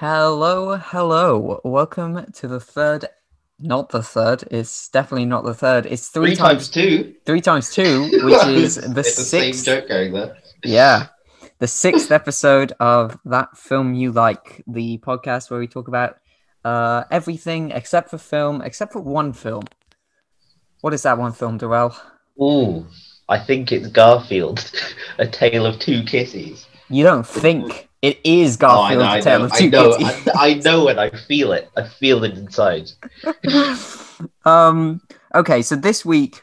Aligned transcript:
Hello, 0.00 0.76
hello. 0.76 1.60
Welcome 1.64 2.30
to 2.32 2.48
the 2.48 2.60
third, 2.60 3.06
not 3.58 3.88
the 3.88 4.02
third, 4.02 4.44
it's 4.50 4.88
definitely 4.90 5.24
not 5.24 5.44
the 5.44 5.54
third. 5.54 5.86
It's 5.86 6.08
three, 6.08 6.28
Three 6.28 6.36
times 6.36 6.68
two. 6.68 7.14
three 7.24 7.40
times 7.40 7.72
two, 7.72 8.02
which 8.24 8.46
is 8.46 8.74
the 8.76 9.00
it's 9.00 9.16
the 9.16 9.22
same 9.22 9.52
sixth. 9.54 9.64
joke 9.64 9.88
going 9.88 10.12
there. 10.12 10.36
Yeah. 10.64 11.06
The 11.58 11.66
sixth 11.66 12.10
episode 12.12 12.74
of 12.80 13.18
That 13.24 13.56
Film 13.56 13.94
You 13.94 14.12
Like, 14.12 14.62
the 14.66 14.98
podcast 14.98 15.50
where 15.50 15.58
we 15.58 15.66
talk 15.66 15.88
about 15.88 16.18
uh, 16.66 17.04
everything 17.10 17.70
except 17.70 18.10
for 18.10 18.18
film, 18.18 18.60
except 18.60 18.92
for 18.92 19.00
one 19.00 19.32
film. 19.32 19.62
What 20.82 20.92
is 20.92 21.04
that 21.04 21.16
one 21.16 21.32
film, 21.32 21.56
D'rel? 21.56 21.96
Ooh, 22.42 22.86
I 23.30 23.38
think 23.38 23.72
it's 23.72 23.86
Garfield, 23.86 24.70
A 25.18 25.26
Tale 25.26 25.64
of 25.64 25.78
Two 25.78 26.02
Kisses. 26.02 26.66
You 26.90 27.04
don't 27.04 27.26
think 27.26 27.88
it 28.06 28.18
is 28.24 28.56
Oh, 28.68 28.82
I 28.82 28.94
Garfield, 28.94 29.02
know, 29.16 29.20
Tale 29.20 29.44
of 29.44 29.52
I 29.52 29.60
know, 29.66 29.90
Kitties. 29.92 30.28
I, 30.36 30.50
I 30.50 30.54
know 30.54 30.84
when 30.84 30.98
I 30.98 31.10
feel 31.10 31.52
it. 31.52 31.70
I 31.76 31.82
feel 31.88 32.24
it 32.24 32.36
inside. 32.38 32.90
um 34.44 35.00
okay 35.34 35.60
so 35.62 35.76
this 35.76 36.04
week 36.04 36.42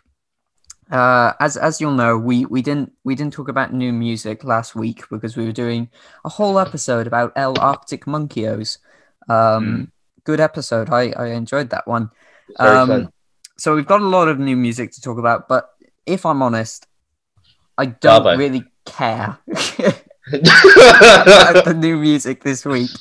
uh 0.92 1.34
as 1.40 1.58
as 1.58 1.80
you'll 1.82 1.94
know 1.96 2.18
we 2.18 2.46
we 2.46 2.62
didn't 2.62 2.92
we 3.04 3.16
didn't 3.16 3.34
talk 3.34 3.48
about 3.50 3.74
new 3.74 3.92
music 3.94 4.44
last 4.44 4.76
week 4.76 5.04
because 5.10 5.36
we 5.38 5.46
were 5.46 5.52
doing 5.56 5.90
a 6.26 6.30
whole 6.30 6.60
episode 6.60 7.08
about 7.08 7.32
el 7.36 7.58
arctic 7.60 8.06
monkeys 8.06 8.78
um 9.30 9.64
Hmm. 9.64 9.84
good 10.26 10.40
episode 10.40 10.90
i 10.90 11.12
i 11.18 11.28
enjoyed 11.28 11.70
that 11.70 11.88
one 11.88 12.10
Um, 12.60 13.10
so 13.58 13.76
we've 13.76 13.88
got 13.88 14.02
a 14.02 14.06
lot 14.06 14.28
of 14.28 14.38
new 14.40 14.56
music 14.58 14.92
to 14.92 15.02
talk 15.02 15.18
about 15.18 15.48
but 15.48 15.70
if 16.06 16.26
i'm 16.26 16.42
honest 16.42 16.86
i 17.78 17.86
don't 17.86 18.38
really 18.38 18.64
care 18.86 19.38
the 20.32 21.74
new 21.78 21.98
music 21.98 22.44
this 22.44 22.66
week 22.66 23.00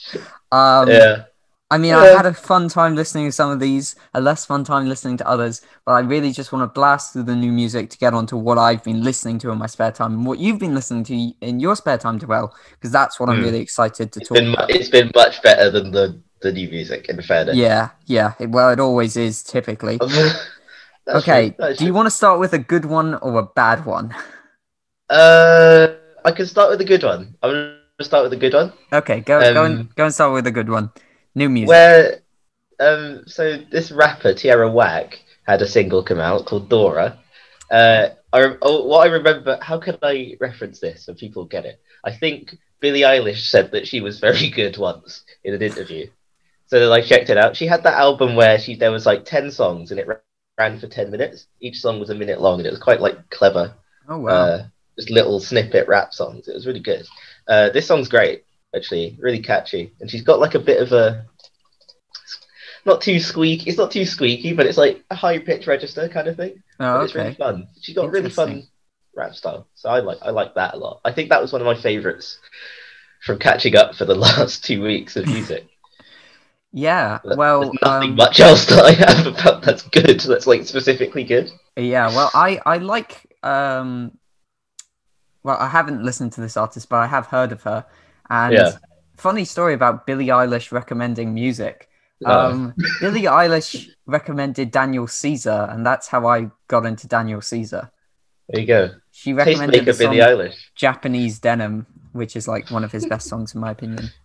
um 0.50 0.88
yeah, 0.88 1.24
I 1.70 1.78
mean, 1.78 1.94
I 1.94 2.04
had 2.06 2.26
a 2.26 2.34
fun 2.34 2.68
time 2.68 2.96
listening 2.96 3.26
to 3.28 3.32
some 3.32 3.50
of 3.50 3.58
these, 3.58 3.96
a 4.12 4.20
less 4.20 4.44
fun 4.44 4.62
time 4.62 4.88
listening 4.90 5.16
to 5.16 5.26
others, 5.26 5.62
but 5.86 5.92
I 5.92 6.00
really 6.00 6.30
just 6.30 6.52
want 6.52 6.62
to 6.62 6.66
blast 6.66 7.14
through 7.14 7.22
the 7.22 7.34
new 7.34 7.50
music 7.50 7.88
to 7.90 7.98
get 7.98 8.12
onto 8.12 8.36
what 8.36 8.58
I've 8.58 8.84
been 8.84 9.02
listening 9.02 9.38
to 9.38 9.50
in 9.50 9.56
my 9.58 9.66
spare 9.66 9.90
time 9.90 10.12
and 10.12 10.26
what 10.26 10.38
you've 10.38 10.58
been 10.58 10.74
listening 10.74 11.02
to 11.04 11.32
in 11.40 11.60
your 11.60 11.74
spare 11.74 11.96
time, 11.96 12.18
to 12.18 12.26
well, 12.26 12.54
because 12.72 12.92
that's 12.92 13.18
what 13.18 13.30
I'm 13.30 13.38
Hmm. 13.38 13.44
really 13.44 13.60
excited 13.60 14.12
to 14.12 14.20
it's 14.20 14.28
talk 14.28 14.38
been 14.38 14.52
about. 14.52 14.70
it's 14.70 14.90
been 14.90 15.10
much 15.14 15.42
better 15.42 15.70
than 15.70 15.90
the 15.92 16.20
the 16.42 16.52
new 16.52 16.68
music. 16.68 17.08
In 17.08 17.22
fairness. 17.22 17.56
Yeah, 17.56 17.88
yeah. 18.04 18.34
It, 18.38 18.50
well, 18.50 18.68
it 18.70 18.78
always 18.78 19.16
is 19.16 19.42
typically. 19.42 19.98
Okay, 21.08 21.50
true, 21.50 21.74
do 21.74 21.86
you 21.86 21.94
want 21.94 22.06
to 22.06 22.10
start 22.10 22.38
with 22.38 22.52
a 22.52 22.58
good 22.58 22.84
one 22.84 23.14
or 23.14 23.38
a 23.38 23.42
bad 23.42 23.86
one? 23.86 24.14
Uh, 25.08 25.88
I 26.24 26.32
can 26.32 26.46
start 26.46 26.70
with 26.70 26.80
a 26.80 26.84
good 26.84 27.02
one. 27.02 27.36
I'm 27.42 27.50
gonna 27.50 27.78
start 28.00 28.24
with 28.24 28.32
a 28.32 28.36
good 28.36 28.54
one. 28.54 28.72
Okay, 28.92 29.20
go 29.20 29.40
go 29.40 29.64
and 29.64 29.78
Um, 29.80 29.90
go 29.96 30.04
and 30.04 30.14
start 30.14 30.32
with 30.32 30.46
a 30.46 30.50
good 30.50 30.68
one. 30.68 30.90
New 31.34 31.48
music. 31.48 31.68
Where, 31.68 32.20
um, 32.80 33.24
so 33.26 33.58
this 33.70 33.90
rapper 33.90 34.34
Tierra 34.34 34.70
Whack 34.70 35.22
had 35.46 35.62
a 35.62 35.66
single 35.66 36.02
come 36.02 36.20
out 36.20 36.46
called 36.46 36.68
Dora. 36.68 37.18
Uh, 37.70 38.08
I 38.32 38.56
oh, 38.62 38.86
what 38.86 39.06
I 39.06 39.12
remember. 39.12 39.58
How 39.60 39.78
can 39.78 39.98
I 40.02 40.36
reference 40.40 40.80
this 40.80 41.04
so 41.04 41.14
people 41.14 41.44
get 41.44 41.64
it? 41.64 41.80
I 42.04 42.12
think 42.12 42.56
Billie 42.80 43.00
Eilish 43.00 43.48
said 43.48 43.72
that 43.72 43.86
she 43.86 44.00
was 44.00 44.20
very 44.20 44.50
good 44.60 44.76
once 44.76 45.24
in 45.44 45.54
an 45.54 45.62
interview. 45.62 46.06
So 46.66 46.80
then 46.80 46.90
I 46.92 47.02
checked 47.02 47.28
it 47.30 47.36
out. 47.36 47.56
She 47.56 47.66
had 47.66 47.82
that 47.82 47.98
album 47.98 48.34
where 48.34 48.58
she 48.58 48.76
there 48.76 48.92
was 48.92 49.06
like 49.06 49.24
ten 49.24 49.50
songs 49.50 49.90
and 49.90 50.00
it 50.00 50.08
ran 50.58 50.78
for 50.78 50.86
ten 50.86 51.10
minutes. 51.10 51.46
Each 51.60 51.80
song 51.80 52.00
was 52.00 52.10
a 52.10 52.14
minute 52.14 52.40
long 52.40 52.60
and 52.60 52.66
it 52.66 52.70
was 52.70 52.78
quite 52.78 53.00
like 53.00 53.28
clever 53.30 53.74
oh 54.08 54.18
wow. 54.18 54.30
uh, 54.30 54.66
just 54.96 55.10
little 55.10 55.40
snippet 55.40 55.88
rap 55.88 56.12
songs. 56.14 56.48
It 56.48 56.54
was 56.54 56.66
really 56.66 56.80
good. 56.80 57.06
Uh, 57.48 57.70
this 57.70 57.86
song's 57.86 58.08
great, 58.08 58.44
actually, 58.74 59.16
really 59.20 59.40
catchy, 59.40 59.92
and 60.00 60.10
she's 60.10 60.22
got 60.22 60.40
like 60.40 60.54
a 60.54 60.58
bit 60.60 60.80
of 60.82 60.92
a 60.92 61.26
not 62.84 63.00
too 63.00 63.20
squeaky. 63.20 63.68
It's 63.70 63.78
not 63.78 63.90
too 63.90 64.04
squeaky, 64.04 64.52
but 64.54 64.66
it's 64.66 64.78
like 64.78 65.04
a 65.10 65.14
high 65.14 65.38
pitch 65.38 65.66
register 65.66 66.08
kind 66.08 66.28
of 66.28 66.36
thing. 66.36 66.62
oh, 66.80 66.98
But 66.98 67.04
It's 67.04 67.14
really 67.14 67.34
fun. 67.34 67.68
She's 67.80 67.94
got 67.94 68.10
really 68.10 68.30
fun 68.30 68.64
rap 69.14 69.34
style, 69.34 69.68
so 69.74 69.88
I 69.88 70.00
like 70.00 70.18
I 70.22 70.30
like 70.30 70.54
that 70.54 70.74
a 70.74 70.76
lot. 70.78 71.00
I 71.04 71.12
think 71.12 71.28
that 71.30 71.40
was 71.40 71.52
one 71.52 71.60
of 71.62 71.66
my 71.66 71.74
favorites 71.80 72.38
from 73.22 73.38
catching 73.38 73.76
up 73.76 73.94
for 73.94 74.04
the 74.04 74.14
last 74.26 74.64
two 74.64 74.82
weeks 74.82 75.16
of 75.16 75.26
music. 75.26 75.66
Yeah. 76.74 77.20
There's 77.22 77.36
Well, 77.36 77.70
nothing 77.82 78.10
um, 78.12 78.16
much 78.16 78.40
else 78.40 78.64
that 78.64 78.82
I 78.82 78.92
have 78.92 79.26
about 79.26 79.62
that's 79.62 79.82
good. 79.82 80.20
That's 80.20 80.46
like 80.46 80.64
specifically 80.64 81.22
good. 81.22 81.50
Yeah, 81.76 82.08
well, 82.08 82.30
I 82.32 82.60
I 82.64 82.78
like 82.78 83.20
um, 83.42 84.16
well, 85.44 85.56
I 85.58 85.68
haven't 85.68 86.02
listened 86.04 86.32
to 86.32 86.40
this 86.40 86.56
artist, 86.56 86.88
but 86.88 86.96
I 86.96 87.06
have 87.06 87.26
heard 87.26 87.52
of 87.52 87.62
her. 87.64 87.84
And 88.30 88.54
Yeah. 88.54 88.78
funny 89.16 89.44
story 89.44 89.74
about 89.74 90.06
Billie 90.06 90.26
Eilish 90.26 90.72
recommending 90.72 91.34
music. 91.34 91.88
Uh, 92.24 92.50
Um, 92.50 92.74
Billie 93.00 93.22
Eilish 93.22 93.90
recommended 94.06 94.70
Daniel 94.70 95.06
Caesar, 95.06 95.68
and 95.70 95.84
that's 95.84 96.08
how 96.08 96.26
I 96.26 96.50
got 96.68 96.86
into 96.86 97.08
Daniel 97.08 97.40
Caesar. 97.40 97.90
there 98.48 98.60
you 98.60 98.66
go. 98.66 98.90
She 99.12 99.32
recommended 99.32 99.84
the 99.84 99.92
Billie 99.92 100.18
Eilish. 100.18 100.56
Japanese 100.74 101.38
Denim, 101.38 101.86
which 102.12 102.36
is 102.36 102.48
like 102.48 102.70
one 102.70 102.84
of 102.84 102.92
his 102.92 103.06
best 103.06 103.28
songs 103.28 103.54
in 103.54 103.60
my 103.60 103.70
opinion. 103.70 104.10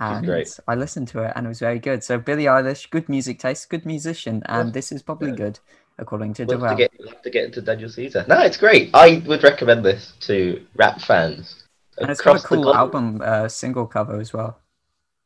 And 0.00 0.24
great. 0.24 0.60
I 0.68 0.76
listened 0.76 1.08
to 1.08 1.24
it, 1.24 1.32
and 1.34 1.44
it 1.44 1.48
was 1.48 1.58
very 1.58 1.80
good. 1.80 2.04
So 2.04 2.18
Billie 2.18 2.44
Eilish, 2.44 2.88
good 2.88 3.08
music 3.08 3.40
taste, 3.40 3.68
good 3.68 3.84
musician, 3.84 4.42
and 4.46 4.72
this 4.72 4.92
is 4.92 5.02
probably 5.02 5.30
Yeah. 5.30 5.36
good 5.36 5.58
according 5.98 6.34
to 6.34 6.44
We'll 6.44 6.60
have, 6.60 6.70
to 6.70 6.76
get, 6.76 6.92
we'll 6.98 7.08
have 7.08 7.22
to 7.22 7.30
get 7.30 7.44
into 7.44 7.60
Daniel 7.62 7.88
Caesar. 7.88 8.24
No, 8.28 8.40
it's 8.40 8.56
great. 8.56 8.90
I 8.94 9.22
would 9.26 9.42
recommend 9.42 9.84
this 9.84 10.12
to 10.20 10.64
rap 10.76 11.00
fans. 11.00 11.64
And 11.98 12.10
it's 12.10 12.20
got 12.20 12.42
a 12.42 12.46
cool 12.46 12.74
album 12.74 13.20
uh, 13.24 13.48
single 13.48 13.86
cover 13.86 14.20
as 14.20 14.32
well. 14.32 14.58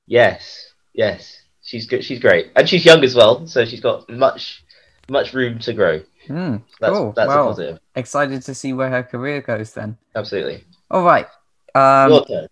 Yes, 0.07 0.73
yes, 0.95 1.43
she's 1.63 1.87
good. 1.87 2.05
She's 2.05 2.19
great, 2.19 2.51
and 2.57 2.69
she's 2.69 2.85
young 2.85 3.05
as 3.05 3.15
well, 3.15 3.47
so 3.47 3.65
she's 3.65 3.81
got 3.81 4.09
much, 4.09 4.65
much 5.09 5.33
room 5.35 5.59
to 5.61 5.73
grow. 5.75 6.01
Hmm, 6.27 6.57
That's 6.81 6.97
cool. 6.97 7.13
that's 7.13 7.31
a 7.31 7.35
positive. 7.35 7.79
excited 7.95 8.43
to 8.43 8.55
see 8.55 8.73
where 8.73 8.89
her 8.91 9.03
career 9.03 9.41
goes 9.43 9.75
then. 9.75 9.99
Absolutely. 10.15 10.65
All 10.91 11.05
right. 11.05 11.27
Um, 11.75 12.11
Your 12.13 12.25
turn. 12.25 12.49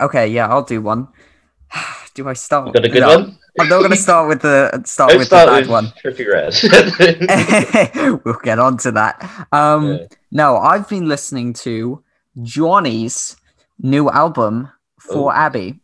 okay, 0.00 0.28
yeah, 0.28 0.48
I'll 0.48 0.64
do 0.64 0.80
one. 0.80 1.08
do 2.14 2.28
I 2.28 2.32
start? 2.32 2.68
You 2.68 2.72
got 2.72 2.84
a 2.84 2.88
good 2.88 3.00
No, 3.00 3.08
one. 3.18 3.38
I'm 3.58 3.68
not 3.68 3.78
going 3.78 3.90
to 3.90 3.96
start 3.96 4.28
with 4.28 4.42
the 4.42 4.82
start 4.84 5.16
with 5.16 5.26
start 5.26 5.46
the 5.48 5.52
bad 5.52 5.60
with 5.62 5.70
one. 5.70 5.86
Trippie 6.02 6.26
Redd. 6.30 8.20
we'll 8.24 8.38
get 8.42 8.58
on 8.58 8.76
to 8.78 8.92
that. 8.92 9.46
Um, 9.52 9.92
Yeah. 9.92 10.06
No, 10.32 10.56
I've 10.58 10.88
been 10.88 11.08
listening 11.08 11.52
to 11.64 12.02
Jawny's 12.42 13.36
new 13.80 14.10
album 14.10 14.70
for 15.00 15.32
Oh. 15.32 15.36
Abby. 15.36 15.80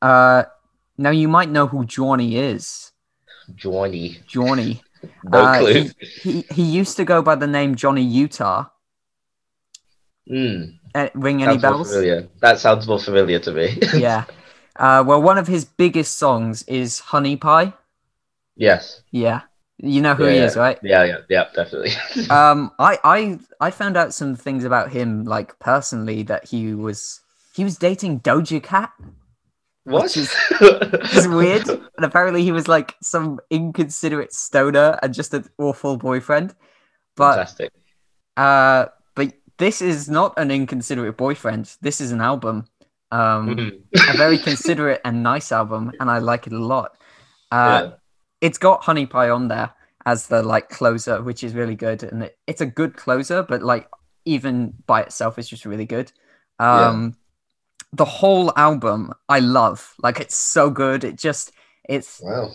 Uh, 0.00 0.44
now 0.96 1.10
you 1.10 1.28
might 1.28 1.50
know 1.50 1.66
who 1.66 1.84
Jawny 1.84 2.34
is. 2.34 2.92
Jawny. 3.54 4.24
Jawny. 4.26 4.80
No 5.24 5.38
Uh, 5.38 5.58
clue. 5.58 5.90
He 6.22 6.44
he 6.52 6.62
used 6.62 6.96
to 6.96 7.04
go 7.04 7.22
by 7.22 7.34
the 7.34 7.48
name 7.48 7.74
Johnny 7.74 8.04
Utah. 8.04 8.66
Mm, 10.30 10.78
Uh, 10.94 11.08
ring 11.14 11.42
any 11.42 11.58
sounds 11.58 11.90
bells? 11.90 12.28
That 12.40 12.60
sounds 12.60 12.86
more 12.86 13.00
familiar 13.00 13.40
to 13.40 13.50
me. 13.52 13.78
yeah. 13.96 14.24
Uh, 14.82 15.02
well, 15.06 15.22
one 15.22 15.38
of 15.38 15.46
his 15.46 15.64
biggest 15.64 16.18
songs 16.18 16.62
is 16.64 16.98
Honey 16.98 17.36
Pie. 17.36 17.72
yes. 18.56 19.00
Yeah. 19.12 19.42
You 19.78 20.00
know 20.00 20.14
who 20.14 20.24
Yeah, 20.26 20.30
he 20.30 20.36
yeah. 20.38 20.44
is, 20.44 20.56
right? 20.56 20.78
Yeah. 20.82 21.04
Yeah. 21.04 21.18
Yeah. 21.28 21.44
Definitely. 21.54 21.92
Um, 22.30 22.70
I, 22.78 22.98
I, 23.02 23.38
I 23.60 23.70
found 23.70 23.96
out 23.96 24.12
some 24.14 24.36
things 24.36 24.64
about 24.64 24.92
him, 24.92 25.24
like 25.24 25.58
personally, 25.58 26.22
that 26.24 26.46
he 26.48 26.74
was 26.74 27.20
he 27.54 27.64
was 27.64 27.76
dating 27.78 28.20
Doja 28.20 28.62
Cat. 28.62 28.92
what? 29.84 30.02
which 30.04 30.16
is- 30.18 30.34
It's 30.60 31.26
weird, 31.26 31.68
and 31.68 32.04
apparently 32.04 32.42
he 32.44 32.52
was 32.52 32.68
like 32.68 32.94
some 33.02 33.40
inconsiderate 33.50 34.32
stoner 34.32 34.98
and 35.02 35.12
just 35.14 35.34
an 35.34 35.44
awful 35.58 35.96
boyfriend. 35.96 36.54
But 37.16 37.34
Fantastic. 37.36 37.72
uh, 38.36 38.86
but 39.16 39.32
this 39.58 39.82
is 39.82 40.08
not 40.08 40.34
an 40.38 40.50
inconsiderate 40.50 41.16
boyfriend. 41.16 41.76
This 41.80 42.00
is 42.00 42.12
an 42.12 42.20
album. 42.20 42.66
Um, 43.12 43.48
Mm. 43.48 43.82
a 44.14 44.16
very 44.16 44.38
considerate 44.38 45.00
and 45.04 45.22
nice 45.22 45.52
album, 45.52 45.92
and 46.00 46.10
I 46.10 46.18
like 46.18 46.46
it 46.48 46.52
a 46.52 46.58
lot. 46.58 46.96
Uh, 47.52 47.66
Yeah. 47.84 47.90
it's 48.40 48.58
got 48.58 48.82
honey 48.82 49.06
pie 49.06 49.30
on 49.30 49.48
there 49.48 49.70
as 50.04 50.26
the 50.26 50.42
like 50.42 50.68
closer 50.68 51.22
which 51.22 51.44
is 51.44 51.54
really 51.54 51.76
good 51.76 52.02
and 52.02 52.24
it, 52.24 52.36
it's 52.48 52.60
a 52.60 52.66
good 52.66 52.96
closer 52.96 53.42
but 53.44 53.62
like 53.62 53.88
even 54.24 54.72
by 54.86 55.00
itself 55.02 55.38
it's 55.38 55.48
just 55.48 55.64
really 55.64 55.86
good 55.86 56.10
um 56.58 57.14
the 57.92 58.04
whole 58.04 58.52
album 58.56 59.12
i 59.28 59.38
love 59.38 59.94
like 60.02 60.18
it's 60.18 60.36
so 60.36 60.70
good 60.70 61.04
it 61.04 61.16
just 61.16 61.52
it's 61.88 62.20
Wow. 62.20 62.50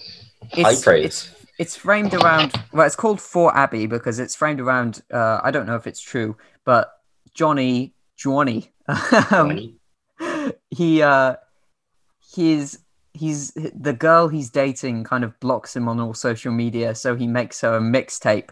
High 0.55 0.71
it's 0.73 0.83
praise. 0.83 1.05
it's 1.05 1.29
it's 1.57 1.75
framed 1.77 2.13
around 2.13 2.53
well 2.73 2.85
it's 2.85 2.97
called 2.97 3.21
for 3.21 3.55
abby 3.55 3.85
because 3.87 4.19
it's 4.19 4.35
framed 4.35 4.59
around 4.59 5.01
uh 5.13 5.39
i 5.43 5.49
don't 5.51 5.67
know 5.67 5.75
if 5.77 5.87
it's 5.87 6.01
true 6.01 6.35
but 6.65 6.91
Jawny 7.33 7.93
Jawny 8.19 8.71
um, 8.89 8.97
Jawny. 8.99 9.73
he 10.69 11.01
uh 11.01 11.35
he's 12.33 12.79
he's 13.13 13.51
the 13.53 13.93
girl 13.93 14.27
he's 14.27 14.49
dating 14.49 15.03
kind 15.03 15.23
of 15.23 15.39
blocks 15.39 15.75
him 15.75 15.87
on 15.87 15.99
all 15.99 16.13
social 16.13 16.51
media 16.51 16.93
so 16.93 17.15
he 17.15 17.25
makes 17.27 17.61
her 17.61 17.75
a 17.77 17.79
mixtape 17.81 18.49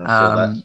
I 0.00 0.06
saw 0.06 0.36
that. 0.36 0.48
um 0.48 0.64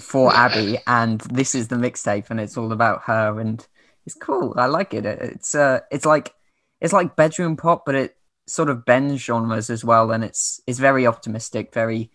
for 0.00 0.32
abby 0.34 0.78
and 0.86 1.20
this 1.22 1.54
is 1.54 1.68
the 1.68 1.76
mixtape 1.76 2.30
and 2.30 2.40
it's 2.40 2.56
all 2.56 2.72
about 2.72 3.02
her 3.04 3.38
and 3.38 3.66
it's 4.06 4.14
cool 4.16 4.54
i 4.56 4.66
like 4.66 4.94
it 4.94 5.04
It- 5.04 5.20
it's 5.20 5.54
uh 5.54 5.80
it's 5.90 6.06
like 6.06 6.34
it's 6.80 6.92
like 6.92 7.14
bedroom 7.14 7.56
pop, 7.56 7.84
but 7.86 7.94
it 7.94 8.16
sort 8.48 8.68
of 8.68 8.84
bends 8.84 9.22
genres 9.22 9.70
as 9.70 9.84
well, 9.84 10.10
and 10.10 10.24
it's 10.24 10.60
it's 10.66 10.80
very 10.80 11.06
optimistic, 11.06 11.72
very 11.72 12.10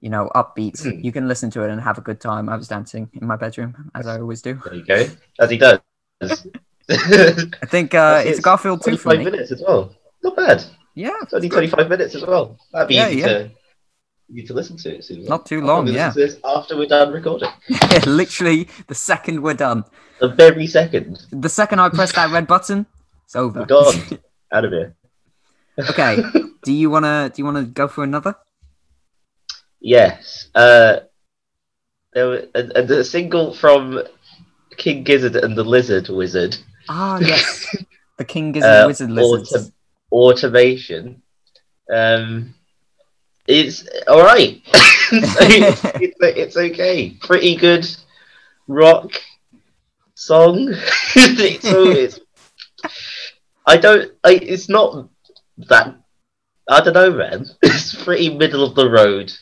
you 0.00 0.08
know 0.08 0.30
upbeat. 0.34 0.80
Hmm. 0.80 1.00
You 1.04 1.12
can 1.12 1.28
listen 1.28 1.50
to 1.50 1.62
it 1.62 1.68
and 1.70 1.78
have 1.78 1.98
a 1.98 2.00
good 2.00 2.18
time. 2.18 2.48
I 2.48 2.56
was 2.56 2.68
dancing 2.68 3.10
in 3.12 3.26
my 3.26 3.36
bedroom 3.36 3.90
as 3.94 4.06
I 4.06 4.18
always 4.18 4.40
do. 4.40 4.54
There 4.64 4.74
you 4.74 4.82
go. 4.86 5.06
As 5.38 5.50
he 5.50 5.58
does. 5.58 5.80
I 7.62 7.66
think 7.66 7.94
uh, 7.94 8.22
it's 8.24 8.40
Garfield 8.40 8.82
two 8.82 8.96
for 8.96 9.10
25 9.14 9.18
me. 9.18 9.30
minutes 9.30 9.52
as 9.52 9.62
well. 9.66 9.94
Not 10.22 10.36
bad. 10.36 10.64
Yeah, 10.94 11.10
It's 11.22 11.32
only 11.34 11.46
it's 11.46 11.54
good. 11.54 11.70
25 11.70 11.88
minutes 11.90 12.14
as 12.14 12.24
well. 12.26 12.58
That'd 12.72 12.88
be 12.88 12.94
Yeah, 12.96 13.08
easy 13.08 13.18
yeah. 13.20 13.26
to 13.26 13.50
to 14.46 14.52
listen 14.54 14.76
to. 14.78 14.96
It 14.98 15.28
Not 15.28 15.46
too 15.46 15.60
long, 15.62 15.86
yeah. 15.86 16.10
to 16.10 16.18
this 16.18 16.36
after 16.44 16.76
we're 16.76 16.86
done 16.86 17.12
recording. 17.12 17.48
Literally, 18.06 18.68
the 18.86 18.94
second 18.94 19.42
we're 19.42 19.54
done, 19.54 19.84
The 20.20 20.28
very 20.28 20.66
second 20.66 21.18
the 21.30 21.48
second 21.48 21.78
I 21.80 21.88
press 21.88 22.12
that 22.14 22.30
red 22.30 22.46
button, 22.46 22.86
it's 23.24 23.36
over. 23.36 23.60
we're 23.60 23.66
gone 23.66 23.94
out 24.52 24.64
of 24.64 24.72
here. 24.72 24.96
okay. 25.78 26.22
Do 26.62 26.72
you 26.72 26.90
wanna 26.90 27.30
do 27.34 27.40
you 27.40 27.44
wanna 27.44 27.62
go 27.64 27.86
for 27.88 28.02
another? 28.04 28.34
Yes. 29.80 30.48
Uh, 30.54 31.00
there 32.12 32.26
were, 32.28 32.44
and, 32.54 32.72
and 32.72 32.88
the 32.88 33.04
single 33.04 33.54
from 33.54 34.02
King 34.76 35.04
Gizzard 35.04 35.36
and 35.36 35.56
the 35.56 35.62
Lizard 35.64 36.08
Wizard, 36.08 36.56
Ah, 36.88 37.18
yes. 37.20 37.76
The 38.16 38.24
King 38.24 38.52
Gizzard 38.52 38.70
Uh, 38.70 38.86
Wizard 38.86 39.10
Lizards. 39.10 39.52
Autom- 39.52 39.72
Automation. 40.10 41.22
Um, 41.92 42.54
it's 43.46 43.86
all 44.06 44.22
right. 44.22 44.60
it's, 45.12 45.84
it's, 45.84 46.16
it's 46.20 46.56
okay. 46.56 47.10
Pretty 47.20 47.56
good 47.56 47.86
rock 48.66 49.10
song. 50.14 50.68
it's, 51.16 51.64
it's. 51.64 52.20
I 53.66 53.76
don't. 53.76 54.12
I, 54.24 54.32
it's 54.34 54.68
not 54.68 55.08
that. 55.68 55.94
I 56.68 56.80
don't 56.82 56.94
know, 56.94 57.10
man. 57.12 57.46
It's 57.62 57.94
pretty 58.04 58.34
middle 58.34 58.64
of 58.64 58.74
the 58.74 58.90
road. 58.90 59.32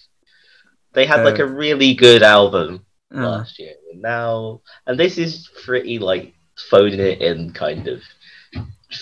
They 0.93 1.07
had 1.07 1.25
like 1.25 1.41
Uh, 1.41 1.45
a 1.45 1.49
really 1.49 1.95
good 1.95 2.23
album 2.23 2.87
Uh, 3.15 3.21
last 3.29 3.59
year, 3.59 3.75
and 3.93 4.01
now, 4.03 4.61
and 4.87 4.99
this 4.99 5.19
is 5.19 5.49
pretty 5.65 5.99
like 5.99 6.35
phoning 6.71 7.01
it 7.01 7.21
in, 7.21 7.53
kind 7.53 7.89
of, 7.89 8.03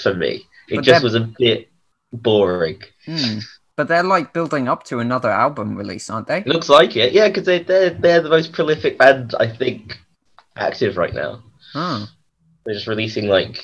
for 0.02 0.14
me. 0.14 0.44
It 0.68 0.76
But 0.76 0.84
just 0.84 1.02
was 1.02 1.14
a 1.14 1.20
bit 1.38 1.68
boring. 2.12 2.80
hmm. 3.06 3.38
But 3.76 3.88
they're 3.88 4.04
like 4.04 4.32
building 4.32 4.68
up 4.68 4.84
to 4.84 5.00
another 5.00 5.30
album 5.30 5.76
release, 5.76 6.08
aren't 6.08 6.28
they? 6.28 6.44
Looks 6.44 6.68
like 6.68 6.96
it, 6.96 7.12
yeah, 7.12 7.28
because 7.28 7.44
they 7.44 7.58
they're 7.60 7.90
they're 7.90 8.20
the 8.22 8.28
most 8.28 8.52
prolific 8.52 8.98
band 8.98 9.34
I 9.38 9.48
think 9.48 9.98
active 10.56 10.96
right 10.96 11.12
now. 11.14 11.42
Oh. 11.74 12.06
They're 12.64 12.74
just 12.74 12.86
releasing 12.86 13.26
like 13.26 13.58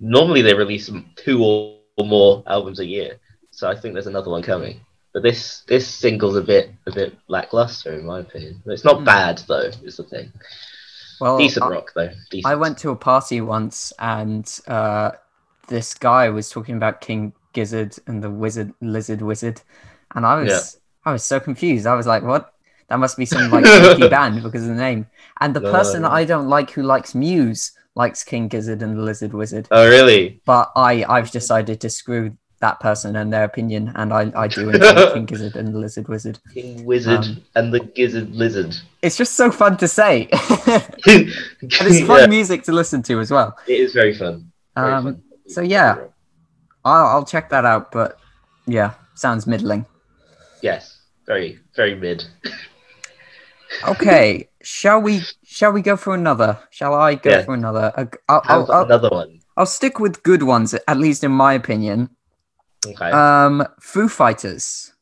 normally 0.00 0.42
they 0.42 0.54
release 0.54 0.90
two 1.16 1.44
or, 1.44 1.78
or 1.98 2.06
more 2.06 2.42
albums 2.46 2.80
a 2.80 2.86
year, 2.86 3.18
so 3.50 3.68
I 3.68 3.78
think 3.78 3.92
there's 3.94 4.06
another 4.06 4.30
one 4.30 4.42
coming. 4.42 4.80
But 5.12 5.22
this 5.22 5.62
this 5.68 5.86
single's 5.86 6.36
a 6.36 6.42
bit 6.42 6.70
a 6.86 6.92
bit 6.92 7.14
lackluster 7.28 7.92
in 7.92 8.06
my 8.06 8.20
opinion. 8.20 8.62
It's 8.66 8.84
not 8.84 9.00
Hmm. 9.00 9.04
bad 9.04 9.42
though. 9.46 9.70
Is 9.84 9.98
the 9.98 10.04
thing. 10.04 10.32
Well, 11.22 11.38
Decent 11.38 11.64
I, 11.64 11.68
rock 11.68 11.92
though. 11.94 12.10
Decent. 12.30 12.52
I 12.52 12.56
went 12.56 12.78
to 12.78 12.90
a 12.90 12.96
party 12.96 13.40
once 13.40 13.92
and 14.00 14.44
uh, 14.66 15.12
this 15.68 15.94
guy 15.94 16.28
was 16.30 16.50
talking 16.50 16.76
about 16.76 17.00
King 17.00 17.32
Gizzard 17.52 17.94
and 18.08 18.22
the 18.22 18.30
Wizard 18.30 18.74
Lizard 18.80 19.22
Wizard, 19.22 19.60
and 20.16 20.26
I 20.26 20.34
was 20.42 20.48
Yeah. 20.50 21.10
I 21.10 21.12
was 21.12 21.22
so 21.22 21.38
confused. 21.38 21.86
I 21.86 21.94
was 21.94 22.06
like, 22.08 22.22
"What? 22.24 22.52
That 22.88 22.98
must 22.98 23.16
be 23.16 23.24
some 23.26 23.50
like 23.50 23.64
funky 23.86 24.08
band 24.08 24.42
because 24.42 24.62
of 24.62 24.70
the 24.70 24.74
name." 24.74 25.06
And 25.40 25.54
the 25.54 25.60
No, 25.60 25.70
person 25.70 26.02
no. 26.02 26.08
I 26.08 26.24
don't 26.24 26.48
like 26.48 26.70
who 26.72 26.82
likes 26.82 27.14
Muse 27.14 27.72
likes 27.94 28.24
King 28.24 28.48
Gizzard 28.48 28.82
and 28.82 28.96
the 28.98 29.02
Lizard 29.02 29.32
Wizard, 29.34 29.68
Oh 29.70 29.86
really? 29.88 30.40
but 30.44 30.72
I 30.74 31.04
I've 31.08 31.30
decided 31.30 31.80
to 31.82 31.90
screw 31.90 32.36
that 32.62 32.80
person 32.80 33.14
and 33.16 33.30
their 33.32 33.44
opinion, 33.44 33.92
and 33.96 34.12
I 34.14 34.32
I 34.34 34.48
do 34.48 34.70
enjoy 34.74 35.12
King 35.12 35.26
Gizzard 35.26 35.56
and 35.56 35.74
the 35.74 35.78
Lizard 35.78 36.08
Wizard. 36.08 36.38
King 36.54 36.84
Wizard 36.86 37.20
Um, 37.20 37.42
and 37.56 37.74
the 37.74 37.80
Gizzard 37.80 38.30
Lizard. 38.34 38.74
It's 39.02 39.16
just 39.18 39.34
so 39.34 39.50
fun 39.50 39.76
to 39.76 39.86
say, 39.88 40.28
and 41.06 41.28
it's 41.60 42.00
fun 42.06 42.20
yeah, 42.20 42.26
music 42.26 42.62
to 42.64 42.72
listen 42.72 43.02
to 43.02 43.20
as 43.20 43.30
well. 43.30 43.54
it 43.66 43.78
is 43.80 43.92
very 43.92 44.14
fun. 44.14 44.50
Very 44.74 44.92
Um, 44.92 45.04
fun. 45.04 45.22
so 45.46 45.60
yeah. 45.60 45.96
I'll, 46.84 47.06
I'll 47.06 47.24
check 47.24 47.50
that 47.50 47.64
out, 47.64 47.92
but 47.92 48.18
yeah, 48.66 48.94
sounds 49.14 49.46
middling. 49.46 49.84
Yes, 50.62 50.98
very 51.26 51.58
very 51.76 51.94
mid. 51.94 52.24
Okay, 53.88 54.48
shall 54.62 55.00
we? 55.00 55.22
Shall 55.44 55.72
we 55.72 55.80
go 55.82 55.96
for 55.96 56.14
another? 56.14 56.58
Shall 56.70 56.94
I 56.94 57.14
go 57.16 57.30
Yeah. 57.30 57.42
for 57.44 57.54
another? 57.54 57.92
I'll, 57.96 58.10
I'll, 58.28 58.66
I'll, 58.70 58.84
another 58.84 59.08
one. 59.10 59.40
I'll 59.56 59.66
stick 59.66 59.98
with 59.98 60.22
good 60.22 60.42
ones, 60.42 60.74
at 60.74 60.98
least 60.98 61.24
in 61.24 61.32
my 61.32 61.54
opinion. 61.54 62.10
Okay. 62.86 63.10
Um, 63.10 63.66
Foo 63.80 64.08
Fighters. 64.08 64.92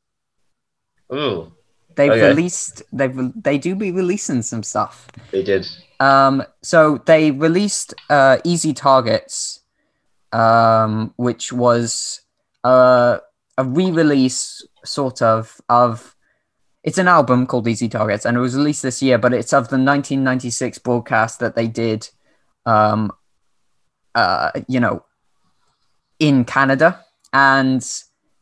Ooh, 1.12 1.52
They've 1.96 2.10
Okay. 2.12 2.28
released. 2.28 2.82
They've 2.92 3.32
they 3.42 3.58
do 3.58 3.74
be 3.74 3.90
releasing 3.90 4.42
some 4.42 4.62
stuff. 4.62 5.08
they 5.32 5.42
did. 5.42 5.66
Um, 5.98 6.44
so 6.62 6.98
they 7.04 7.30
released 7.30 7.94
uh, 8.08 8.38
Easy 8.44 8.72
Targets, 8.72 9.60
um, 10.32 11.12
which 11.16 11.52
was 11.52 12.20
uh, 12.64 13.18
a 13.58 13.64
re-release 13.64 14.66
sort 14.84 15.20
of 15.20 15.60
of. 15.68 16.14
It's 16.82 16.96
an 16.96 17.08
album 17.08 17.46
called 17.46 17.68
Easy 17.68 17.88
Targets, 17.88 18.24
and 18.24 18.36
it 18.36 18.40
was 18.40 18.56
released 18.56 18.82
this 18.82 19.02
year, 19.02 19.18
but 19.18 19.34
it's 19.34 19.52
of 19.52 19.68
the 19.68 19.76
1996 19.76 20.78
broadcast 20.78 21.38
that 21.40 21.54
they 21.54 21.66
did, 21.68 22.08
um, 22.64 23.12
uh, 24.14 24.50
you 24.66 24.80
know, 24.80 25.04
in 26.18 26.46
Canada, 26.46 27.04
and 27.32 27.86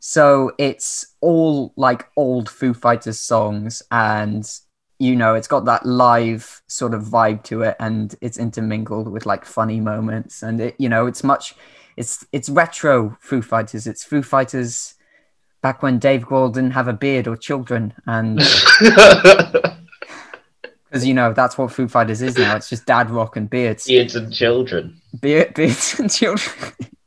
so 0.00 0.52
it's 0.58 1.14
all 1.20 1.72
like 1.76 2.08
old 2.16 2.48
Foo 2.48 2.72
Fighters 2.74 3.20
songs, 3.20 3.82
and 3.90 4.48
you 4.98 5.14
know, 5.14 5.34
it's 5.34 5.48
got 5.48 5.64
that 5.66 5.86
live 5.86 6.62
sort 6.66 6.94
of 6.94 7.02
vibe 7.02 7.42
to 7.44 7.62
it, 7.62 7.76
and 7.80 8.14
it's 8.20 8.38
intermingled 8.38 9.08
with 9.08 9.26
like 9.26 9.44
funny 9.44 9.80
moments, 9.80 10.42
and 10.42 10.60
it, 10.60 10.74
you 10.78 10.88
know, 10.88 11.06
it's 11.06 11.22
much, 11.22 11.54
it's 11.96 12.24
it's 12.32 12.48
retro 12.48 13.16
Foo 13.20 13.42
Fighters. 13.42 13.86
It's 13.86 14.04
Foo 14.04 14.22
Fighters 14.22 14.94
back 15.60 15.82
when 15.82 15.98
Dave 15.98 16.22
Grohl 16.22 16.52
didn't 16.52 16.70
have 16.72 16.88
a 16.88 16.92
beard 16.92 17.26
or 17.26 17.36
children, 17.36 17.92
and 18.06 18.38
because 20.84 21.04
you 21.06 21.12
know 21.14 21.32
that's 21.32 21.58
what 21.58 21.72
Foo 21.72 21.88
Fighters 21.88 22.22
is 22.22 22.38
now. 22.38 22.56
It's 22.56 22.70
just 22.70 22.86
dad 22.86 23.10
rock 23.10 23.36
and 23.36 23.50
beards, 23.50 23.84
Kids 23.84 24.14
and 24.14 24.32
children. 24.32 25.00
beard, 25.20 25.54
beards 25.54 25.98
and 25.98 26.10
children. 26.10 26.72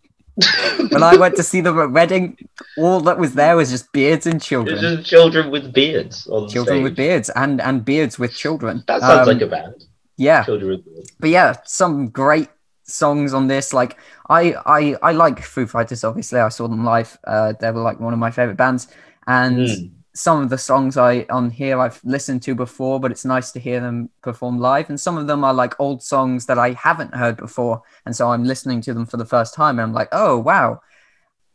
when 0.91 1.03
I 1.03 1.15
went 1.17 1.35
to 1.37 1.43
see 1.43 1.61
them 1.61 1.79
at 1.79 1.89
Reading, 1.91 2.37
all 2.77 2.99
that 3.01 3.17
was 3.17 3.33
there 3.33 3.55
was 3.55 3.69
just 3.71 3.91
beards 3.91 4.25
and 4.25 4.35
It's 4.35 4.45
children, 4.45 4.79
just 4.79 5.09
children 5.09 5.51
with 5.51 5.71
beards 5.73 6.23
children 6.25 6.65
stage. 6.65 6.83
with 6.83 6.95
beards, 6.95 7.29
and 7.35 7.61
and 7.61 7.83
beards 7.85 8.17
with 8.19 8.33
children. 8.33 8.83
That 8.87 9.01
sounds 9.01 9.27
Um, 9.27 9.33
like 9.33 9.41
a 9.41 9.47
band. 9.47 9.85
yeah. 10.17 10.43
Children 10.43 10.71
with 10.71 10.85
beards. 10.85 11.11
but 11.19 11.29
yeah, 11.29 11.55
some 11.65 12.09
great 12.09 12.49
songs 12.83 13.33
on 13.33 13.47
this. 13.47 13.73
Like 13.73 13.97
I, 14.29 14.53
I, 14.65 14.95
I 15.01 15.11
like 15.13 15.41
Foo 15.43 15.65
Fighters. 15.67 16.03
Obviously, 16.03 16.39
I 16.39 16.49
saw 16.49 16.67
them 16.67 16.83
live. 16.85 17.17
Uh, 17.25 17.53
they 17.59 17.71
were 17.71 17.81
like 17.81 17.99
one 17.99 18.13
of 18.13 18.19
my 18.19 18.31
favorite 18.31 18.57
bands, 18.57 18.87
and 19.27 19.57
Mm. 19.67 19.91
Some 20.13 20.41
of 20.41 20.49
the 20.49 20.57
songs 20.57 20.97
I 20.97 21.25
on 21.29 21.49
here 21.49 21.79
I've 21.79 22.01
listened 22.03 22.41
to 22.43 22.55
before, 22.55 22.99
but 22.99 23.11
it's 23.11 23.25
nice 23.25 23.51
to 23.51 23.59
hear 23.59 23.79
them 23.79 24.09
perform 24.21 24.59
live. 24.59 24.89
And 24.89 24.99
some 24.99 25.17
of 25.17 25.27
them 25.27 25.43
are 25.43 25.53
like 25.53 25.79
old 25.79 26.03
songs 26.03 26.45
that 26.47 26.59
I 26.59 26.71
haven't 26.73 27.15
heard 27.15 27.37
before, 27.37 27.81
and 28.05 28.15
so 28.15 28.29
I'm 28.29 28.43
listening 28.43 28.81
to 28.81 28.93
them 28.93 29.05
for 29.05 29.17
the 29.17 29.25
first 29.25 29.53
time, 29.53 29.79
and 29.79 29.83
I'm 29.83 29.93
like, 29.93 30.09
oh 30.11 30.37
wow. 30.37 30.81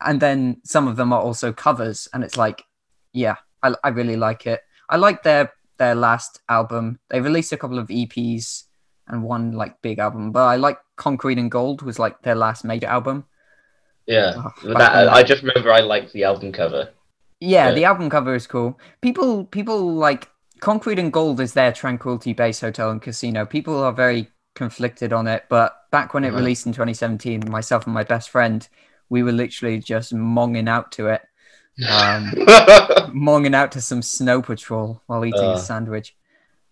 And 0.01 0.21
then 0.21 0.61
some 0.65 0.89
of 0.89 0.97
them 0.97 1.13
are 1.13 1.21
also 1.21 1.53
covers, 1.53 2.09
and 2.13 2.25
it's 2.25 2.37
like, 2.37 2.65
yeah, 3.13 3.37
I, 3.63 3.75
I 3.83 3.89
really 3.89 4.17
like 4.17 4.47
it. 4.47 4.61
I 4.89 4.97
like 4.97 5.23
their 5.23 5.53
their 5.79 5.95
last 5.95 6.41
album. 6.49 6.99
They 7.11 7.21
released 7.21 7.53
a 7.53 7.57
couple 7.57 7.79
of 7.79 7.89
EPs 7.89 8.65
and 9.09 9.23
one 9.23 9.53
like 9.53 9.81
big 9.83 9.99
album, 9.99 10.33
but 10.33 10.45
I 10.45 10.57
like 10.57 10.79
Concrete 10.97 11.39
and 11.39 11.51
Gold 11.51 11.83
was 11.83 11.99
like 11.99 12.23
their 12.23 12.35
last 12.35 12.65
major 12.65 12.87
album. 12.87 13.25
Yeah. 14.07 14.35
Oh, 14.37 14.73
that, 14.75 15.09
I 15.09 15.23
just 15.23 15.43
remember 15.43 15.73
I 15.73 15.81
liked 15.81 16.13
the 16.13 16.25
album 16.25 16.53
cover. 16.53 16.91
Yeah, 17.41 17.69
Yeah. 17.69 17.75
the 17.75 17.85
album 17.85 18.09
cover 18.11 18.35
is 18.35 18.47
cool. 18.47 18.79
People, 19.01 19.45
people 19.45 19.95
like 19.95 20.29
Concrete 20.61 20.99
and 20.99 21.13
Gold 21.13 21.41
is 21.41 21.53
their 21.53 21.73
Tranquility 21.73 22.33
Base 22.33 22.61
Hotel 22.61 22.91
and 22.91 23.01
Casino. 23.03 23.45
People 23.45 23.83
are 23.83 23.93
very 23.93 24.31
conflicted 24.55 25.13
on 25.13 25.27
it, 25.27 25.45
but 25.51 25.77
back 25.91 26.15
when 26.15 26.25
it 26.25 26.33
Mhm. 26.33 26.37
released 26.37 26.67
in 26.67 26.73
2017, 26.73 27.43
myself 27.51 27.85
and 27.85 27.93
my 27.95 28.05
best 28.05 28.31
friend, 28.31 28.67
we 29.11 29.23
were 29.23 29.33
literally 29.33 29.79
just 29.79 30.15
monging 30.15 30.67
out 30.67 30.91
to 30.93 31.09
it, 31.09 31.23
um, 31.91 32.33
monging 33.13 33.55
out 33.55 33.71
to 33.73 33.81
some 33.83 34.01
Snow 34.01 34.41
Patrol 34.41 35.03
while 35.07 35.25
eating 35.27 35.51
Uh. 35.51 35.55
a 35.55 35.59
sandwich. 35.59 36.17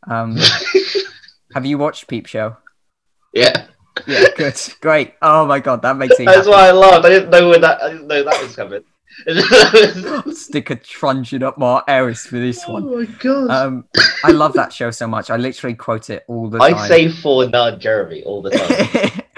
Um, 0.09 0.37
have 1.55 1.67
you 1.67 1.77
watched 1.79 2.09
Peep 2.09 2.27
Show? 2.27 2.57
yeah. 3.33 3.67
Yeah, 4.09 4.25
good, 4.37 4.61
great. 4.81 5.15
Oh 5.23 5.47
my 5.47 5.61
god, 5.61 5.83
that 5.83 5.97
makes 5.97 6.19
me 6.19 6.25
That's 6.25 6.39
happy. 6.39 6.51
why 6.51 6.67
I 6.69 6.73
laughed. 6.73 7.05
I 7.07 7.11
didn't 7.11 7.31
know 7.31 7.49
when 7.51 7.61
that 7.61 7.81
I 7.81 7.91
didn't 7.91 8.09
know 8.09 8.25
that 8.25 8.43
was 8.43 8.57
coming. 8.57 8.83
Stick 10.35 10.71
a 10.71 10.77
truncheon 10.77 11.43
up 11.43 11.59
my 11.59 11.83
arse 11.89 12.27
for 12.27 12.39
this 12.39 12.67
one. 12.67 12.85
oh 12.85 12.99
my 13.01 13.05
god. 13.21 13.51
Um, 13.51 13.85
I 14.25 14.31
love 14.31 14.53
that 14.55 14.73
show 14.73 14.91
so 14.91 15.07
much. 15.07 15.31
I 15.31 15.37
literally 15.37 15.75
quote 15.75 16.11
it 16.11 16.25
all 16.29 16.49
the 16.49 16.59
time. 16.59 16.75
I 16.75 16.89
say 16.89 17.09
for 17.11 17.49
Nard 17.49 17.81
Jeremy 17.81 18.23
all 18.25 18.43
the 18.43 18.51
time. 18.51 19.21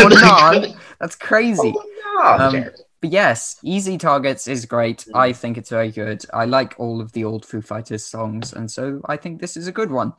For 0.00 0.08
Nard? 0.10 0.74
That's 1.00 1.14
crazy. 1.14 1.72
Oh, 1.76 2.36
Um, 2.38 2.64
But 3.00 3.12
yes, 3.12 3.58
Easy 3.62 3.96
Targets 3.96 4.48
is 4.48 4.64
great. 4.66 5.04
Mm. 5.08 5.16
I 5.18 5.32
think 5.32 5.56
it's 5.56 5.70
very 5.70 5.92
good. 5.92 6.24
I 6.32 6.46
like 6.46 6.74
all 6.78 7.00
of 7.00 7.12
the 7.12 7.24
old 7.24 7.44
Foo 7.44 7.60
Fighters 7.60 8.04
songs, 8.04 8.52
and 8.52 8.68
so 8.68 9.00
I 9.06 9.16
think 9.16 9.40
this 9.40 9.56
is 9.56 9.68
a 9.68 9.72
good 9.72 9.90
one. 9.92 10.14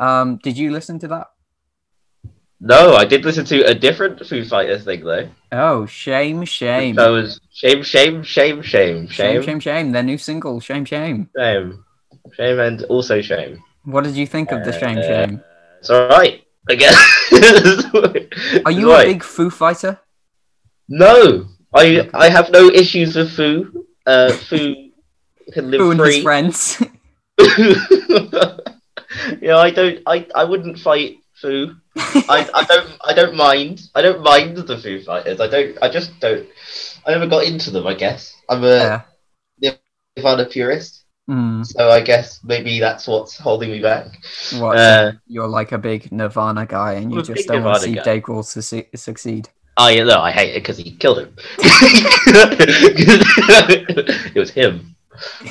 Um, 0.00 0.38
did 0.42 0.56
you 0.58 0.72
listen 0.72 0.98
to 1.00 1.08
that? 1.08 1.28
No, 2.60 2.94
I 2.96 3.04
did 3.04 3.24
listen 3.24 3.44
to 3.46 3.62
a 3.66 3.74
different 3.74 4.26
Foo 4.26 4.44
Fighters 4.44 4.84
thing 4.84 5.04
though. 5.04 5.28
Oh, 5.52 5.86
shame, 5.86 6.44
shame, 6.44 6.96
That 6.96 7.08
was 7.08 7.40
shame, 7.52 7.82
shame, 7.84 8.22
shame, 8.24 8.62
shame, 8.62 9.06
shame, 9.06 9.08
shame, 9.08 9.42
shame, 9.42 9.60
shame. 9.60 9.92
Their 9.92 10.02
new 10.02 10.18
single, 10.18 10.58
shame, 10.60 10.84
shame. 10.84 11.30
shame, 11.36 11.84
shame, 12.32 12.58
and 12.58 12.82
also 12.84 13.20
shame. 13.22 13.62
What 13.84 14.04
did 14.04 14.16
you 14.16 14.26
think 14.26 14.50
of 14.50 14.64
the 14.64 14.72
shame, 14.72 14.98
Uh, 14.98 15.02
shame? 15.02 15.42
It's 15.78 15.90
all 15.90 16.08
right. 16.08 16.42
I 16.68 16.74
guess. 16.74 16.96
Are 18.66 18.72
you 18.72 18.92
a 18.92 19.04
big 19.04 19.22
Foo 19.22 19.48
Fighter? 19.50 19.98
No, 20.88 21.46
I 21.72 22.10
I 22.12 22.28
have 22.28 22.50
no 22.50 22.68
issues 22.68 23.14
with 23.16 23.30
Foo. 23.32 23.86
Uh, 24.04 24.32
Foo 24.32 24.74
can 25.52 25.70
live 25.70 25.80
Foo 25.80 25.90
and 25.92 26.00
his 26.00 26.08
free. 26.16 26.22
friends. 26.22 26.82
yeah, 29.40 29.56
I 29.56 29.70
don't. 29.70 30.00
I 30.06 30.26
I 30.34 30.44
wouldn't 30.44 30.78
fight 30.78 31.16
Foo. 31.40 31.74
I, 31.96 32.48
I 32.54 32.64
don't 32.64 32.90
I 33.04 33.12
don't 33.14 33.34
mind. 33.36 33.82
I 33.94 34.02
don't 34.02 34.22
mind 34.22 34.56
the 34.56 34.76
Foo 34.78 35.00
Fighters. 35.02 35.40
I 35.40 35.46
don't. 35.48 35.78
I 35.82 35.88
just 35.88 36.18
don't. 36.20 36.46
I 37.06 37.12
never 37.12 37.26
got 37.26 37.44
into 37.44 37.70
them. 37.70 37.86
I 37.86 37.94
guess 37.94 38.34
I'm 38.48 38.64
a 38.64 39.04
yeah. 39.60 39.74
Nirvana 40.16 40.46
purist, 40.46 41.04
Mm, 41.30 41.64
so 41.66 41.90
I 41.90 42.00
guess 42.00 42.40
maybe 42.42 42.80
that's 42.80 43.06
what's 43.06 43.36
holding 43.36 43.70
me 43.70 43.80
back. 43.82 44.06
what? 44.58 44.76
Uh, 44.78 45.12
You're 45.26 45.46
like 45.46 45.72
a 45.72 45.78
big 45.78 46.10
Nirvana 46.10 46.64
guy, 46.66 46.94
and 46.94 47.12
you 47.12 47.22
just 47.22 47.46
don't 47.46 47.62
want 47.64 47.76
to 47.76 47.82
see 47.82 47.94
guy. 47.94 48.02
Dave 48.02 48.22
Grohl 48.22 48.42
su- 48.44 48.84
succeed. 48.94 49.48
oh 49.76 49.88
yeah, 49.88 50.04
no, 50.04 50.20
I 50.20 50.30
hate 50.32 50.56
it 50.56 50.60
because 50.60 50.78
he 50.78 50.90
killed 50.96 51.18
him. 51.18 51.36
it 54.34 54.38
was 54.38 54.50
him. 54.50 54.96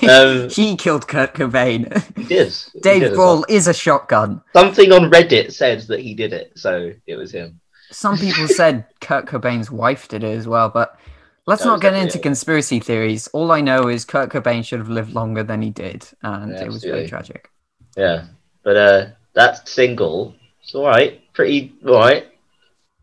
Um, 0.07 0.49
he 0.49 0.75
killed 0.75 1.07
Kurt 1.07 1.33
Cobain. 1.33 2.03
he 2.17 2.23
did. 2.23 2.53
He 2.73 2.79
Dave 2.81 3.01
did 3.03 3.11
as 3.13 3.17
well. 3.17 3.45
Is 3.49 3.67
a 3.67 3.73
shotgun. 3.73 4.41
Something 4.55 4.91
on 4.91 5.11
Reddit 5.11 5.51
said 5.53 5.81
that 5.81 5.99
he 5.99 6.13
did 6.13 6.33
it, 6.33 6.51
so 6.55 6.93
it 7.05 7.15
was 7.15 7.31
him. 7.31 7.59
Some 7.91 8.17
people 8.17 8.47
said 8.47 8.85
Kurt 8.99 9.25
Cobain's 9.25 9.71
wife 9.71 10.07
did 10.07 10.23
it 10.23 10.37
as 10.37 10.47
well, 10.47 10.69
but 10.69 10.97
let's 11.45 11.61
That 11.61 11.67
not 11.69 11.81
get 11.81 11.93
into 11.93 12.17
it. 12.17 12.23
conspiracy 12.23 12.79
theories. 12.79 13.27
All 13.29 13.51
I 13.51 13.61
know 13.61 13.87
is 13.87 14.03
Kurt 14.05 14.29
Cobain 14.29 14.63
should 14.65 14.79
have 14.79 14.89
lived 14.89 15.13
longer 15.13 15.43
than 15.43 15.61
he 15.61 15.69
did, 15.69 16.05
and 16.21 16.51
Yeah, 16.51 16.65
it 16.65 16.71
was 16.71 16.83
very 16.83 17.07
tragic. 17.07 17.49
Yeah, 17.95 18.25
but 18.63 18.77
uh, 18.77 19.05
that 19.33 19.67
single, 19.67 20.35
it's 20.61 20.75
all 20.75 20.85
right, 20.87 21.21
pretty 21.33 21.73
all 21.87 21.99
right. 21.99 22.27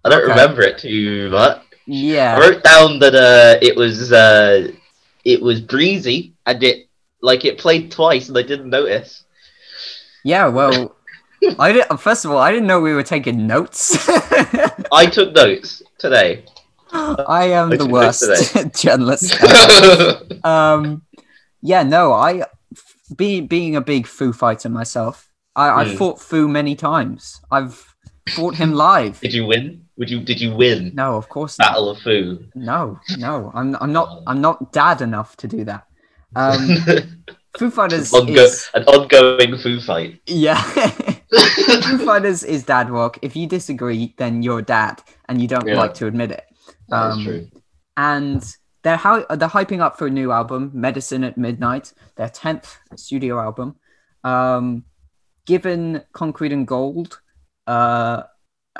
I 0.04 0.11
don't 0.11 0.23
Okay. 0.23 0.28
remember 0.30 0.62
it 0.62 0.78
too 0.78 1.30
much. 1.30 1.62
Yeah, 1.87 2.35
I 2.37 2.38
Yeah, 2.38 2.38
wrote 2.40 2.62
down 2.62 2.99
that 3.00 3.14
uh, 3.14 3.59
it 3.62 3.75
was 3.76 4.12
uh, 4.12 4.68
it 5.25 5.40
was 5.43 5.61
breezy 5.61 6.35
and 6.47 6.62
it 6.62 6.88
like 7.23 7.45
it 7.45 7.59
played 7.59 7.90
twice 7.90 8.28
and 8.28 8.37
I 8.38 8.43
didn't 8.43 8.71
notice. 8.71 9.25
yeah. 10.25 10.49
Well, 10.49 10.97
I 11.59 11.73
did, 11.73 11.85
first 11.99 12.25
of 12.25 12.31
all, 12.31 12.38
I 12.38 12.50
didn't 12.52 12.66
know 12.66 12.81
we 12.81 12.95
were 12.95 13.02
taking 13.02 13.47
notes. 13.47 13.97
I 14.93 15.07
took 15.11 15.35
notes 15.35 15.83
today. 15.99 16.45
I 16.93 17.49
am 17.52 17.73
I 17.73 17.76
the 17.76 17.87
worst 17.87 18.23
journalist. 18.83 19.35
um, 20.45 21.02
yeah, 21.62 21.83
no, 21.83 22.12
I 22.12 22.45
be, 23.16 23.40
being 23.40 23.76
a 23.76 23.81
big 23.81 24.07
Foo 24.07 24.33
fighter 24.33 24.69
myself, 24.69 25.28
I, 25.57 25.69
I've 25.71 25.88
Mm. 25.88 25.99
fought 25.99 26.21
Foo 26.21 26.49
many 26.49 26.75
times. 26.75 27.40
I've 27.50 27.95
fought 28.31 28.54
him 28.57 28.73
live. 28.75 29.21
did 29.21 29.35
you 29.35 29.47
win? 29.47 29.84
Would 29.97 30.11
you? 30.11 30.21
Did 30.21 30.41
you 30.41 30.55
win? 30.55 30.93
No, 30.95 31.17
of 31.17 31.29
course 31.29 31.59
not. 31.59 31.69
Battle 31.69 31.91
of 31.91 31.99
Foo. 31.99 32.45
No, 32.55 32.99
no, 33.19 33.51
I'm 33.55 33.77
I'm 33.81 33.93
not 33.93 34.23
I'm 34.27 34.41
not 34.41 34.73
dad 34.73 35.01
enough 35.01 35.37
to 35.39 35.49
do 35.49 35.65
that. 35.65 35.87
Um, 36.37 36.69
Foo 37.59 37.71
Fighters 37.71 38.11
Ongo- 38.11 38.37
is 38.37 38.69
an 38.75 38.83
ongoing 38.85 39.57
Foo 39.59 39.81
fight. 39.81 40.21
yeah. 40.27 40.61
Foo 41.31 42.05
Fighters 42.05 42.43
is 42.43 42.65
dad 42.65 42.91
rock. 42.91 43.19
If 43.23 43.37
you 43.37 43.47
disagree, 43.47 44.15
then 44.19 44.43
you're 44.43 44.63
dad, 44.63 45.01
and 45.29 45.41
you 45.41 45.47
don't 45.49 45.67
Yeah. 45.67 45.77
like 45.79 45.95
to 45.95 46.07
admit 46.07 46.33
it. 46.33 46.45
Um, 46.91 47.23
true. 47.25 47.49
and 47.97 48.45
they're 48.83 48.97
how 48.97 49.25
they're 49.27 49.49
hyping 49.49 49.81
up 49.81 49.97
for 49.97 50.07
a 50.09 50.11
new 50.11 50.33
album, 50.33 50.71
Medicine 50.75 51.23
at 51.25 51.39
Midnight, 51.39 51.93
their 52.17 52.29
tenth 52.29 52.77
studio 52.97 53.39
album. 53.41 53.77
Um, 54.25 54.85
given 55.47 56.03
Concrete 56.13 56.53
and 56.53 56.67
Gold, 56.67 57.21
uh, 57.67 58.25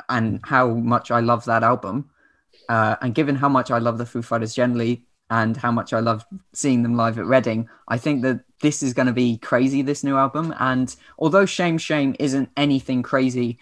and 0.09 0.39
how 0.43 0.69
much 0.69 1.11
I 1.11 1.19
love 1.19 1.45
that 1.45 1.63
album, 1.63 2.09
uh, 2.69 2.95
and 3.01 3.15
given 3.15 3.35
how 3.35 3.49
much 3.49 3.71
I 3.71 3.79
love 3.79 3.97
the 3.97 4.05
Foo 4.05 4.21
Fighters 4.21 4.53
generally, 4.53 5.03
and 5.29 5.57
how 5.57 5.71
much 5.71 5.93
I 5.93 5.99
love 5.99 6.25
seeing 6.53 6.83
them 6.83 6.95
live 6.95 7.17
at 7.17 7.25
Reading, 7.25 7.67
I 7.87 7.97
think 7.97 8.21
that 8.21 8.41
this 8.61 8.83
is 8.83 8.93
going 8.93 9.07
to 9.07 9.13
be 9.13 9.37
crazy. 9.37 9.81
This 9.81 10.03
new 10.03 10.17
album, 10.17 10.53
and 10.59 10.95
although 11.17 11.45
Shame 11.45 11.77
Shame 11.77 12.15
isn't 12.19 12.49
anything 12.55 13.03
crazy, 13.03 13.59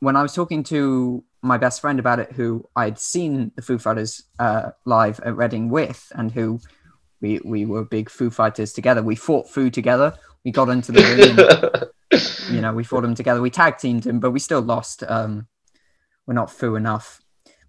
when 0.00 0.16
I 0.16 0.22
was 0.22 0.34
talking 0.34 0.62
to 0.64 1.24
my 1.42 1.58
best 1.58 1.80
friend 1.80 1.98
about 1.98 2.18
it, 2.18 2.32
who 2.32 2.68
I'd 2.74 2.98
seen 2.98 3.52
the 3.56 3.62
Foo 3.62 3.78
Fighters 3.78 4.24
uh, 4.38 4.70
live 4.84 5.20
at 5.20 5.36
Reading 5.36 5.68
with, 5.68 6.10
and 6.14 6.30
who 6.32 6.60
we 7.20 7.40
we 7.44 7.64
were 7.64 7.84
big 7.84 8.10
Foo 8.10 8.30
Fighters 8.30 8.72
together. 8.72 9.02
We 9.02 9.16
fought 9.16 9.48
Foo 9.48 9.70
together. 9.70 10.14
We 10.44 10.50
got 10.50 10.68
into 10.68 10.92
the 10.92 11.02
ring. 11.02 11.90
And, 12.10 12.30
you 12.54 12.60
know, 12.60 12.72
we 12.72 12.84
fought 12.84 13.02
them 13.02 13.14
together. 13.14 13.40
We 13.40 13.50
tag 13.50 13.78
teamed 13.78 14.06
him, 14.06 14.20
but 14.20 14.30
we 14.30 14.38
still 14.38 14.60
lost. 14.60 15.02
Um, 15.06 15.46
we're 16.26 16.34
not 16.34 16.50
Foo 16.50 16.74
enough. 16.76 17.20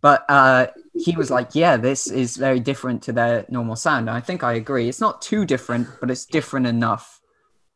But 0.02 0.26
uh, 0.30 0.68
he 0.94 1.16
was 1.16 1.32
like, 1.32 1.56
"Yeah, 1.56 1.78
this 1.78 2.08
is 2.08 2.38
very 2.38 2.60
different 2.60 3.02
to 3.04 3.12
their 3.12 3.46
normal 3.50 3.76
sound." 3.76 4.10
And 4.10 4.18
I 4.18 4.22
think 4.22 4.44
I 4.44 4.54
agree. 4.54 4.88
It's 4.88 5.02
not 5.02 5.22
too 5.22 5.46
different, 5.46 5.88
but 6.00 6.12
it's 6.12 6.26
different 6.26 6.68
enough 6.68 7.20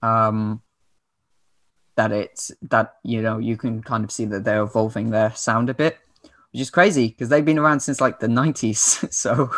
um, 0.02 0.62
that 1.96 2.12
it's 2.12 2.52
that 2.70 2.96
you 3.04 3.22
know 3.22 3.38
you 3.38 3.58
can 3.58 3.82
kind 3.82 4.04
of 4.04 4.12
see 4.12 4.26
that 4.26 4.44
they're 4.44 4.62
evolving 4.64 5.10
their 5.10 5.34
sound 5.34 5.70
a 5.70 5.74
bit, 5.74 5.98
which 6.52 6.62
is 6.62 6.70
crazy 6.70 7.08
because 7.08 7.30
they've 7.30 7.46
been 7.46 7.60
around 7.60 7.80
since 7.80 8.00
like 8.00 8.20
the 8.20 8.28
'90s. 8.28 9.12
so, 9.14 9.50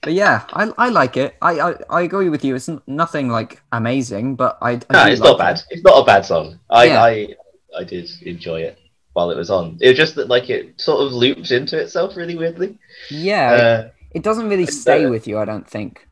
but 0.00 0.12
yeah, 0.12 0.44
I, 0.52 0.72
I 0.78 0.88
like 0.90 1.16
it. 1.16 1.36
I, 1.42 1.60
I 1.60 1.74
I 1.90 2.00
agree 2.02 2.28
with 2.28 2.44
you. 2.44 2.54
It's 2.54 2.68
n- 2.68 2.82
nothing 2.86 3.28
like 3.28 3.62
amazing, 3.72 4.36
but 4.36 4.58
I, 4.62 4.80
I 4.90 4.92
No, 4.92 5.06
it's 5.06 5.20
like 5.20 5.30
not 5.30 5.38
bad. 5.38 5.60
It's 5.70 5.82
not 5.82 6.02
a 6.02 6.04
bad 6.04 6.24
song. 6.24 6.60
I, 6.70 6.84
Yeah. 6.84 7.02
I 7.02 7.34
I 7.76 7.84
did 7.84 8.08
enjoy 8.22 8.62
it 8.62 8.78
while 9.12 9.30
it 9.30 9.36
was 9.36 9.50
on. 9.50 9.78
It 9.80 9.88
was 9.88 9.96
just 9.96 10.14
that 10.16 10.28
like 10.28 10.50
it 10.50 10.80
sort 10.80 11.04
of 11.06 11.12
looped 11.12 11.50
into 11.50 11.78
itself 11.78 12.16
really 12.16 12.36
weirdly. 12.36 12.78
Yeah, 13.10 13.50
Uh, 13.52 13.90
it 14.12 14.22
doesn't 14.22 14.48
really 14.48 14.66
stay 14.66 15.04
uh, 15.04 15.10
with 15.10 15.26
you. 15.26 15.38
I 15.38 15.44
don't 15.44 15.68
think. 15.68 16.06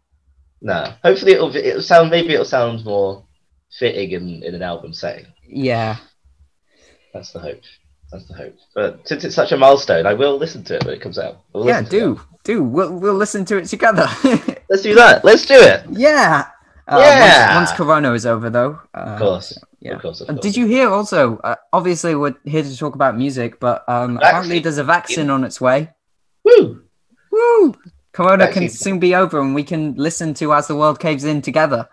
no, 0.60 0.92
hopefully 1.02 1.32
it'll 1.32 1.54
it'll 1.54 1.82
sound 1.82 2.10
maybe 2.10 2.34
it'll 2.34 2.44
sound 2.44 2.84
more 2.84 3.24
fitting 3.78 4.10
in 4.12 4.42
in 4.42 4.54
an 4.54 4.62
album 4.62 4.92
setting. 4.92 5.26
Yeah, 5.48 5.96
That's 7.14 7.32
the 7.32 7.38
hope. 7.40 7.60
That's 8.12 8.26
the 8.26 8.34
hope. 8.34 8.54
But 8.74 9.06
since 9.08 9.24
it's 9.24 9.34
such 9.34 9.52
a 9.52 9.56
milestone, 9.56 10.06
I 10.06 10.14
will 10.14 10.36
listen 10.38 10.62
to 10.64 10.76
it 10.76 10.84
when 10.84 10.94
it 10.94 11.00
comes 11.00 11.18
out. 11.18 11.40
We'll 11.52 11.66
yeah, 11.66 11.82
do 11.82 12.20
do. 12.44 12.62
We'll 12.62 12.92
we'll 12.98 13.14
listen 13.14 13.44
to 13.46 13.56
it 13.58 13.66
together. 13.66 14.08
Let's 14.70 14.82
do 14.82 14.94
that. 14.94 15.24
Let's 15.24 15.46
do 15.46 15.54
it. 15.54 15.84
yeah. 15.90 16.46
Uh, 16.88 16.98
Yeah. 17.00 17.56
Once, 17.56 17.70
once 17.70 17.76
Corona 17.76 18.12
is 18.12 18.26
over, 18.26 18.48
though. 18.50 18.80
Uh, 18.94 18.98
Of 18.98 19.18
course. 19.18 19.58
Yeah. 19.86 20.34
Did 20.40 20.56
you 20.56 20.66
hear 20.66 20.88
also? 20.90 21.38
Uh, 21.38 21.54
obviously, 21.72 22.14
we're 22.14 22.34
here 22.44 22.62
to 22.62 22.76
talk 22.76 22.94
about 22.94 23.16
music, 23.16 23.60
but 23.60 23.84
um, 23.88 24.14
Vaccine. 24.14 24.28
apparently 24.28 24.58
there's 24.58 24.78
a 24.78 24.84
vaccine 24.84 25.30
on 25.30 25.44
its 25.44 25.60
way. 25.60 25.90
Woo! 26.44 26.82
Woo! 27.32 27.74
Corona 28.12 28.50
can 28.50 28.68
soon 28.68 28.98
be 28.98 29.14
over, 29.14 29.40
and 29.40 29.54
we 29.54 29.62
can 29.62 29.94
listen 29.94 30.34
to 30.34 30.52
"As 30.52 30.66
the 30.66 30.76
World 30.76 30.98
Caves 31.00 31.24
In" 31.24 31.42
together 31.42 31.88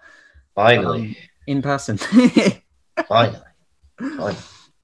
Finally. 0.55 1.01
um, 1.01 1.15
in 1.47 1.61
person. 1.61 1.97
Finally. 3.07 3.39
Finally. 3.99 4.35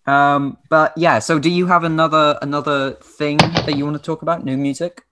um, 0.05 0.57
but 0.69 0.93
yeah. 0.97 1.19
So, 1.19 1.39
do 1.39 1.49
you 1.49 1.65
have 1.67 1.83
another 1.83 2.37
another 2.41 2.93
thing 2.93 3.37
that 3.37 3.75
you 3.77 3.85
want 3.85 3.97
to 3.97 4.03
talk 4.03 4.21
about? 4.21 4.43
New 4.43 4.57
music? 4.57 5.03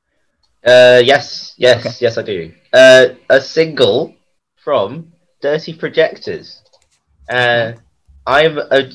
Uh, 0.65 1.01
yes, 1.03 1.53
yes, 1.57 1.85
Okay. 1.85 1.95
yes, 2.01 2.17
I 2.17 2.21
do. 2.23 2.51
Uh, 2.73 3.05
a 3.29 3.39
single 3.39 4.13
from 4.57 5.13
Dirty 5.41 5.71
Projectors. 5.73 6.61
Uh, 7.29 7.73
I'm 8.27 8.57
a, 8.57 8.91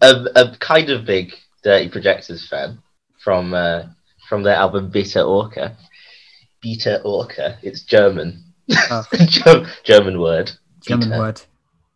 a 0.00 0.26
a 0.36 0.56
kind 0.58 0.88
of 0.90 1.04
big 1.04 1.34
Dirty 1.62 1.88
Projectors 1.88 2.48
fan 2.48 2.78
from 3.22 3.52
uh, 3.54 3.82
from 4.28 4.42
their 4.42 4.54
album 4.54 4.88
Bitte 4.90 5.16
Orca. 5.16 5.76
Bitte 6.62 7.00
Orca. 7.04 7.58
It's 7.62 7.82
German. 7.82 8.42
Oh. 8.90 9.04
German, 9.84 10.20
word 10.20 10.50
German 10.80 11.08
Bitter. 11.10 11.20
word. 11.20 11.40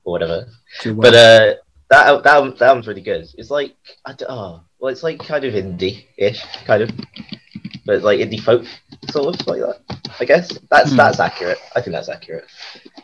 or 0.04 0.12
whatever. 0.12 0.46
But 0.84 1.14
uh, 1.14 1.54
that 1.90 2.22
that 2.22 2.58
that 2.58 2.62
album's 2.68 2.86
really 2.86 3.00
good. 3.00 3.26
It's 3.36 3.50
like 3.50 3.74
I 4.04 4.12
d- 4.12 4.24
oh 4.28 4.62
well, 4.78 4.92
it's 4.92 5.02
like 5.02 5.18
kind 5.18 5.44
of 5.44 5.54
indie-ish, 5.54 6.42
kind 6.66 6.82
of, 6.84 6.90
but 7.84 7.96
it's 7.96 8.04
like 8.04 8.20
indie 8.20 8.40
folk 8.40 8.64
sort 9.10 9.40
of 9.40 9.46
like 9.48 9.60
that. 9.60 9.80
I 10.20 10.24
guess 10.24 10.56
that's 10.70 10.90
Hmm. 10.90 10.96
that's 10.96 11.18
accurate. 11.20 11.58
I 11.74 11.80
think 11.80 11.92
that's 11.94 12.08
accurate. 12.08 12.44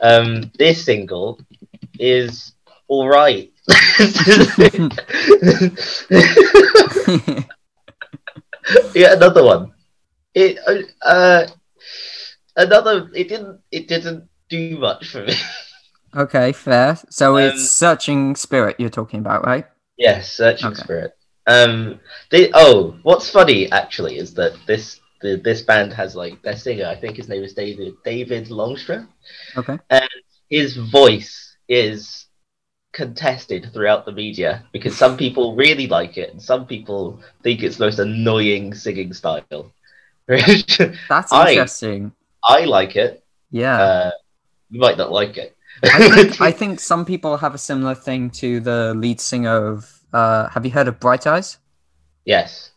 Um, 0.00 0.50
this 0.58 0.84
single 0.84 1.40
is 1.98 2.52
all 2.88 3.08
right. 3.08 3.52
yeah, 8.94 9.14
another 9.14 9.44
one. 9.44 9.72
It 10.34 10.58
uh, 11.02 11.46
another. 12.56 13.10
It 13.14 13.28
didn't. 13.28 13.60
It 13.70 13.88
didn't 13.88 14.28
do 14.48 14.78
much 14.78 15.08
for 15.08 15.24
me. 15.24 15.34
Okay, 16.16 16.52
fair. 16.52 16.98
So 17.10 17.36
Um, 17.36 17.42
it's 17.44 17.70
Searching 17.70 18.36
Spirit 18.36 18.76
you're 18.78 18.88
talking 18.90 19.20
about, 19.20 19.44
right? 19.44 19.66
yes, 19.98 20.32
searching 20.32 20.68
Okay. 20.68 20.82
spirit. 20.82 21.12
Um, 21.46 22.00
they. 22.30 22.50
Oh, 22.54 22.96
what's 23.02 23.28
funny 23.30 23.70
actually 23.72 24.18
is 24.18 24.34
that 24.34 24.52
this 24.66 25.00
the, 25.22 25.36
this 25.36 25.62
band 25.62 25.92
has 25.92 26.14
like 26.16 26.40
their 26.42 26.56
singer. 26.56 26.86
I 26.86 26.94
think 26.96 27.16
his 27.16 27.28
name 27.28 27.42
is 27.44 27.54
David 27.54 27.94
David 28.04 28.50
Longstreth. 28.50 29.06
Okay. 29.56 29.78
And 29.90 30.08
his 30.50 30.76
voice 30.76 31.56
is 31.68 32.25
contested 32.96 33.68
throughout 33.74 34.06
the 34.06 34.12
media 34.12 34.64
because 34.72 34.96
some 34.96 35.18
people 35.18 35.54
really 35.54 35.86
like 35.86 36.16
it 36.16 36.30
and 36.32 36.40
some 36.40 36.66
people 36.66 37.20
think 37.42 37.62
it's 37.62 37.76
the 37.76 37.84
most 37.84 37.98
annoying 37.98 38.72
singing 38.72 39.12
style. 39.12 39.70
That's 40.26 41.30
interesting. 41.30 42.12
I 42.42 42.64
like 42.64 42.96
it. 42.96 43.22
Yeah. 43.50 43.78
Uh, 43.78 44.10
you 44.70 44.80
might 44.80 44.96
not 44.96 45.12
like 45.12 45.36
it. 45.36 45.54
I 45.82 46.08
think 46.08 46.40
I 46.40 46.50
think 46.60 46.80
some 46.80 47.04
people 47.04 47.36
have 47.36 47.54
a 47.54 47.58
similar 47.58 47.94
thing 47.94 48.30
to 48.40 48.60
the 48.60 48.94
lead 48.94 49.20
singer 49.20 49.66
of 49.72 49.92
uh 50.14 50.48
have 50.48 50.64
you 50.64 50.72
heard 50.72 50.88
of 50.88 50.98
Bright 50.98 51.26
Eyes? 51.26 51.58
yes, 52.24 52.70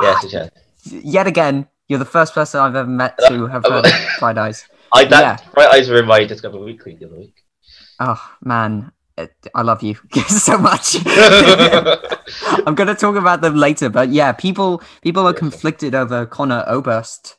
yes, 0.00 0.24
yes. 0.32 0.50
Yet 0.84 1.26
again, 1.26 1.66
you're 1.88 1.98
the 1.98 2.14
first 2.18 2.32
person 2.32 2.60
I've 2.60 2.76
ever 2.76 2.88
met 2.88 3.18
to 3.28 3.46
have 3.54 3.64
heard 3.66 3.86
of 3.86 3.92
Bright 4.20 4.38
Eyes. 4.38 4.68
I 4.92 5.04
that 5.06 5.52
Bright 5.52 5.74
Eyes 5.74 5.88
were 5.90 5.98
in 5.98 6.06
my 6.06 6.24
Discover 6.24 6.58
Weekly 6.60 6.94
the 6.94 7.06
other 7.06 7.18
week. 7.18 7.42
Oh 7.98 8.22
man, 8.40 8.92
I 9.16 9.62
love 9.62 9.82
you 9.82 9.94
so 10.28 10.58
much. 10.58 10.96
I'm 12.66 12.74
gonna 12.74 12.94
talk 12.94 13.16
about 13.16 13.40
them 13.42 13.54
later, 13.56 13.88
but 13.88 14.08
yeah, 14.08 14.32
people 14.32 14.82
people 15.02 15.26
are 15.26 15.32
conflicted 15.32 15.94
over 15.94 16.26
Conor 16.26 16.64
Oberst, 16.66 17.36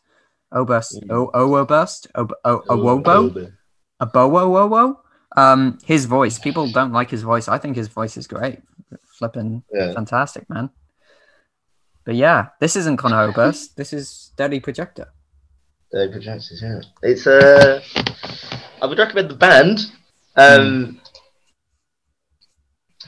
Oberst, 0.54 1.04
O 1.10 1.30
O 1.34 1.50
Oberst, 1.56 2.08
O 2.16 2.28
O 2.46 2.60
Owobo, 2.70 3.52
a 4.00 4.08
Bowo 4.08 4.48
Wowo. 4.70 4.98
Um, 5.38 5.78
his 5.84 6.06
voice. 6.06 6.40
People 6.40 6.72
don't 6.72 6.94
like 6.94 7.10
his 7.10 7.24
voice. 7.24 7.50
I 7.50 7.58
think 7.58 7.76
his 7.76 7.90
voice 7.90 8.16
is 8.16 8.26
great. 8.26 8.60
Flipping 9.20 9.64
Yeah. 9.74 9.92
fantastic, 9.94 10.50
man. 10.50 10.70
But 12.06 12.16
yeah, 12.16 12.50
this 12.62 12.78
isn't 12.78 12.98
Conor 12.98 13.24
Oberst. 13.34 13.76
This 13.76 13.92
is 13.92 14.32
Daddy 14.38 14.62
Projector. 14.62 15.08
The 15.92 16.08
projectors, 16.10 16.62
yeah. 16.64 16.80
It's 17.04 17.28
uh, 17.28 17.82
I 18.82 18.86
would 18.86 18.98
recommend 18.98 19.30
the 19.30 19.36
band. 19.36 19.80
Um, 20.38 21.02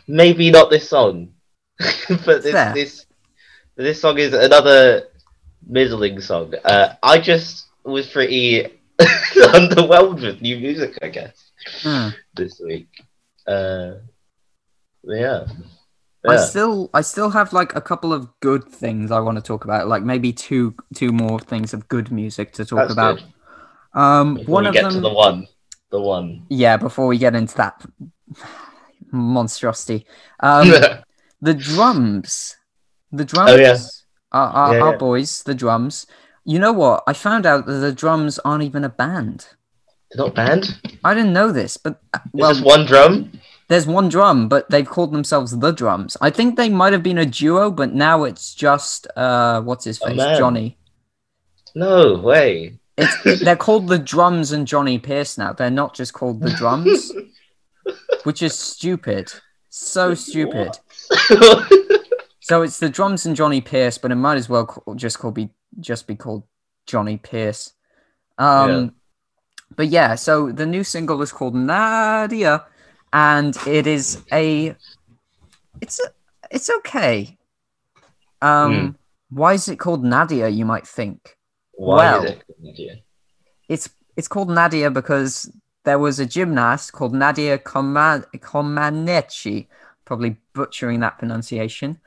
maybe 0.08 0.52
not 0.52 0.70
this 0.70 0.90
song, 0.90 1.30
but 2.26 2.44
this 2.44 2.52
Fair. 2.52 2.74
this 2.74 3.06
this 3.76 4.02
song 4.02 4.18
is 4.18 4.34
another 4.34 5.04
middling 5.68 6.20
song. 6.22 6.54
Uh, 6.66 6.94
I 7.04 7.20
just 7.20 7.66
was 7.84 8.08
pretty 8.08 8.68
underwhelmed 9.00 10.22
with 10.22 10.42
new 10.42 10.58
music, 10.60 10.98
I 11.02 11.10
guess, 11.10 11.52
Hmm. 11.82 12.10
this 12.36 12.60
week. 12.60 12.88
Uh, 13.46 13.96
yeah. 15.04 15.46
I 16.28 16.36
still 16.38 16.90
I 16.94 17.02
still 17.02 17.30
have 17.30 17.54
like 17.54 17.74
a 17.76 17.80
couple 17.82 18.12
of 18.12 18.28
good 18.42 18.66
things 18.66 19.12
I 19.12 19.20
want 19.22 19.38
to 19.38 19.42
talk 19.42 19.64
about. 19.64 19.88
Like 19.88 20.04
maybe 20.04 20.34
two 20.34 20.76
two 20.94 21.12
more 21.14 21.40
things 21.40 21.74
of 21.74 21.88
good 21.88 22.12
music 22.12 22.52
to 22.54 22.66
talk 22.66 22.80
That's 22.80 22.94
about. 22.94 23.18
good. 23.20 24.00
Um, 24.02 24.36
Before 24.36 24.54
one 24.56 24.64
we 24.64 24.68
of 24.70 24.74
get 24.74 24.84
them. 24.84 24.94
to 24.94 25.00
the 25.00 25.14
one, 25.14 25.48
the 25.90 26.02
one. 26.02 26.46
Yeah, 26.50 26.76
before 26.76 27.08
we 27.08 27.18
get 27.18 27.34
into 27.36 27.56
that 27.58 27.82
monstrosity, 29.12 30.06
um, 30.42 30.70
the 31.42 31.54
drums, 31.54 32.56
the 33.12 33.26
drums, 33.26 33.52
Oh, 33.52 33.56
yeah. 33.56 33.78
our, 34.32 34.48
our, 34.50 34.76
Yeah, 34.76 34.82
our 34.84 34.92
yeah. 34.94 34.98
boys, 34.98 35.44
the 35.44 35.56
drums. 35.56 36.08
You 36.46 36.60
know 36.60 36.72
what? 36.74 37.04
I 37.08 37.14
found 37.14 37.46
out 37.46 37.66
that 37.66 37.74
the 37.74 37.92
drums 37.92 38.40
aren't 38.40 38.64
even 38.64 38.84
a 38.84 38.90
band. 38.90 39.48
They're 40.12 40.26
not 40.26 40.36
band. 40.36 40.80
I 41.04 41.14
didn't 41.14 41.34
know 41.34 41.52
this, 41.52 41.76
but 41.78 42.02
uh, 42.14 42.20
There's 42.34 42.62
well, 42.62 42.78
one 42.78 42.86
drum. 42.86 43.32
there's 43.68 43.86
one 43.86 44.08
drum, 44.08 44.48
but 44.48 44.70
they've 44.70 44.88
called 44.88 45.12
themselves 45.12 45.58
the 45.60 45.72
drums. 45.72 46.16
I 46.22 46.30
think 46.30 46.56
they 46.56 46.70
might 46.70 46.94
have 46.94 47.04
been 47.04 47.18
a 47.18 47.26
duo, 47.26 47.70
but 47.70 47.94
now 47.94 48.24
it's 48.24 48.56
just 48.56 49.08
uh, 49.18 49.62
what's 49.62 49.84
his 49.84 49.98
face, 49.98 50.16
man. 50.16 50.38
Jonny. 50.38 50.78
No 51.76 52.16
way. 52.20 52.80
It's, 52.98 53.44
they're 53.44 53.56
called 53.58 53.88
the 53.90 54.00
drums 54.00 54.54
and 54.54 54.66
Jonny 54.66 54.98
Pierce 54.98 55.38
now. 55.38 55.54
They're 55.54 55.70
not 55.70 55.94
just 55.94 56.14
called 56.14 56.40
the 56.42 56.50
drums, 56.52 57.12
which 58.24 58.42
is 58.42 58.58
stupid. 58.58 59.34
So 59.70 60.14
stupid. 60.14 60.80
So 62.40 62.62
it's 62.62 62.80
the 62.80 62.88
drums 62.88 63.26
and 63.26 63.36
Jonny 63.36 63.60
Pierce, 63.60 63.98
but 63.98 64.10
it 64.10 64.16
might 64.16 64.38
as 64.38 64.48
well 64.48 64.66
call, 64.66 64.96
just 64.96 65.20
call 65.20 65.32
be 65.32 65.50
just 65.82 66.08
be 66.08 66.16
called 66.16 66.44
Jonny 66.86 67.18
Pierce. 67.18 67.74
Um, 68.38 68.70
Yeah. 68.70 68.90
but 69.76 69.88
yeah, 69.90 70.16
so 70.16 70.54
the 70.54 70.66
new 70.66 70.86
single 70.86 71.22
is 71.22 71.34
called 71.34 71.56
Nadia, 71.56 72.66
and 73.12 73.54
it 73.68 73.86
is 73.86 74.24
a, 74.32 74.74
it's 75.82 76.00
a, 76.00 76.08
it's 76.50 76.70
okay. 76.70 77.38
Um, 78.42 78.96
Hmm. 79.30 79.36
why 79.36 79.54
is 79.54 79.68
it 79.68 79.78
called 79.78 80.06
Nadia? 80.06 80.48
You 80.48 80.64
might 80.64 80.88
think. 80.88 81.36
Why 81.74 82.06
Well. 82.06 82.24
is 82.24 82.32
it? 82.32 82.44
Nadia? 82.62 82.96
It's 83.68 83.90
it's 84.16 84.30
called 84.30 84.50
Nadia 84.50 84.90
because 84.90 85.52
there 85.88 85.98
was 85.98 86.20
a 86.20 86.26
gymnast 86.26 86.92
called 86.92 87.14
Nadia 87.14 87.58
Coman- 87.58 88.26
Comaneci, 88.36 89.68
probably 90.04 90.36
butchering 90.54 91.00
that 91.00 91.18
pronunciation. 91.18 92.02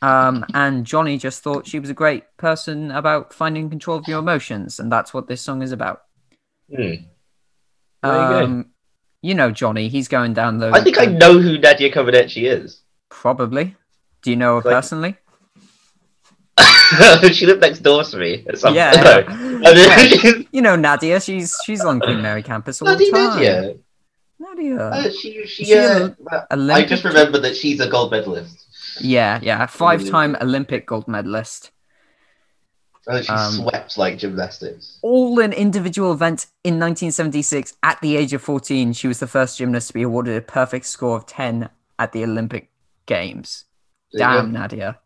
Um, 0.00 0.46
and 0.54 0.86
Jonny 0.86 1.18
just 1.18 1.42
thought 1.42 1.66
she 1.66 1.78
was 1.78 1.90
a 1.90 1.94
great 1.94 2.24
person 2.38 2.90
about 2.90 3.34
finding 3.34 3.68
control 3.68 3.98
of 3.98 4.08
your 4.08 4.20
emotions, 4.20 4.80
and 4.80 4.90
that's 4.90 5.12
what 5.12 5.28
this 5.28 5.42
song 5.42 5.60
is 5.60 5.70
about. 5.72 6.04
Hmm. 6.74 6.82
You. 6.82 6.98
Um, 8.02 8.70
you 9.20 9.34
know 9.34 9.50
Jonny, 9.50 9.88
he's 9.88 10.08
going 10.08 10.32
down 10.32 10.56
the. 10.56 10.70
I 10.70 10.82
think 10.82 10.98
I 10.98 11.04
know 11.04 11.38
who 11.38 11.58
Nadia 11.58 11.92
Comaneci 11.92 12.44
is. 12.50 12.80
probably. 13.10 13.76
Do 14.22 14.30
you 14.30 14.36
know 14.36 14.54
her 14.60 14.62
Like- 14.62 14.74
personally? 14.76 15.16
she 17.32 17.46
lived 17.46 17.60
next 17.60 17.80
door 17.80 18.02
to 18.04 18.16
me. 18.16 18.44
At 18.48 18.58
some 18.58 18.74
Yeah. 18.74 18.92
No. 18.92 19.24
I 19.68 19.74
mean, 19.74 20.46
You 20.52 20.62
know 20.62 20.76
Nadia, 20.76 21.20
she's 21.20 21.56
she's 21.64 21.84
on 21.84 22.00
Queen 22.00 22.20
Mary 22.22 22.42
campus 22.42 22.80
all 22.82 22.96
the 22.96 23.10
time. 23.10 23.28
Nadia. 23.36 23.74
Nadia. 24.38 24.76
Uh, 24.78 25.02
she, 25.10 25.46
she, 25.46 25.64
She 25.66 25.74
uh, 25.74 26.10
I 26.50 26.84
just 26.84 27.04
remember 27.04 27.38
that 27.40 27.56
she's 27.56 27.80
a 27.80 27.88
gold 27.88 28.10
medalist. 28.10 28.66
Yeah, 29.00 29.38
yeah, 29.42 29.66
five-time 29.66 30.36
Olympic 30.40 30.86
gold 30.86 31.06
medalist. 31.06 31.70
Uh, 33.06 33.22
she 33.22 33.28
Um, 33.28 33.52
swept 33.52 33.96
like 33.98 34.18
gymnastics. 34.18 34.98
all 35.02 35.38
an 35.40 35.52
individual 35.52 36.12
event 36.12 36.46
in 36.64 36.74
1976 36.74 37.74
at 37.82 37.98
the 38.02 38.14
age 38.16 38.32
of 38.34 38.42
14 38.42 38.92
she 38.92 39.08
was 39.08 39.18
the 39.20 39.26
first 39.26 39.56
gymnast 39.56 39.88
to 39.88 39.94
be 39.94 40.02
awarded 40.02 40.36
a 40.36 40.40
perfect 40.42 40.84
score 40.84 41.16
of 41.16 41.24
10 41.24 41.70
at 41.98 42.12
the 42.12 42.22
olympic 42.22 42.70
games 43.06 43.64
damn 44.16 44.52
go. 44.52 44.58
nadia 44.60 44.98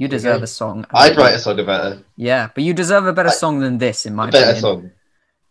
you 0.00 0.08
deserve 0.08 0.40
go. 0.40 0.44
a 0.44 0.46
song 0.60 0.86
I'd 1.02 1.16
write 1.16 1.34
a 1.34 1.38
song 1.38 1.58
about 1.60 1.82
her. 1.84 2.02
yeah 2.16 2.48
but 2.54 2.64
you 2.64 2.72
deserve 2.74 3.04
a 3.06 3.12
better 3.12 3.28
I- 3.28 3.42
song 3.42 3.60
than 3.60 3.78
this 3.78 4.06
in 4.06 4.14
my 4.14 4.28
A 4.28 4.32
better 4.32 4.44
opinion 4.56 4.60
song. 4.62 4.90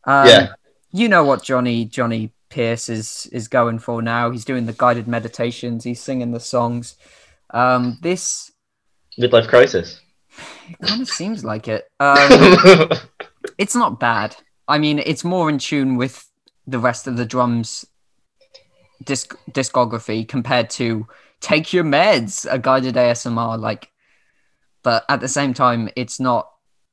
Um, 0.06 0.28
yeah. 0.28 0.48
you 0.92 1.08
know 1.08 1.24
what 1.30 1.44
Jonny 1.44 1.86
Jonny 1.86 2.34
pierce 2.50 2.90
is 2.90 3.28
is 3.32 3.48
going 3.48 3.78
for 3.80 4.02
now 4.02 4.32
he's 4.32 4.46
doing 4.52 4.66
the 4.66 4.74
guided 4.84 5.08
meditations 5.08 5.84
he's 5.84 6.02
singing 6.02 6.32
the 6.32 6.40
songs 6.40 6.96
um 7.62 7.98
this 8.02 8.52
Midlife 9.20 9.48
crisis. 9.48 10.00
it 10.70 10.80
kind 10.88 11.02
of 11.02 11.10
seems 11.10 11.44
like 11.52 11.68
it 11.68 11.82
um 12.00 12.90
it's 13.58 13.76
not 13.76 14.00
bad. 14.00 14.36
I 14.68 14.78
mean, 14.78 15.00
it's 15.00 15.24
more 15.24 15.50
in 15.50 15.58
tune 15.58 15.98
with 15.98 16.16
the 16.68 16.80
rest 16.80 17.08
of 17.08 17.18
the 17.18 17.26
drums 17.26 17.86
disc- 19.04 19.36
discography 19.52 20.28
compared 20.28 20.70
to 20.72 21.08
Take 21.42 21.74
Your 21.74 21.84
Meds, 21.84 22.46
a 22.50 22.60
guided 22.60 22.96
ASMR. 22.96 23.60
Like, 23.60 23.90
but 24.84 25.06
at 25.10 25.20
the 25.20 25.28
same 25.28 25.54
time, 25.54 25.90
it's 25.96 26.20
not. 26.20 26.50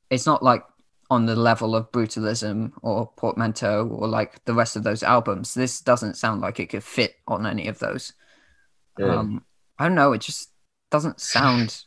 It's 0.09 0.25
not 0.25 0.41
like 0.41 0.63
on 1.09 1.25
the 1.25 1.35
level 1.35 1.75
of 1.75 1.91
Brutalism 1.91 2.71
or 2.81 3.11
Portamento 3.17 3.87
or 3.87 4.07
like 4.07 4.43
the 4.45 4.53
rest 4.53 4.75
of 4.75 4.83
those 4.83 5.03
albums. 5.03 5.53
This 5.53 5.79
doesn't 5.79 6.17
sound 6.17 6.41
like 6.41 6.59
it 6.59 6.67
could 6.67 6.83
fit 6.83 7.15
on 7.27 7.45
any 7.45 7.67
of 7.67 7.79
those. 7.79 8.13
Yeah. 8.97 9.15
Um, 9.15 9.45
I 9.79 9.85
don't 9.85 9.95
know. 9.95 10.13
It 10.13 10.21
just 10.21 10.49
doesn't 10.91 11.19
sound 11.19 11.83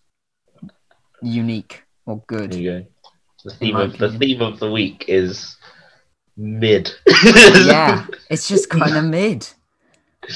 unique 1.22 1.82
or 2.06 2.22
good. 2.26 2.52
Go. 2.52 2.86
The 3.44 3.54
theme 3.54 3.76
of 3.76 3.98
the 3.98 4.18
theme 4.18 4.42
of 4.42 4.58
the 4.58 4.70
week 4.70 5.06
is 5.08 5.56
mid. 6.36 6.90
yeah, 7.24 8.06
it's 8.30 8.48
just 8.48 8.68
kind 8.70 8.96
of 8.96 9.04
mid. 9.04 9.48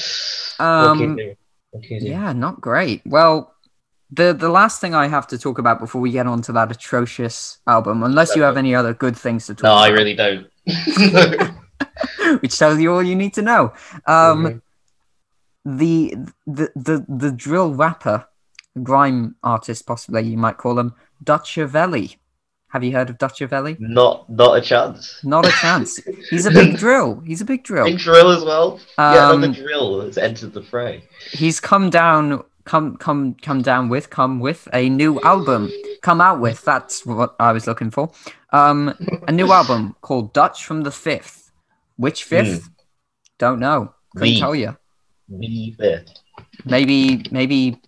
Um, 0.57 1.11
okay. 1.11 1.37
Okay. 1.75 1.99
yeah, 1.99 2.31
not 2.31 2.61
great. 2.61 3.01
Well, 3.05 3.54
the 4.15 4.33
the 4.33 4.49
last 4.49 4.81
thing 4.81 4.93
I 4.95 5.07
have 5.07 5.27
to 5.27 5.37
talk 5.37 5.57
about 5.59 5.79
before 5.79 6.01
we 6.01 6.11
get 6.11 6.27
on 6.27 6.41
to 6.43 6.51
that 6.53 6.71
atrocious 6.71 7.59
album, 7.67 8.03
unless 8.03 8.35
you 8.35 8.41
have 8.43 8.57
any 8.57 8.73
other 8.75 8.93
good 8.93 9.15
things 9.17 9.45
to 9.47 9.55
talk 9.55 9.63
No, 9.63 9.73
I 9.73 9.89
really 9.89 10.15
don't. 10.15 10.47
which 12.41 12.57
tells 12.57 12.79
you 12.79 12.93
all 12.93 13.03
you 13.03 13.15
need 13.15 13.33
to 13.35 13.41
know. 13.41 13.73
Um, 14.07 14.45
Mhm. 14.45 14.61
the 15.65 16.15
the 16.47 16.69
the 16.75 17.05
the 17.07 17.31
drill 17.31 17.73
rapper, 17.73 18.25
grime 18.83 19.35
artist, 19.43 19.85
possibly 19.85 20.23
you 20.23 20.37
might 20.37 20.57
call 20.57 20.79
him, 20.79 20.93
Dutchavelli. 21.23 22.17
Have 22.69 22.83
you 22.83 22.91
heard 22.91 23.09
of 23.09 23.17
Dutchavelli? 23.17 23.77
Not 23.79 24.29
not 24.29 24.57
a 24.57 24.61
chance. 24.61 25.19
Not 25.23 25.45
a 25.47 25.51
chance. 25.51 25.99
He's 26.29 26.45
a 26.45 26.51
big 26.51 26.77
drill. 26.77 27.21
He's 27.25 27.41
a 27.41 27.45
big 27.45 27.63
drill. 27.63 27.85
Big 27.85 27.99
drill 27.99 28.29
as 28.31 28.43
well. 28.43 28.79
yeah, 28.97 29.29
Um, 29.29 29.43
another 29.43 29.53
drill 29.61 30.01
has 30.01 30.17
entered 30.17 30.53
the 30.53 30.61
fray. 30.63 31.03
He's 31.31 31.59
come 31.59 31.89
down, 31.89 32.43
come, 32.65 32.97
come, 32.97 33.35
come 33.41 33.61
down 33.61 33.89
with, 33.89 34.09
come 34.09 34.39
with 34.39 34.67
a 34.73 34.89
new 34.89 35.19
album. 35.21 35.71
Come 36.01 36.19
out 36.21 36.39
with. 36.39 36.63
That's 36.63 37.05
what 37.05 37.35
I 37.39 37.51
was 37.51 37.65
looking 37.67 37.91
for. 37.91 38.11
Um, 38.51 38.93
a 39.27 39.31
new 39.31 39.51
album 39.51 39.95
called 40.01 40.33
Dutch 40.33 40.65
from 40.65 40.81
the 40.83 40.91
Fifth. 40.91 41.51
Which 41.97 42.23
fifth? 42.25 42.69
Don't 43.37 43.59
know. 43.59 43.93
Couldn't 44.15 44.33
The. 44.35 44.39
tell 44.39 44.55
you. 44.55 44.77
The 45.29 45.75
fifth. 45.79 46.13
Maybe, 46.65 47.23
maybe 47.31 47.81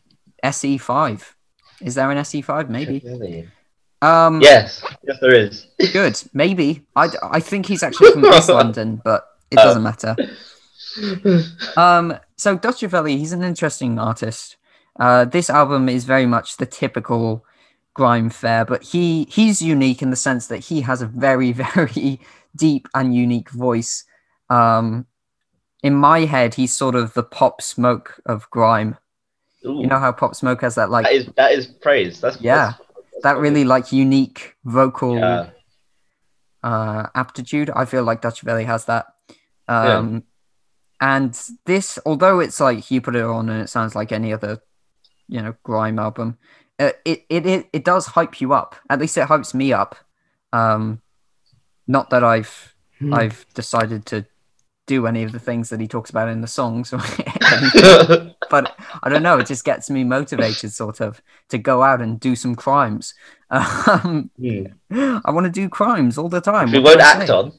SE 0.43 0.77
five. 0.77 1.35
Is 1.81 1.95
there 1.95 2.09
an 2.09 2.17
SE 2.19 2.41
five? 2.41 2.69
Maybe. 2.69 3.03
Um, 4.01 4.41
Yes, 4.41 4.83
yes, 5.03 5.17
there 5.21 5.35
is. 5.35 5.67
good. 5.93 6.21
Maybe. 6.33 6.83
I, 6.95 7.09
I 7.23 7.39
think 7.39 7.65
he's 7.65 7.83
actually 7.83 8.11
from 8.13 8.25
East 8.25 8.49
London, 8.59 9.01
but 9.03 9.27
it 9.51 9.55
doesn't 9.55 9.83
matter. 9.83 10.15
Um, 11.77 12.17
so 12.37 12.57
Dutchavelli, 12.57 13.17
he's 13.19 13.31
an 13.31 13.43
interesting 13.43 13.99
artist. 13.99 14.56
Uh, 14.99 15.25
this 15.25 15.49
album 15.49 15.89
is 15.89 16.05
very 16.05 16.25
much 16.25 16.57
the 16.57 16.65
typical 16.65 17.45
grime 17.93 18.29
fare, 18.29 18.65
but 18.65 18.83
he 18.83 19.25
he's 19.29 19.61
unique 19.61 20.01
in 20.01 20.09
the 20.09 20.15
sense 20.15 20.47
that 20.47 20.59
he 20.59 20.81
has 20.81 21.01
a 21.01 21.07
very 21.07 21.51
very 21.75 22.19
deep 22.55 22.87
and 22.93 23.15
unique 23.15 23.49
voice. 23.51 24.03
Um, 24.49 25.05
in 25.83 25.93
my 25.93 26.21
head, 26.21 26.55
he's 26.55 26.73
sort 26.75 26.95
of 26.95 27.13
the 27.13 27.23
pop 27.23 27.61
smoke 27.61 28.19
of 28.25 28.49
grime. 28.49 28.97
Ooh, 29.65 29.81
You 29.81 29.87
know 29.87 29.99
how 29.99 30.11
pop 30.11 30.35
smoke 30.35 30.61
has 30.61 30.75
that 30.75 30.89
like 30.89 31.05
that 31.05 31.13
is 31.13 31.25
that 31.35 31.51
is 31.51 31.67
praise. 31.67 32.19
That's 32.21 32.39
Yeah, 32.41 32.55
that's- 32.55 32.81
that 33.23 33.37
really 33.37 33.63
like 33.63 33.91
unique 33.91 34.55
vocal 34.63 35.17
Yeah. 35.17 35.49
uh, 36.63 37.07
aptitude. 37.15 37.69
I 37.75 37.85
feel 37.85 38.03
like 38.03 38.21
Dutchavelli 38.21 38.65
has 38.65 38.85
that. 38.85 39.05
Yeah. 39.69 39.97
Um, 39.97 40.23
And 40.99 41.39
this, 41.65 41.99
although 42.07 42.39
it's 42.39 42.59
like 42.59 42.89
you 42.89 43.01
put 43.01 43.15
it 43.15 43.23
on 43.23 43.49
and 43.49 43.61
it 43.61 43.69
sounds 43.69 43.95
like 43.95 44.11
any 44.11 44.33
other, 44.33 44.59
you 45.27 45.41
know, 45.41 45.55
grime 45.63 45.99
album, 45.99 46.37
uh, 46.79 46.91
it, 47.05 47.25
it 47.29 47.45
it 47.45 47.69
it 47.73 47.83
does 47.85 48.05
hype 48.07 48.39
you 48.41 48.53
up. 48.53 48.75
At 48.89 48.99
least 48.99 49.17
it 49.17 49.27
hypes 49.27 49.53
me 49.53 49.73
up. 49.73 49.95
Um, 50.53 51.01
not 51.87 52.09
that 52.09 52.23
I've 52.23 52.73
Hmm. 52.99 53.13
I've 53.13 53.45
decided 53.53 54.05
to 54.07 54.25
do 54.87 55.05
any 55.05 55.21
of 55.21 55.31
the 55.31 55.39
things 55.39 55.69
that 55.69 55.79
he 55.79 55.87
talks 55.87 56.09
about 56.09 56.29
in 56.29 56.41
the 56.41 56.47
songs, 56.47 56.89
but 58.49 58.75
I 59.03 59.09
don't 59.09 59.21
know. 59.21 59.37
It 59.37 59.47
just 59.47 59.63
gets 59.65 59.89
me 59.89 60.03
motivated, 60.03 60.71
sort 60.71 61.01
of, 61.01 61.21
to 61.49 61.57
go 61.57 61.83
out 61.83 62.01
and 62.01 62.19
do 62.19 62.35
some 62.35 62.55
crimes. 62.55 63.13
Um, 63.49 64.29
Hmm. 64.37 65.17
I 65.23 65.31
want 65.31 65.45
to 65.45 65.49
do 65.51 65.69
crimes 65.69 66.17
all 66.17 66.27
the 66.27 66.41
time. 66.41 66.69
We 66.71 66.79
won't 66.79 66.99
act 66.99 67.29
on, 67.29 67.53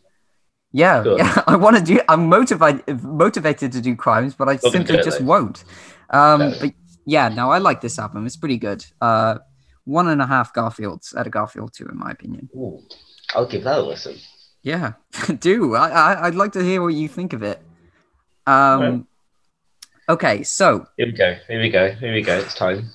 Yeah, 0.70 0.98
on. 1.00 1.16
yeah. 1.16 1.42
I 1.46 1.56
want 1.56 1.76
to 1.78 1.82
do. 1.82 1.98
I'm 2.10 2.28
motivated 2.28 3.02
motivated 3.02 3.72
to 3.72 3.80
do 3.80 3.96
crimes, 3.96 4.34
but 4.34 4.48
I 4.50 4.56
simply 4.56 4.98
just 5.02 5.22
won't. 5.22 5.64
Um, 6.10 6.40
No. 6.40 6.54
but 6.60 6.72
yeah, 7.08 7.28
no, 7.30 7.50
I 7.50 7.56
like 7.56 7.80
this 7.80 7.98
album. 7.98 8.26
It's 8.26 8.36
pretty 8.36 8.58
good. 8.58 8.84
Uh, 9.00 9.38
one 9.84 10.08
and 10.08 10.20
a 10.20 10.26
half 10.26 10.52
Garfields 10.52 11.14
at 11.16 11.26
a 11.26 11.30
Garfield 11.30 11.72
two, 11.72 11.86
in 11.86 11.96
my 11.98 12.10
opinion. 12.10 12.50
Ooh, 12.54 12.82
I'll 13.34 13.46
give 13.46 13.64
that 13.64 13.78
a 13.78 13.82
listen. 13.82 14.16
Yeah, 14.62 14.92
do. 15.40 15.74
I, 15.74 15.88
I 15.88 16.26
I'd 16.26 16.34
like 16.34 16.52
to 16.52 16.62
hear 16.62 16.82
what 16.82 16.92
you 16.92 17.08
think 17.08 17.32
of 17.32 17.42
it. 17.42 17.62
Um, 18.46 18.80
Right. 18.80 19.04
okay, 20.10 20.42
so 20.42 20.86
Here 20.98 21.06
we 21.06 21.12
go. 21.12 21.36
Here 21.48 21.60
we 21.60 21.70
go. 21.70 21.90
Here 21.92 22.12
we 22.12 22.20
go. 22.20 22.36
It's 22.36 22.54
time. 22.54 22.90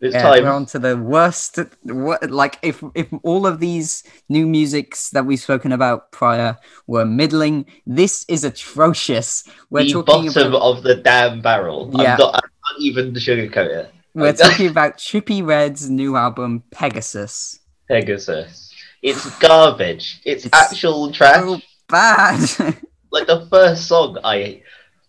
It's 0.00 0.16
yeah, 0.16 0.22
time. 0.22 0.42
we're 0.42 0.50
on 0.50 0.66
to 0.66 0.80
the 0.80 0.96
worst. 0.96 1.60
What, 1.84 2.28
like 2.28 2.58
if 2.62 2.82
if 2.96 3.06
all 3.22 3.46
of 3.46 3.60
these 3.60 4.02
new 4.28 4.44
musics 4.48 5.10
that 5.10 5.24
we've 5.24 5.38
spoken 5.38 5.70
about 5.70 6.10
prior 6.10 6.58
were 6.88 7.04
middling, 7.04 7.66
this 7.86 8.24
is 8.26 8.42
atrocious. 8.42 9.44
We're 9.70 9.84
the 9.84 9.92
talking 9.92 10.26
bottom 10.26 10.48
about 10.48 10.62
of 10.62 10.82
the 10.82 10.96
damn 10.96 11.40
barrel. 11.40 11.88
Yeah. 11.94 12.14
I'm 12.14 12.18
not, 12.18 12.41
Can't 12.72 12.82
even 12.82 13.12
sugarcoat 13.14 13.84
it. 13.84 13.94
we're 14.14 14.32
talking 14.32 14.68
about 14.68 14.96
Trippie 14.98 15.44
Redd's 15.44 15.90
new 15.90 16.16
album 16.16 16.62
Pegasus. 16.70 17.60
Pegasus. 17.88 18.72
It's 19.02 19.38
garbage. 19.38 20.20
It's, 20.24 20.46
It's 20.46 20.54
actual 20.54 21.12
trash. 21.12 21.42
So 21.42 21.60
bad. 21.88 22.76
Like 23.10 23.26
the 23.26 23.46
first 23.50 23.88
song, 23.88 24.16
I 24.24 24.62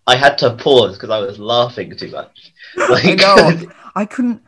I 0.05 0.17
had 0.17 0.37
to 0.39 0.55
pause 0.57 0.97
because 0.97 1.09
I 1.09 1.19
was 1.19 1.39
laughing 1.39 1.95
too 1.95 2.11
much. 2.11 2.51
Like, 2.75 3.05
I 3.05 3.13
know. 3.15 3.71
I 3.95 4.03
couldn't. 4.03 4.41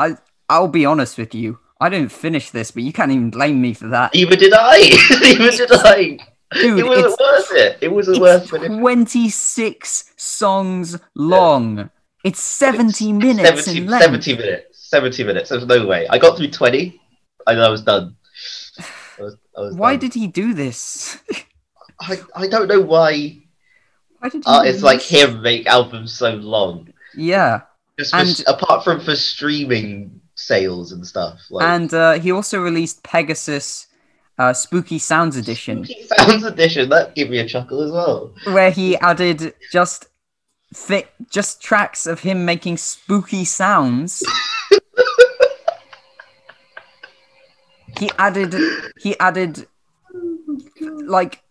I 0.00 0.16
I'll 0.48 0.68
be 0.68 0.86
honest 0.86 1.18
with 1.18 1.34
you. 1.34 1.58
I 1.78 1.90
didn't 1.90 2.12
finish 2.12 2.48
this, 2.50 2.70
but 2.70 2.82
you 2.82 2.94
can't 2.94 3.10
even 3.12 3.28
blame 3.28 3.60
me 3.60 3.74
for 3.74 3.88
that. 3.88 4.14
even 4.16 4.38
did 4.38 4.54
I. 4.56 4.78
even 5.22 5.50
did 5.54 5.68
I. 5.70 6.18
Dude, 6.54 6.78
it 6.78 6.86
wasn't 6.86 7.20
worth 7.20 7.52
it. 7.52 7.78
It 7.82 7.92
wasn't 7.92 8.20
worth 8.22 8.54
it. 8.54 8.68
26 8.68 10.12
songs 10.16 10.98
long. 11.14 11.90
It's 12.24 12.40
70 12.40 13.12
minutes 13.12 13.64
70, 13.66 13.78
in 13.82 13.86
length. 13.86 14.04
70 14.04 14.36
minutes. 14.36 14.88
70 14.88 15.24
minutes. 15.24 15.50
There's 15.50 15.66
no 15.66 15.86
way. 15.86 16.08
I 16.08 16.18
got 16.18 16.36
through 16.36 16.50
20 16.50 17.00
and 17.46 17.60
I 17.62 17.68
was 17.68 17.82
done. 17.82 18.16
I 19.18 19.22
was, 19.22 19.36
I 19.56 19.60
was 19.60 19.74
Why 19.76 19.92
done. 19.92 20.00
did 20.00 20.14
he 20.14 20.26
do 20.26 20.54
this? 20.54 21.18
I, 22.00 22.18
I 22.34 22.48
don't 22.48 22.66
know 22.68 22.80
why 22.80 23.38
Why 24.18 24.28
did 24.30 24.42
he 24.44 24.50
artists 24.50 24.82
like 24.82 24.98
release- 25.10 25.10
him 25.10 25.42
make 25.42 25.66
albums 25.66 26.12
so 26.14 26.30
long. 26.34 26.88
Yeah, 27.16 27.60
Just 27.98 28.10
for, 28.12 28.16
And- 28.20 28.44
apart 28.48 28.82
from 28.82 29.00
for 29.00 29.14
streaming 29.14 30.20
sales 30.34 30.90
and 30.92 31.06
stuff. 31.06 31.38
Like, 31.50 31.64
and 31.68 31.92
uh, 31.94 32.12
he 32.18 32.32
also 32.32 32.58
released 32.60 33.02
Pegasus 33.04 33.86
uh, 34.38 34.52
Spooky 34.52 34.98
Sounds 34.98 35.36
Edition, 35.36 35.84
Spooky 35.84 36.02
Sounds 36.06 36.42
Edition, 36.44 36.88
that 36.88 37.14
gave 37.14 37.30
me 37.30 37.38
a 37.38 37.46
chuckle 37.46 37.82
as 37.82 37.92
well. 37.92 38.34
where 38.52 38.72
he 38.72 38.96
added 38.96 39.54
just 39.70 40.06
thick, 40.72 41.12
just 41.30 41.62
tracks 41.62 42.06
of 42.06 42.20
him 42.20 42.44
making 42.44 42.76
spooky 42.76 43.44
sounds. 43.44 44.22
he 47.98 48.10
added, 48.18 48.54
he 48.98 49.18
added 49.18 49.66
like 50.80 51.42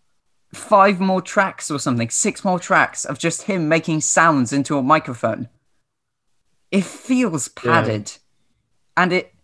five 0.52 1.00
more 1.00 1.22
tracks 1.22 1.70
or 1.70 1.78
something, 1.78 2.10
six 2.10 2.44
more 2.44 2.58
tracks 2.58 3.04
of 3.04 3.18
just 3.18 3.42
him 3.42 3.68
making 3.68 4.00
sounds 4.00 4.52
into 4.52 4.78
a 4.78 4.82
microphone. 4.82 5.48
It 6.70 6.84
feels 6.84 7.48
padded. 7.48 8.12
And 8.96 9.12
it 9.12 9.34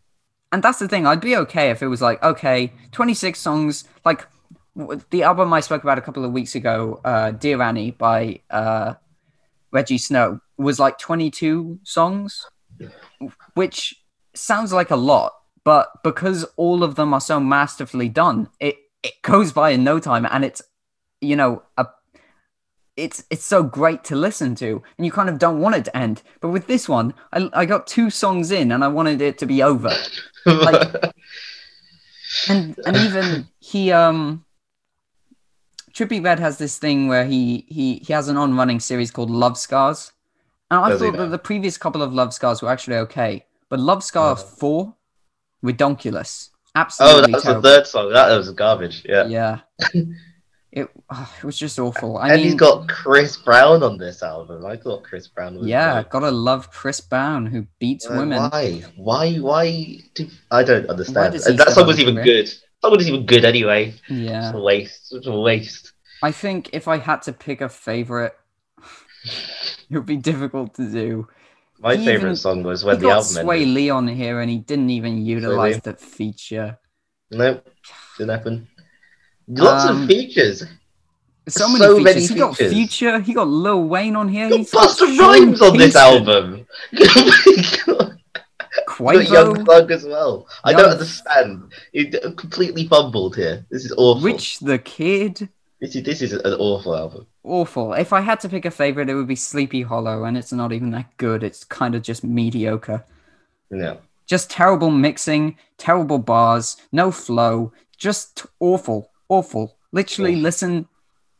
and 0.53 0.63
that's 0.63 0.79
the 0.79 0.89
thing, 0.89 1.07
I'd 1.07 1.21
be 1.21 1.37
okay 1.37 1.71
if 1.71 1.83
it 1.83 1.87
was 1.87 2.03
like, 2.03 2.23
okay, 2.23 2.73
26 2.93 3.39
songs, 3.39 3.85
like 4.05 4.27
the 5.11 5.23
album 5.23 5.53
I 5.53 5.61
spoke 5.61 5.83
about 5.83 5.99
a 5.99 6.01
couple 6.01 6.25
of 6.25 6.33
weeks 6.33 6.55
ago, 6.55 7.01
uh, 7.05 7.31
Dear 7.31 7.63
Annie 7.63 7.93
by 7.93 8.41
uh, 8.51 8.95
Rejjie 9.75 10.01
Snow, 10.01 10.41
was 10.57 10.79
like 10.79 10.99
22 10.99 11.79
songs, 11.85 12.47
which 13.55 13.95
sounds 14.35 14.73
like 14.73 14.91
a 14.91 14.97
lot, 14.97 15.33
but 15.65 15.91
because 16.03 16.45
all 16.57 16.83
of 16.83 16.95
them 16.95 17.15
are 17.15 17.21
so 17.21 17.41
masterfully 17.41 18.09
done, 18.09 18.49
it, 18.59 18.77
it 19.03 19.15
goes 19.23 19.53
by 19.53 19.71
in 19.71 19.85
no 19.85 19.99
time 19.99 20.27
and 20.31 20.45
it's, 20.45 20.63
you 21.21 21.37
know, 21.37 21.63
a 21.77 21.87
it's 22.97 23.25
it's 23.31 23.45
so 23.45 23.63
great 23.63 24.05
to 24.05 24.15
listen 24.15 24.55
to 24.55 24.83
and 24.99 25.07
you 25.07 25.13
kind 25.13 25.31
of 25.31 25.39
don't 25.39 25.61
want 25.61 25.75
it 25.77 25.85
to 25.87 25.97
end. 25.97 26.23
But 26.41 26.49
with 26.51 26.67
this 26.67 26.89
one 26.89 27.15
I, 27.33 27.49
I 27.53 27.65
got 27.65 27.87
two 27.87 28.11
songs 28.11 28.51
in 28.51 28.73
and 28.73 28.85
i 28.85 28.89
wanted 28.89 29.23
it 29.23 29.39
to 29.39 29.47
be 29.47 29.63
over. 29.63 29.91
Like- 30.45 31.13
and 32.49 32.79
and 32.85 32.97
even 32.97 33.49
he 33.59 33.91
um 33.93 34.45
Trippie 35.93 36.23
Redd 36.25 36.39
has 36.41 36.59
this 36.59 36.79
thing 36.79 37.09
where 37.09 37.25
he 37.25 37.65
he 37.69 37.97
he 37.97 38.13
has 38.13 38.29
an 38.29 38.37
on-running 38.37 38.81
series 38.81 39.11
called 39.11 39.31
love 39.31 39.57
scars 39.59 40.13
and 40.71 40.81
i 40.81 40.89
Does 40.89 41.01
thought 41.01 41.17
that 41.17 41.27
the 41.31 41.39
previous 41.39 41.77
couple 41.77 42.03
of 42.03 42.13
love 42.13 42.33
scars 42.33 42.63
were 42.63 42.71
actually 42.71 42.97
okay 42.97 43.45
but 43.69 43.81
love 43.81 44.03
Scars 44.05 44.41
Yeah. 44.41 44.57
4 44.59 44.95
redonkulous 45.65 46.51
oh, 46.53 46.59
absolutely 46.77 47.23
that 47.23 47.37
was 47.37 47.43
terrible. 47.43 47.63
the 47.63 47.69
third 47.69 47.87
song. 47.87 48.13
That 48.13 48.37
was 48.37 48.51
garbage. 48.51 49.05
Yeah. 49.09 49.27
yeah 49.27 49.59
it, 50.73 50.89
oh, 51.11 51.35
it 51.39 51.45
was 51.45 51.59
just 51.59 51.79
awful 51.79 52.17
i 52.19 52.29
and 52.29 52.37
mean 52.37 52.45
he's 52.45 52.55
got 52.55 52.89
Chris 52.89 53.37
Brown 53.37 53.83
on 53.83 53.99
this 53.99 54.23
album. 54.23 54.65
I 54.65 54.77
thought 54.77 55.03
Chris 55.03 55.27
Brown 55.29 55.57
was. 55.57 55.67
yeah 55.67 55.95
like, 55.95 56.11
gotta 56.11 56.31
love 56.31 56.71
chris 56.71 57.01
brown 57.01 57.47
who 57.47 57.67
beats 57.79 58.07
uh, 58.07 58.15
women 58.15 58.39
Why? 58.51 58.85
Why? 58.97 59.35
Why? 59.37 59.99
Do, 60.15 60.29
I 60.51 60.63
don't 60.63 60.87
understand. 60.87 61.33
does 61.33 61.45
he 61.47 61.51
And 61.51 61.59
that 61.61 61.71
song 61.71 61.87
was 61.87 61.99
even 61.99 62.15
good. 62.23 62.49
That 62.83 62.89
song 62.89 62.97
was 62.97 63.09
even 63.09 63.27
good 63.27 63.45
anyway. 63.45 63.95
yeah 64.09 64.49
It's 64.49 64.57
a 64.57 64.61
waste. 64.61 65.13
It's 65.13 65.27
a 65.27 65.39
waste. 65.39 65.93
I 66.23 66.33
think 66.33 66.71
if 66.73 66.89
I 66.89 66.99
had 66.99 67.23
to 67.23 67.33
pick 67.33 67.61
a 67.61 67.69
favorite, 67.69 68.35
it 69.25 69.95
would 69.97 70.07
be 70.07 70.17
difficult 70.17 70.75
to 70.75 70.91
do. 70.91 71.29
My 71.79 71.97
He 71.97 72.05
favorite 72.05 72.31
even- 72.31 72.37
song 72.37 72.63
was 72.63 72.83
He 72.83 72.87
when 72.89 72.97
the 72.99 73.07
got 73.07 73.13
album 73.25 73.47
Swae 73.47 73.55
ended. 73.61 73.69
Lee 73.69 73.91
on 73.91 74.07
here, 74.09 74.41
and 74.41 74.51
he 74.51 74.59
didn't 74.59 74.91
even 74.91 75.25
utilize 75.25 75.77
Lee. 75.77 75.81
that 75.85 76.01
feature. 76.01 76.79
Nope, 77.31 77.67
didn't 78.19 78.31
happen. 78.31 78.69
Lots 79.49 79.85
Um, 79.89 80.03
of 80.03 80.09
features. 80.09 80.65
So 81.49 81.69
many 81.69 81.79
So 81.85 81.97
features. 81.97 82.05
many 82.15 82.27
he 82.27 82.35
got 82.35 82.57
features. 82.57 82.73
Future. 82.73 83.21
He 83.21 83.33
got 83.33 83.49
Lil 83.49 83.85
Wayne 83.85 84.15
on 84.15 84.29
here. 84.29 84.49
Got 84.51 84.59
He's 84.59 84.71
got 84.71 84.89
Busta 84.91 85.19
Rhymes 85.19 85.61
on 85.63 85.77
this 85.77 85.97
album. 85.97 86.67
Oh 87.89 88.13
God. 89.01 89.15
got 89.27 89.31
Young 89.33 89.55
Quavo, 89.55 89.67
Thug 89.67 89.91
as 89.91 90.05
well. 90.05 90.47
I 90.65 90.71
Young- 90.71 90.81
don't 90.81 90.91
understand. 90.93 91.73
You 91.93 92.11
completely 92.37 92.87
fumbled 92.89 93.37
here. 93.37 93.65
This 93.71 93.85
is 93.85 93.93
awful. 93.97 94.23
Rich 94.23 94.61
the 94.61 94.79
Kid. 94.79 95.49
This 95.81 95.97
is 95.97 96.03
this 96.05 96.21
is 96.23 96.33
an 96.35 96.55
awful 96.55 96.95
album. 96.97 97.27
Awful. 97.43 97.95
If 97.95 98.13
I 98.13 98.21
had 98.21 98.39
to 98.41 98.49
pick 98.51 98.65
a 98.67 98.71
favorite, 98.71 99.09
it 99.09 99.15
would 99.15 99.27
be 99.29 99.37
Sleepy 99.37 99.83
Hollow, 99.83 100.25
and 100.25 100.37
it's 100.37 100.53
not 100.53 100.73
even 100.73 100.91
that 100.91 101.17
good. 101.17 101.43
It's 101.43 101.65
kind 101.65 101.95
of 101.95 102.03
just 102.03 102.23
mediocre. 102.23 103.05
No. 103.71 103.99
Just 104.27 104.51
terrible 104.51 104.91
mixing, 104.91 105.57
terrible 105.79 106.19
bars, 106.19 106.77
no 106.93 107.11
flow, 107.11 107.73
just 107.97 108.47
awful, 108.61 109.11
awful. 109.29 109.77
Literally, 109.93 110.33
Awful. 110.35 110.43
listen. 110.43 110.89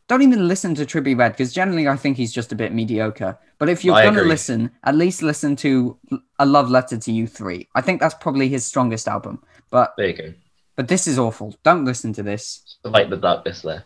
Don't 0.07 0.23
even 0.23 0.47
listen 0.47 0.75
to 0.75 0.85
Trippie 0.85 1.17
Redd 1.17 1.33
because 1.33 1.53
generally 1.53 1.87
I 1.87 1.95
think 1.95 2.17
he's 2.17 2.33
just 2.33 2.51
a 2.51 2.55
bit 2.55 2.73
mediocre. 2.73 3.37
But 3.61 3.69
if 3.69 3.85
you're 3.85 3.93
I 3.93 4.03
gonna 4.05 4.21
agree. 4.21 4.29
listen, 4.29 4.71
at 4.83 4.95
least 4.95 5.21
listen 5.21 5.55
to 5.57 5.95
A 6.39 6.45
Love 6.47 6.71
Letter 6.71 6.97
to 6.97 7.11
You 7.11 7.27
Three. 7.27 7.67
I 7.75 7.81
think 7.81 7.99
that's 8.01 8.15
probably 8.15 8.49
his 8.49 8.65
strongest 8.65 9.07
album. 9.07 9.43
But 9.69 9.93
There 9.97 10.07
you 10.07 10.13
go. 10.17 10.33
but 10.75 10.87
this 10.87 11.05
is 11.05 11.19
awful. 11.19 11.55
Don't 11.61 11.85
listen 11.85 12.11
to 12.13 12.23
this. 12.23 12.77
Light 12.83 13.11
the 13.11 13.17
darkness 13.17 13.61
there. 13.61 13.85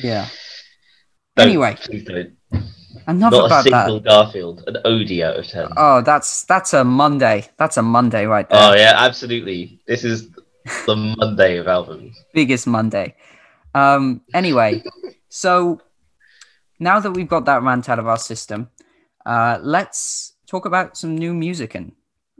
Yeah. 0.00 0.28
Don't, 1.36 1.48
Anyway. 1.48 1.76
Enough 3.08 3.32
Not 3.32 3.42
a 3.42 3.44
about 3.46 3.64
that. 3.64 3.86
single 3.86 3.98
Garfield. 4.00 4.62
An 4.68 4.76
OD 4.84 5.20
out 5.22 5.36
of 5.38 5.46
ten. 5.48 5.68
Oh, 5.76 6.02
that's 6.02 6.44
that's 6.44 6.72
a 6.72 6.84
Monday. 6.84 7.48
That's 7.56 7.78
a 7.78 7.82
Monday 7.82 8.26
right 8.26 8.48
there. 8.48 8.60
Oh 8.62 8.74
yeah, 8.76 8.92
absolutely. 8.96 9.80
This 9.88 10.04
is 10.04 10.28
the 10.86 10.94
Monday 10.94 11.56
of 11.56 11.66
albums. 11.66 12.16
biggest 12.32 12.68
Monday. 12.68 13.16
Um, 13.74 14.20
anyway, 14.34 14.84
so 15.28 15.80
now 16.78 17.00
that 17.00 17.10
we've 17.10 17.28
got 17.28 17.44
that 17.46 17.62
rant 17.64 17.88
out 17.88 17.98
of 17.98 18.06
our 18.06 18.18
system, 18.18 18.68
uh, 19.26 19.58
let's 19.62 20.34
talk 20.46 20.66
about 20.66 20.96
some 20.96 21.16
new 21.16 21.34
music. 21.34 21.74
And 21.74 21.92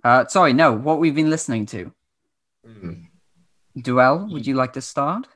uh, 0.05 0.27
sorry, 0.27 0.53
no, 0.53 0.73
what 0.73 0.99
we've 0.99 1.15
been 1.15 1.31
listening 1.31 1.67
to. 1.67 1.93
Hmm. 2.65 2.93
Duel, 3.81 4.29
would 4.31 4.47
you 4.47 4.55
like 4.55 4.73
to 4.75 4.81
start? 4.81 5.27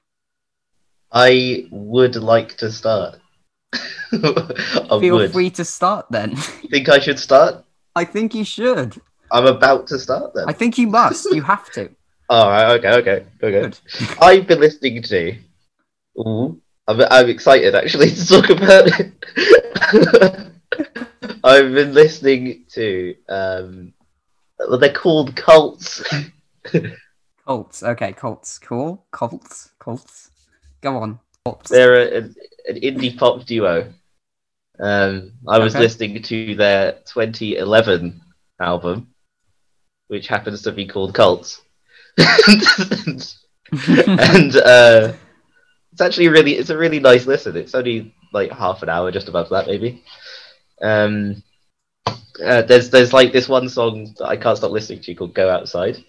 I 1.12 1.68
would 1.70 2.16
like 2.16 2.56
to 2.56 2.72
start. 2.72 3.20
Feel 4.10 5.16
would. 5.16 5.32
free 5.32 5.50
to 5.50 5.64
start 5.64 6.06
then. 6.10 6.32
You 6.62 6.68
think 6.68 6.88
I 6.88 6.98
should 6.98 7.18
start? 7.18 7.64
I 7.96 8.04
think 8.04 8.34
you 8.34 8.44
should. 8.44 9.00
I'm 9.30 9.46
about 9.46 9.86
to 9.88 9.98
start 9.98 10.34
then. 10.34 10.44
I 10.48 10.52
think 10.52 10.78
you 10.78 10.88
must. 10.88 11.26
You 11.32 11.42
have 11.42 11.70
to. 11.72 11.90
All 12.28 12.48
right. 12.48 12.78
Okay. 12.78 12.92
Okay. 12.94 13.26
Okay. 13.42 13.60
Good. 13.60 13.78
I've 14.20 14.46
been 14.46 14.60
listening 14.60 15.02
to. 15.02 15.36
Ooh, 16.18 16.60
I'm, 16.88 17.00
I'm 17.10 17.28
excited 17.28 17.74
actually 17.74 18.10
to 18.10 18.26
talk 18.26 18.50
about 18.50 18.88
it. 18.98 20.40
I've 21.44 21.72
been 21.74 21.92
listening 21.92 22.64
to. 22.70 23.14
Um, 23.28 23.92
well, 24.58 24.78
they're 24.78 24.92
called 24.92 25.36
cults. 25.36 26.02
cults, 27.46 27.82
Okay, 27.82 28.12
cults, 28.14 28.58
Cool. 28.58 29.04
cults, 29.12 29.70
cults. 29.78 30.30
Go 30.80 30.96
on. 30.96 31.20
Colts. 31.44 31.70
They're 31.70 31.94
a, 31.94 32.16
an, 32.18 32.34
an 32.68 32.76
indie 32.76 33.16
pop 33.16 33.44
duo. 33.44 33.92
Um, 34.80 35.32
I 35.46 35.58
was 35.58 35.74
Okay. 35.74 35.84
listening 35.84 36.22
to 36.22 36.54
their 36.56 36.92
2011 37.04 38.20
album, 38.60 39.08
which 40.08 40.26
happens 40.26 40.62
to 40.62 40.72
be 40.72 40.86
called 40.86 41.14
Cults. 41.14 41.60
and 42.18 43.36
uh, 44.56 45.12
it's 45.92 46.00
actually 46.00 46.28
really 46.28 46.54
it's 46.56 46.70
a 46.70 46.78
really 46.78 47.00
nice 47.00 47.26
listen. 47.26 47.56
It's 47.56 47.74
only 47.74 48.14
like 48.32 48.50
half 48.50 48.82
an 48.82 48.88
hour, 48.88 49.10
just 49.12 49.28
above 49.28 49.50
that 49.50 49.66
maybe. 49.66 50.02
Um, 50.84 51.42
uh, 52.44 52.62
there's 52.62 52.90
there's 52.90 53.12
like 53.12 53.32
this 53.32 53.48
one 53.48 53.68
song 53.68 54.14
that 54.18 54.26
I 54.26 54.36
can't 54.36 54.58
stop 54.58 54.70
listening 54.70 55.00
to 55.00 55.14
called 55.14 55.34
"Go 55.34 55.48
Outside." 55.48 56.04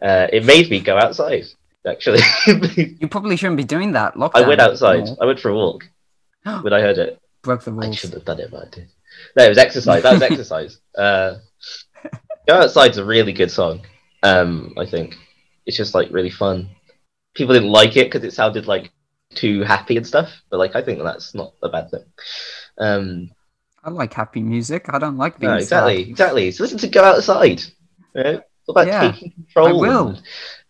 Uh, 0.00 0.28
it 0.32 0.44
made 0.44 0.70
me 0.70 0.80
go 0.80 0.96
outside. 0.96 1.44
Actually, 1.86 2.20
you 3.00 3.08
probably 3.08 3.36
shouldn't 3.36 3.56
be 3.56 3.64
doing 3.64 3.92
that. 3.92 4.14
Lockdown. 4.14 4.44
I 4.44 4.48
went 4.48 4.60
outside. 4.60 5.04
No. 5.04 5.16
I 5.20 5.26
went 5.26 5.40
for 5.40 5.48
a 5.48 5.54
walk 5.54 5.88
when 6.44 6.72
I 6.72 6.80
heard 6.80 6.98
it. 6.98 7.20
Broke 7.42 7.64
the 7.64 7.72
rules. 7.72 7.86
I 7.86 7.90
shouldn't 7.92 8.18
have 8.18 8.24
done 8.26 8.40
it, 8.40 8.50
but 8.50 8.66
I 8.66 8.70
did. 8.70 8.88
No, 9.36 9.44
it 9.44 9.48
was 9.48 9.58
exercise. 9.58 10.02
That 10.02 10.12
was 10.12 10.22
exercise. 10.30 10.78
Uh, 10.96 11.36
Go 12.46 12.60
Outside's 12.60 12.98
a 12.98 13.04
really 13.04 13.32
good 13.32 13.50
song. 13.50 13.82
Um, 14.22 14.74
I 14.78 14.86
think 14.86 15.16
it's 15.66 15.76
just 15.76 15.94
like 15.94 16.10
really 16.10 16.30
fun. 16.30 16.68
People 17.34 17.54
didn't 17.54 17.70
like 17.70 17.96
it 17.96 18.06
because 18.10 18.24
it 18.24 18.34
sounded 18.34 18.66
like 18.66 18.90
too 19.34 19.62
happy 19.62 19.96
and 19.96 20.06
stuff, 20.06 20.30
but 20.50 20.58
like 20.58 20.76
I 20.76 20.82
think 20.82 21.02
that's 21.02 21.34
not 21.34 21.54
a 21.62 21.68
bad 21.68 21.90
thing. 21.90 22.04
Um, 22.78 23.30
I 23.82 23.90
like 23.90 24.12
happy 24.12 24.42
music. 24.42 24.86
I 24.92 24.98
don't 24.98 25.16
like 25.16 25.38
being 25.38 25.52
no, 25.52 25.58
exactly, 25.58 26.02
sad. 26.04 26.10
exactly. 26.10 26.50
So 26.50 26.64
listen 26.64 26.78
to 26.78 26.88
Go 26.88 27.02
Outside. 27.04 27.62
You 28.14 28.22
know? 28.22 28.30
It's 28.30 28.68
about 28.68 28.86
Yeah, 28.86 29.12
taking 29.12 29.32
control. 29.32 29.68
I 29.68 29.72
will. 29.72 30.08
and- 30.08 30.22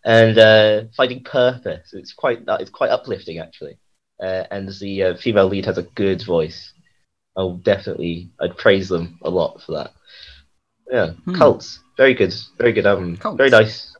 and 0.03 0.37
uh, 0.39 0.83
finding 0.97 1.23
purpose. 1.23 1.93
It's 1.93 2.11
quite 2.13 2.39
it's 2.47 2.71
quite 2.71 2.89
uplifting 2.89 3.37
actually. 3.37 3.77
Uh, 4.19 4.45
and 4.49 4.67
the 4.79 5.03
uh, 5.03 5.15
female 5.17 5.47
lead 5.47 5.65
has 5.65 5.77
a 5.77 5.83
good 5.83 6.23
voice. 6.25 6.73
I'll 7.37 7.57
definitely 7.57 8.31
I'd 8.39 8.57
praise 8.57 8.89
them 8.89 9.19
a 9.23 9.29
lot 9.29 9.61
for 9.61 9.73
that. 9.73 9.93
Yeah, 10.91 11.11
Hmm. 11.25 11.35
Cults, 11.35 11.79
very 11.97 12.13
good, 12.15 12.33
very 12.57 12.71
good 12.73 12.85
album, 12.87 13.15
Cults. 13.17 13.37
very 13.37 13.49
nice. 13.51 13.95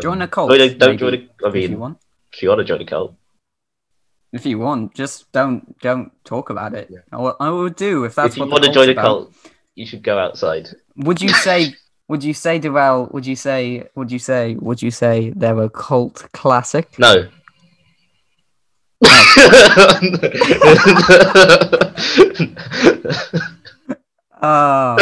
Join 0.00 0.22
a 0.22 0.28
cult. 0.28 0.50
don't, 0.50 0.78
don't 0.78 0.98
join 0.98 1.14
a. 1.14 1.18
I 1.44 1.48
if 1.50 1.54
you 1.54 1.68
mean, 1.68 1.78
want. 1.78 1.98
if 2.32 2.42
you 2.42 2.48
want 2.48 2.60
to 2.60 2.64
join 2.64 2.80
a 2.80 2.86
cult, 2.86 3.14
If 4.32 4.46
you 4.46 4.58
want, 4.58 4.94
just 4.94 5.30
don't 5.32 5.78
don't 5.80 6.10
talk 6.24 6.48
about 6.48 6.74
it. 6.74 6.88
Yeah. 6.90 7.00
I 7.12 7.16
will, 7.18 7.36
I 7.38 7.50
will 7.50 7.68
do 7.68 8.04
if 8.04 8.14
that's 8.14 8.34
if 8.34 8.38
you 8.38 8.46
want 8.46 8.64
to 8.64 8.72
join 8.72 8.88
a 8.88 8.94
cult, 8.94 9.32
you 9.74 9.84
should 9.86 10.02
go 10.02 10.18
outside. 10.18 10.68
Would 10.96 11.20
you 11.20 11.28
say? 11.28 11.74
would 12.08 12.24
you 12.24 12.34
say, 12.34 12.58
D'rel? 12.58 13.08
Would 13.12 13.26
you 13.26 13.36
say? 13.36 13.88
Would 13.94 14.10
you 14.10 14.18
say? 14.18 14.54
Would 14.54 14.82
you 14.82 14.90
say 14.90 15.30
they're 15.36 15.62
a 15.62 15.70
cult 15.70 16.28
classic? 16.32 16.98
No. 16.98 17.28
Oh, 24.44 24.96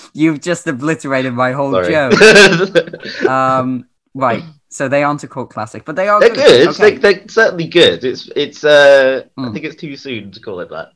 you've 0.12 0.40
just 0.40 0.66
obliterated 0.66 1.34
my 1.34 1.52
whole 1.52 1.72
Sorry. 1.72 1.92
joke. 1.92 3.28
Um, 3.28 3.86
right. 4.14 4.42
So 4.70 4.88
they 4.88 5.02
aren't 5.02 5.24
a 5.24 5.28
cult 5.28 5.50
classic, 5.50 5.84
but 5.84 5.96
they 5.96 6.08
are 6.08 6.20
They're 6.20 6.30
good. 6.34 6.68
Okay. 6.68 6.96
They, 6.96 7.12
they're 7.14 7.28
certainly 7.28 7.66
good. 7.66 8.04
It's 8.04 8.30
it's. 8.36 8.64
Uh, 8.64 9.24
I 9.36 9.40
Mm. 9.40 9.52
think 9.52 9.64
it's 9.64 9.76
too 9.76 9.96
soon 9.96 10.30
to 10.30 10.40
call 10.40 10.60
it 10.60 10.70
that. 10.70 10.92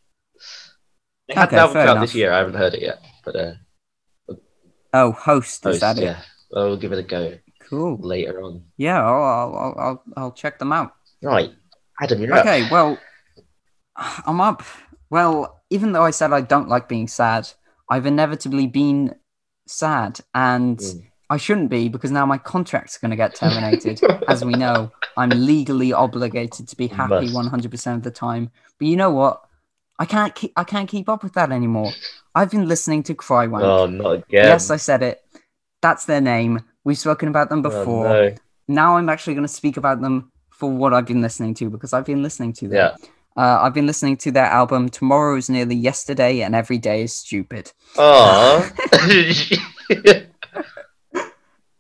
They 1.29 1.35
had 1.35 1.49
Okay, 1.49 1.57
an 1.57 1.63
album 1.63 1.77
out 1.79 2.01
this 2.01 2.15
year. 2.15 2.33
I 2.33 2.39
haven't 2.39 2.55
heard 2.55 2.75
it 2.75 2.83
yet, 2.83 3.03
but 3.25 3.37
uh, 3.37 3.53
Oh, 4.93 5.11
host 5.11 5.67
is 5.67 5.81
Host, 5.81 5.81
that 5.81 5.99
it? 5.99 6.05
yeah, 6.05 6.21
I'll 6.55 6.77
give 6.77 6.93
it 6.93 6.99
a 7.01 7.03
go 7.03 7.35
Cool. 7.69 7.99
later 8.01 8.41
on. 8.43 8.63
Yeah, 8.77 9.03
I'll, 9.03 9.55
I'll, 9.57 9.75
I'll, 9.79 10.03
I'll, 10.17 10.33
check 10.33 10.59
them 10.61 10.73
out. 10.73 10.95
Right, 11.21 11.51
Adam, 12.01 12.21
you're 12.23 12.33
up. 12.35 12.47
Okay, 12.47 12.69
well, 12.71 12.97
I'm 13.97 14.41
up. 14.41 14.63
Well, 15.11 15.63
even 15.71 15.93
though 15.93 16.05
I 16.05 16.11
said 16.11 16.33
I 16.33 16.43
don't 16.43 16.69
like 16.69 16.89
being 16.89 17.09
sad, 17.09 17.49
I've 17.91 18.07
inevitably 18.07 18.69
been 18.69 19.17
sad, 19.67 20.21
and 20.35 20.79
Mm. 20.79 21.07
I 21.31 21.37
shouldn't 21.39 21.71
be 21.71 21.89
because 21.89 22.11
now 22.11 22.27
my 22.27 22.39
contract's 22.39 22.99
going 22.99 23.11
to 23.11 23.17
get 23.17 23.35
terminated. 23.35 24.01
As 24.29 24.45
we 24.45 24.53
know, 24.53 24.91
I'm 25.17 25.31
legally 25.31 25.93
obligated 25.93 26.69
to 26.69 26.77
be 26.77 26.87
happy 26.87 27.29
100% 27.29 27.95
of 27.97 28.03
the 28.03 28.11
time. 28.11 28.51
But 28.79 28.89
you 28.89 28.97
know 28.97 29.11
what? 29.11 29.43
I 29.99 30.05
can't 30.07 30.35
keep 30.35 30.53
I 30.57 30.65
can't 30.65 30.89
keep 30.89 31.09
up 31.09 31.23
with 31.23 31.35
that 31.35 31.53
anymore. 31.53 31.93
I've 32.35 32.51
been 32.51 32.67
listening 32.67 33.05
to 33.05 33.15
Crywank. 33.15 33.63
Oh, 33.63 33.87
not 33.87 34.11
again. 34.11 34.25
Yes, 34.29 34.71
I 34.71 34.77
said 34.77 35.03
it. 35.03 35.23
That's 35.83 36.05
their 36.05 36.21
name. 36.21 36.61
We've 36.83 36.99
spoken 36.99 37.29
about 37.29 37.49
them 37.49 37.61
Oh, 37.61 37.71
before. 37.71 38.09
no. 38.09 38.35
Now 38.67 38.97
I'm 38.97 39.09
actually 39.09 39.35
going 39.35 39.47
to 39.47 39.53
speak 39.53 39.77
about 39.77 40.01
them 40.01 40.33
for 40.51 40.71
what 40.71 40.93
I've 40.93 41.07
been 41.07 41.23
listening 41.23 41.55
to 41.55 41.71
because 41.71 41.93
I've 41.93 42.05
been 42.05 42.23
listening 42.23 42.53
to 42.55 42.69
them. 42.69 42.77
Yeah. 43.01 43.07
Uh, 43.37 43.59
I've 43.63 43.75
been 43.75 43.87
listening 43.87 44.17
to 44.19 44.31
their 44.31 44.45
album 44.47 44.89
Tomorrow 44.89 45.37
is 45.37 45.49
Nearly 45.51 45.75
Yesterday 45.75 46.43
and 46.43 46.55
Every 46.55 46.79
Day 46.79 47.03
is 47.03 47.15
Stupid. 47.15 47.73
Aw. 47.99 48.71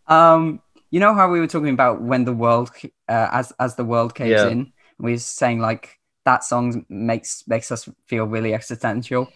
Um, 0.07 0.61
you 0.91 1.01
know 1.01 1.15
how 1.15 1.31
we 1.31 1.41
were 1.41 1.47
talking 1.47 1.71
about 1.75 2.03
when 2.03 2.25
the 2.25 2.33
world, 2.33 2.71
uh, 3.09 3.29
as 3.33 3.53
as 3.59 3.75
the 3.77 3.85
world 3.85 4.15
caves 4.15 4.43
Yeah. 4.43 4.49
in, 4.49 4.73
we 4.99 5.13
were 5.13 5.19
saying 5.19 5.59
like 5.61 5.99
that 6.25 6.45
song 6.45 6.85
makes 6.89 7.45
makes 7.47 7.71
us 7.73 7.89
feel 8.07 8.25
really 8.27 8.55
existential. 8.55 9.29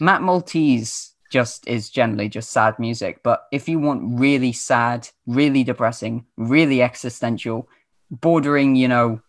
Matt 0.00 0.22
Maltese 0.22 1.14
just 1.30 1.66
is 1.68 1.90
generally 1.90 2.28
just 2.28 2.50
sad 2.50 2.78
music, 2.78 3.20
but 3.22 3.44
if 3.52 3.68
you 3.68 3.78
want 3.78 4.18
really 4.20 4.52
sad, 4.52 5.08
really 5.26 5.64
depressing, 5.64 6.24
really 6.36 6.82
existential, 6.82 7.68
bordering, 8.10 8.76
you 8.76 8.88
know, 8.88 9.20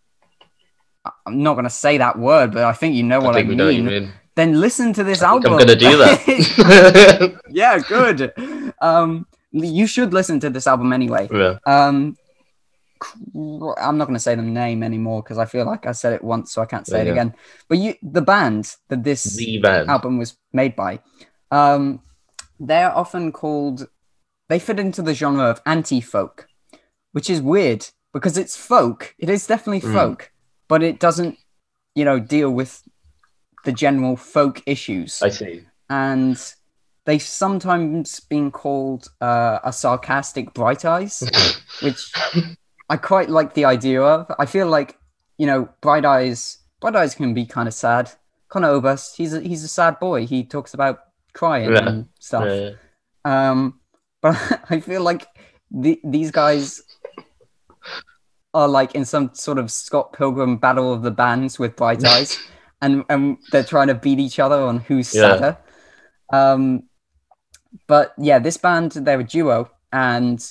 I- 1.04 1.10
I'm 1.26 1.42
not 1.42 1.54
gonna 1.54 1.70
say 1.70 1.98
that 1.98 2.18
word, 2.18 2.52
but 2.52 2.64
I 2.64 2.72
think 2.72 2.94
you 2.94 3.02
know 3.02 3.20
I 3.20 3.24
what 3.24 3.36
I, 3.36 3.42
we 3.42 3.54
know 3.56 3.66
what 3.66 3.74
you 3.74 3.82
mean. 3.82 4.02
mean. 4.04 4.12
Then 4.36 4.60
listen 4.60 4.92
to 4.94 5.02
this 5.04 5.22
I 5.22 5.28
album. 5.30 5.52
I'm 5.54 5.58
gonna 5.58 5.74
do 5.76 5.96
that. 5.98 7.40
yeah, 7.50 7.78
good. 7.80 8.32
Um, 8.80 9.26
you 9.52 9.86
should 9.86 10.12
listen 10.12 10.40
to 10.40 10.50
this 10.50 10.66
album 10.66 10.92
anyway. 10.92 11.28
yeah. 11.32 11.58
Um, 11.66 12.16
I'm 13.78 13.96
not 13.96 14.06
going 14.06 14.14
to 14.14 14.18
say 14.20 14.34
the 14.34 14.42
name 14.42 14.82
anymore 14.82 15.22
because 15.22 15.38
I 15.38 15.44
feel 15.44 15.64
like 15.64 15.86
I 15.86 15.92
said 15.92 16.12
it 16.14 16.24
once, 16.24 16.52
so 16.52 16.62
I 16.62 16.66
can't 16.66 16.86
say 16.86 17.02
it 17.02 17.06
Yeah. 17.06 17.12
again. 17.12 17.34
But 17.68 17.78
you, 17.78 17.94
the 18.02 18.22
band 18.22 18.74
that 18.88 19.04
this 19.04 19.36
band. 19.62 19.88
album 19.88 20.18
was 20.18 20.36
made 20.52 20.74
by, 20.74 21.00
um, 21.50 22.00
they're 22.58 22.90
often 22.90 23.30
called 23.32 23.88
they 24.48 24.58
fit 24.58 24.80
into 24.80 25.02
the 25.02 25.14
genre 25.14 25.44
of 25.44 25.60
anti-folk, 25.66 26.48
which 27.12 27.28
is 27.28 27.40
weird 27.42 27.86
because 28.14 28.38
it's 28.38 28.56
folk. 28.56 29.14
It 29.18 29.28
is 29.28 29.46
definitely 29.46 29.82
Mm. 29.86 29.92
folk, 29.92 30.32
but 30.68 30.82
it 30.82 30.98
doesn't, 30.98 31.36
you 31.94 32.04
know, 32.04 32.18
deal 32.18 32.50
with 32.50 32.82
the 33.64 33.72
general 33.72 34.16
folk 34.16 34.62
issues. 34.66 35.22
I 35.22 35.28
see. 35.28 35.66
and 35.90 36.36
they've 37.08 37.22
sometimes 37.22 38.20
been 38.20 38.50
called 38.50 39.08
uh, 39.22 39.58
a 39.64 39.72
sarcastic 39.72 40.52
bright 40.52 40.84
eyes, 40.84 41.24
which 41.80 42.12
I 42.90 42.98
quite 42.98 43.30
like 43.30 43.54
the 43.54 43.64
idea 43.64 44.02
of. 44.02 44.30
I 44.38 44.44
feel 44.44 44.66
like 44.68 44.98
you 45.38 45.46
know, 45.46 45.68
bright 45.80 46.04
eyes. 46.04 46.58
Bright 46.80 46.96
eyes 46.96 47.14
can 47.14 47.32
be 47.32 47.46
kind 47.46 47.66
of 47.66 47.72
sad. 47.74 48.10
Conor 48.50 48.68
Oberst, 48.68 49.16
he's 49.16 49.32
a, 49.32 49.40
he's 49.40 49.64
a 49.64 49.68
sad 49.68 49.98
boy. 49.98 50.26
He 50.26 50.44
talks 50.44 50.74
about 50.74 50.98
crying 51.32 51.70
Yeah. 51.72 51.88
and 51.88 52.08
stuff. 52.18 52.44
Uh, 52.44 53.28
Um, 53.28 53.80
but 54.20 54.36
I 54.70 54.80
feel 54.80 55.02
like 55.02 55.26
the, 55.70 55.98
these 56.04 56.30
guys 56.30 56.82
are 58.54 58.68
like 58.68 58.94
in 58.94 59.04
some 59.04 59.30
sort 59.34 59.58
of 59.58 59.70
Scott 59.70 60.12
Pilgrim 60.12 60.56
battle 60.58 60.92
of 60.92 61.02
the 61.02 61.10
bands 61.10 61.58
with 61.58 61.76
bright 61.76 62.04
eyes, 62.14 62.38
and 62.82 63.04
and 63.08 63.38
they're 63.50 63.64
trying 63.64 63.88
to 63.88 63.94
beat 63.94 64.18
each 64.18 64.38
other 64.38 64.60
on 64.60 64.80
who's 64.80 65.14
Yeah. 65.14 65.22
sadder. 65.22 65.58
Um, 66.32 66.84
but 67.86 68.14
yeah, 68.18 68.38
this 68.38 68.56
band 68.56 68.92
they're 68.92 69.20
a 69.20 69.24
duo, 69.24 69.70
and 69.92 70.44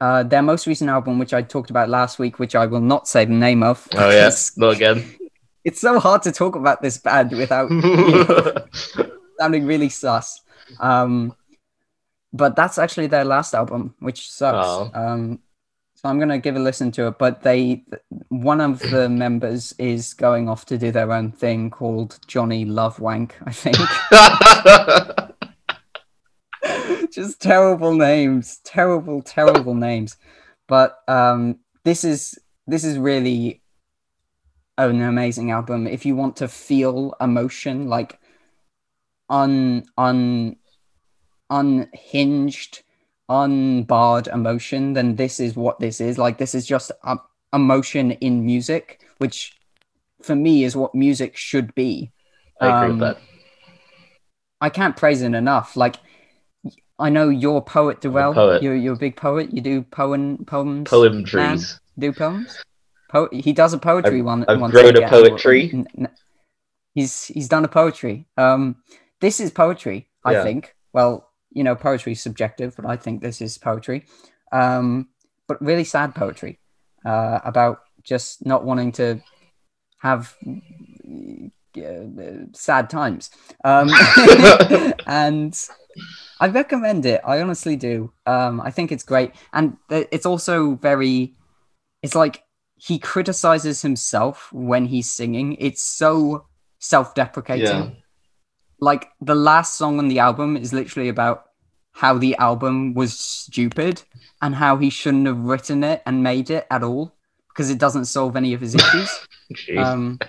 uh, 0.00 0.22
their 0.22 0.42
most 0.42 0.66
recent 0.66 0.90
album, 0.90 1.18
which 1.18 1.34
I 1.34 1.42
talked 1.42 1.70
about 1.70 1.88
last 1.88 2.18
week, 2.18 2.38
which 2.38 2.54
I 2.54 2.66
will 2.66 2.80
not 2.80 3.06
say 3.06 3.24
the 3.24 3.32
name 3.32 3.62
of. 3.62 3.86
oh 3.94 4.10
yeah, 4.10 4.26
because 4.26 4.56
not 4.56 4.76
again. 4.76 5.04
It's 5.62 5.78
so 5.82 6.00
hard 6.00 6.22
to 6.22 6.32
talk 6.32 6.56
about 6.56 6.80
this 6.80 6.96
band 6.96 7.32
without 7.32 7.68
sounding 9.38 9.66
really 9.66 9.90
sus. 9.90 10.40
Um, 10.78 11.36
but 12.32 12.56
that's 12.56 12.78
actually 12.78 13.08
their 13.08 13.26
last 13.26 13.54
album, 13.54 13.94
which 13.98 14.30
sucks. 14.30 14.66
Oh. 14.66 14.90
Um, 14.94 15.40
so 15.96 16.08
I'm 16.08 16.18
gonna 16.18 16.38
give 16.38 16.56
a 16.56 16.58
listen 16.58 16.90
to 16.92 17.08
it. 17.08 17.18
But 17.18 17.42
they, 17.42 17.84
one 18.30 18.62
of 18.62 18.78
the 18.78 19.08
members 19.10 19.74
is 19.78 20.14
going 20.14 20.48
off 20.48 20.64
to 20.66 20.78
do 20.78 20.90
their 20.90 21.12
own 21.12 21.30
thing 21.30 21.68
called 21.68 22.18
Jonny 22.26 22.64
Love 22.64 22.98
Wank, 22.98 23.36
I 23.44 23.52
think. 23.52 23.76
Just 27.12 27.40
terrible 27.40 27.94
names, 27.94 28.58
terrible, 28.64 29.22
terrible 29.22 29.74
names. 29.74 30.16
But 30.68 30.98
um, 31.08 31.58
this 31.84 32.04
is 32.04 32.38
this 32.66 32.84
is 32.84 32.98
really 32.98 33.62
an 34.78 35.02
amazing 35.02 35.50
album. 35.50 35.86
If 35.86 36.06
you 36.06 36.14
want 36.16 36.36
to 36.36 36.48
feel 36.48 37.14
emotion, 37.20 37.88
like 37.88 38.18
un 39.28 39.84
un 39.98 40.56
unhinged, 41.50 42.82
unbarred 43.28 44.28
emotion, 44.28 44.92
then 44.92 45.16
this 45.16 45.40
is 45.40 45.56
what 45.56 45.80
this 45.80 46.00
is. 46.00 46.16
Like 46.18 46.38
this 46.38 46.54
is 46.54 46.66
just 46.66 46.92
a, 47.02 47.18
emotion 47.52 48.12
in 48.12 48.46
music, 48.46 49.00
which 49.18 49.56
for 50.22 50.36
me 50.36 50.64
is 50.64 50.76
what 50.76 50.94
music 50.94 51.36
should 51.36 51.74
be. 51.74 52.12
I 52.60 52.66
agree 52.66 52.92
Um, 52.92 52.98
with 52.98 53.00
that. 53.00 53.18
I 54.60 54.68
can't 54.70 54.96
praise 54.96 55.22
it 55.22 55.34
enough. 55.34 55.76
Like 55.76 55.96
I 57.00 57.08
know 57.10 57.28
you're 57.28 57.58
a 57.58 57.62
poet, 57.62 58.00
poet. 58.00 58.62
You're 58.62 58.76
you're 58.76 58.94
a 58.94 58.98
big 58.98 59.16
poet. 59.16 59.52
You 59.52 59.60
do 59.60 59.82
poem 59.82 60.44
poems. 60.46 60.88
Poem 60.88 61.24
trees. 61.24 61.80
do 61.98 62.12
poems. 62.12 62.62
Po- 63.10 63.28
he 63.32 63.52
does 63.52 63.72
a 63.72 63.78
poetry 63.78 64.18
I've- 64.20 64.22
one. 64.22 64.44
I've 64.46 64.60
once 64.60 64.72
grown 64.72 64.96
a 64.96 65.08
poetry. 65.08 65.70
N- 65.72 65.86
n- 65.98 66.08
He's 66.94 67.26
he's 67.26 67.48
done 67.48 67.64
a 67.64 67.68
poetry. 67.68 68.26
Um, 68.36 68.76
this 69.20 69.38
is 69.40 69.50
poetry. 69.50 70.08
I 70.24 70.32
Yeah. 70.32 70.42
think. 70.42 70.74
Well, 70.92 71.28
you 71.50 71.62
know, 71.64 71.74
poetry 71.76 72.12
is 72.12 72.20
subjective, 72.20 72.74
but 72.76 72.84
I 72.84 72.96
think 72.96 73.20
this 73.22 73.40
is 73.40 73.58
poetry. 73.58 74.06
Um, 74.52 75.08
but 75.46 75.60
really 75.62 75.84
sad 75.84 76.14
poetry 76.14 76.58
uh, 77.06 77.38
about 77.44 77.80
just 78.02 78.44
not 78.44 78.64
wanting 78.64 78.92
to 78.92 79.20
have 79.98 80.34
uh, 81.78 82.46
sad 82.52 82.90
times. 82.90 83.30
Um, 83.64 83.88
and 85.06 85.54
I 86.40 86.48
recommend 86.48 87.04
it. 87.04 87.20
I 87.24 87.40
honestly 87.42 87.76
do. 87.76 88.12
Um, 88.26 88.60
I 88.60 88.70
think 88.70 88.90
it's 88.90 89.04
great, 89.04 89.32
and 89.52 89.76
it's 89.90 90.26
also 90.26 90.74
very. 90.76 91.34
It's 92.02 92.14
like 92.14 92.42
he 92.76 92.98
criticizes 92.98 93.82
himself 93.82 94.50
when 94.52 94.86
he's 94.86 95.12
singing. 95.12 95.56
It's 95.60 95.82
so 95.82 96.46
self-deprecating. 96.78 97.66
Yeah. 97.66 97.90
Like 98.80 99.10
the 99.20 99.34
last 99.34 99.76
song 99.76 99.98
on 99.98 100.08
the 100.08 100.18
album 100.18 100.56
is 100.56 100.72
literally 100.72 101.10
about 101.10 101.44
how 101.92 102.16
the 102.16 102.34
album 102.36 102.94
was 102.94 103.18
stupid 103.18 104.02
and 104.40 104.54
how 104.54 104.78
he 104.78 104.88
shouldn't 104.88 105.26
have 105.26 105.40
written 105.40 105.84
it 105.84 106.02
and 106.06 106.22
made 106.22 106.48
it 106.48 106.66
at 106.70 106.82
all 106.82 107.14
because 107.48 107.68
it 107.68 107.78
doesn't 107.78 108.06
solve 108.06 108.36
any 108.36 108.54
of 108.54 108.60
his 108.60 108.74
issues. 108.74 109.10
Um, 109.76 110.20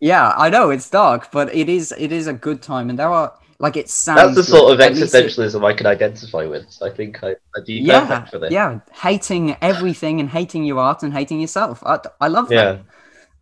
yeah, 0.00 0.34
I 0.36 0.50
know 0.50 0.70
it's 0.70 0.90
dark, 0.90 1.30
but 1.30 1.54
it 1.54 1.68
is 1.68 1.94
it 1.96 2.10
is 2.10 2.26
a 2.26 2.32
good 2.32 2.60
time, 2.62 2.90
and 2.90 2.98
there 2.98 3.10
are 3.10 3.32
like 3.58 3.76
it 3.76 3.88
sounds. 3.88 4.34
That's 4.34 4.48
the 4.48 4.56
sort 4.56 4.72
of 4.72 4.78
least 4.78 5.14
it- 5.14 5.24
existentialism 5.26 5.64
I 5.64 5.72
can 5.72 5.86
identify 5.86 6.44
with. 6.46 6.70
So 6.70 6.86
I 6.86 6.90
think 6.90 7.22
I, 7.22 7.36
I'd 7.56 7.64
be 7.66 7.74
yeah, 7.74 8.24
for 8.26 8.38
this. 8.38 8.52
yeah, 8.52 8.80
hating 8.92 9.56
everything 9.62 10.20
and 10.20 10.28
hating 10.30 10.64
your 10.64 10.78
art 10.78 11.02
and 11.02 11.12
hating 11.12 11.40
yourself. 11.40 11.82
I, 11.84 12.00
I 12.20 12.28
love 12.28 12.50
Yeah. 12.52 12.78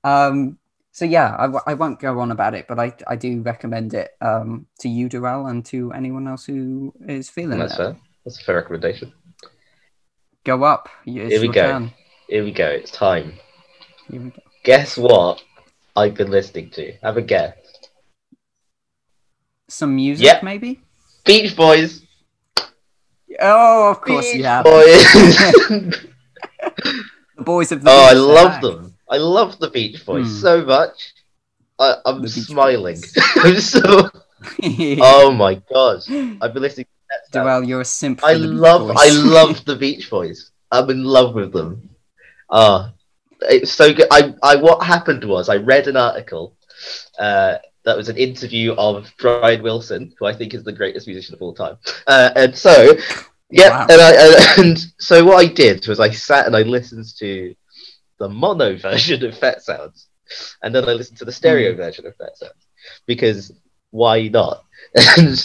that. 0.03 0.11
Um, 0.11 0.59
so 0.92 1.05
yeah, 1.05 1.35
I, 1.38 1.42
w- 1.46 1.62
I 1.66 1.74
won't 1.74 1.98
go 1.98 2.20
on 2.20 2.31
about 2.31 2.55
it, 2.55 2.66
but 2.68 2.79
I 2.79 2.92
I 3.09 3.16
do 3.16 3.40
recommend 3.42 3.94
it 3.94 4.11
um 4.20 4.66
to 4.81 4.88
you, 4.88 5.09
D'rel, 5.09 5.46
and 5.46 5.64
to 5.66 5.90
anyone 5.92 6.29
else 6.29 6.44
who 6.44 6.94
is 7.09 7.29
feeling 7.29 7.59
That's 7.59 7.74
it. 7.74 7.77
fair. 7.79 7.96
That's 8.24 8.40
a 8.40 8.44
fair 8.44 8.57
recommendation. 8.57 9.12
Go 10.44 10.62
up. 10.62 10.88
It's 11.07 11.33
Here 11.33 11.40
we 11.40 11.48
go. 11.48 11.66
turn. 11.66 11.90
Here 12.29 12.44
we 12.44 12.53
go. 12.53 12.68
It's 12.68 12.90
time. 12.90 13.33
Here 14.11 14.20
we 14.20 14.31
go. 14.31 14.42
Guess 14.62 14.96
what 14.96 15.42
I've 15.96 16.14
been 16.14 16.31
listening 16.31 16.70
to? 16.70 16.92
Have 17.03 17.16
a 17.16 17.22
guess. 17.22 17.57
Some 19.68 19.96
music, 19.96 20.24
Yeah. 20.27 20.40
maybe. 20.42 20.81
Beach 21.24 21.57
Boys. 21.57 22.03
Oh, 23.40 23.90
of 23.90 24.00
course 24.00 24.27
Beach 24.27 24.37
you 24.37 24.44
have. 24.44 24.64
Boys. 24.64 25.05
The 27.37 27.42
boys 27.42 27.72
of 27.72 27.83
the. 27.83 27.90
oh, 27.90 27.92
I 27.94 28.11
Beach, 28.11 28.12
they're 28.14 28.20
love 28.22 28.53
back. 28.53 28.62
them. 28.62 28.94
I 29.11 29.16
love 29.16 29.59
the 29.59 29.68
Beach 29.70 30.07
Boys 30.07 30.27
Hmm. 30.27 30.33
so 30.40 30.64
much. 30.64 31.12
I, 31.81 31.96
I'm 32.07 32.27
smiling. 32.29 32.96
I'm 33.37 33.59
so. 33.61 34.09
Oh 35.00 35.33
my 35.33 35.55
god! 35.72 36.00
I've 36.40 36.53
been 36.53 36.62
listening. 36.62 36.85
To 36.85 36.90
that 37.11 37.33
sound. 37.44 37.66
You're 37.68 37.81
a 37.81 37.85
simp. 37.85 38.20
For 38.20 38.27
I 38.27 38.35
the 38.35 38.40
Beach 38.46 38.50
love, 38.61 38.88
Boys. 38.88 38.96
I 39.00 39.09
love 39.11 39.64
the 39.64 39.74
Beach 39.77 40.09
Boys. 40.11 40.50
I'm 40.70 40.88
in 40.90 41.03
love 41.03 41.35
with 41.35 41.53
them. 41.53 41.90
Ah, 42.50 42.92
it's 43.42 43.72
so 43.72 43.92
good. 43.92 44.07
I, 44.12 44.35
I, 44.42 44.57
what 44.57 44.85
happened 44.85 45.24
was 45.24 45.48
I 45.48 45.57
read 45.57 45.88
an 45.88 45.96
article. 45.96 46.57
Uh, 47.18 47.57
that 47.84 47.96
was 47.96 48.08
an 48.08 48.16
interview 48.16 48.72
of 48.74 49.10
Brian 49.18 49.50
Wilson, 49.50 50.00
who 50.06 50.14
I 50.14 50.20
think 50.20 50.40
is 50.40 50.52
the 50.52 50.60
greatest 50.60 50.94
musician 50.96 51.24
of 51.24 51.32
all 51.42 51.54
time. 51.54 51.76
Uh, 52.06 52.30
and 52.36 52.56
so, 52.56 52.92
yeah, 53.50 53.70
Wow. 53.70 53.86
and 53.88 54.00
I 54.00 54.12
and, 54.14 54.58
and 54.66 54.78
so 54.98 55.24
what 55.24 55.38
I 55.44 55.46
did 55.52 55.86
was 55.86 56.00
I 56.00 56.10
sat 56.10 56.46
and 56.46 56.56
I 56.56 56.62
listened 56.62 57.06
to 57.18 57.54
the 58.18 58.28
mono 58.28 58.76
version 58.78 59.24
of 59.24 59.40
Pet 59.40 59.62
Sounds, 59.62 60.08
and 60.62 60.74
then 60.74 60.88
I 60.88 60.92
listened 60.92 61.18
to 61.18 61.24
the 61.24 61.32
stereo 61.32 61.72
Hmm. 61.72 61.76
version 61.76 62.06
of 62.06 62.18
Pet 62.18 62.36
Sounds 62.36 62.66
because 63.06 63.52
why 63.90 64.28
not? 64.28 64.64
And 65.18 65.38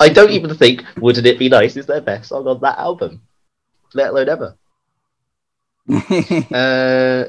I 0.00 0.08
don't 0.08 0.30
even 0.30 0.54
think 0.54 0.84
"Wouldn't 1.00 1.26
It 1.26 1.38
Be 1.38 1.48
Nice" 1.48 1.76
is 1.76 1.86
their 1.86 2.00
best 2.02 2.28
song 2.30 2.46
on 2.48 2.60
that 2.60 2.78
album, 2.78 3.22
let 3.94 4.10
alone 4.10 4.28
ever. 4.28 4.56
Uh, 6.52 7.24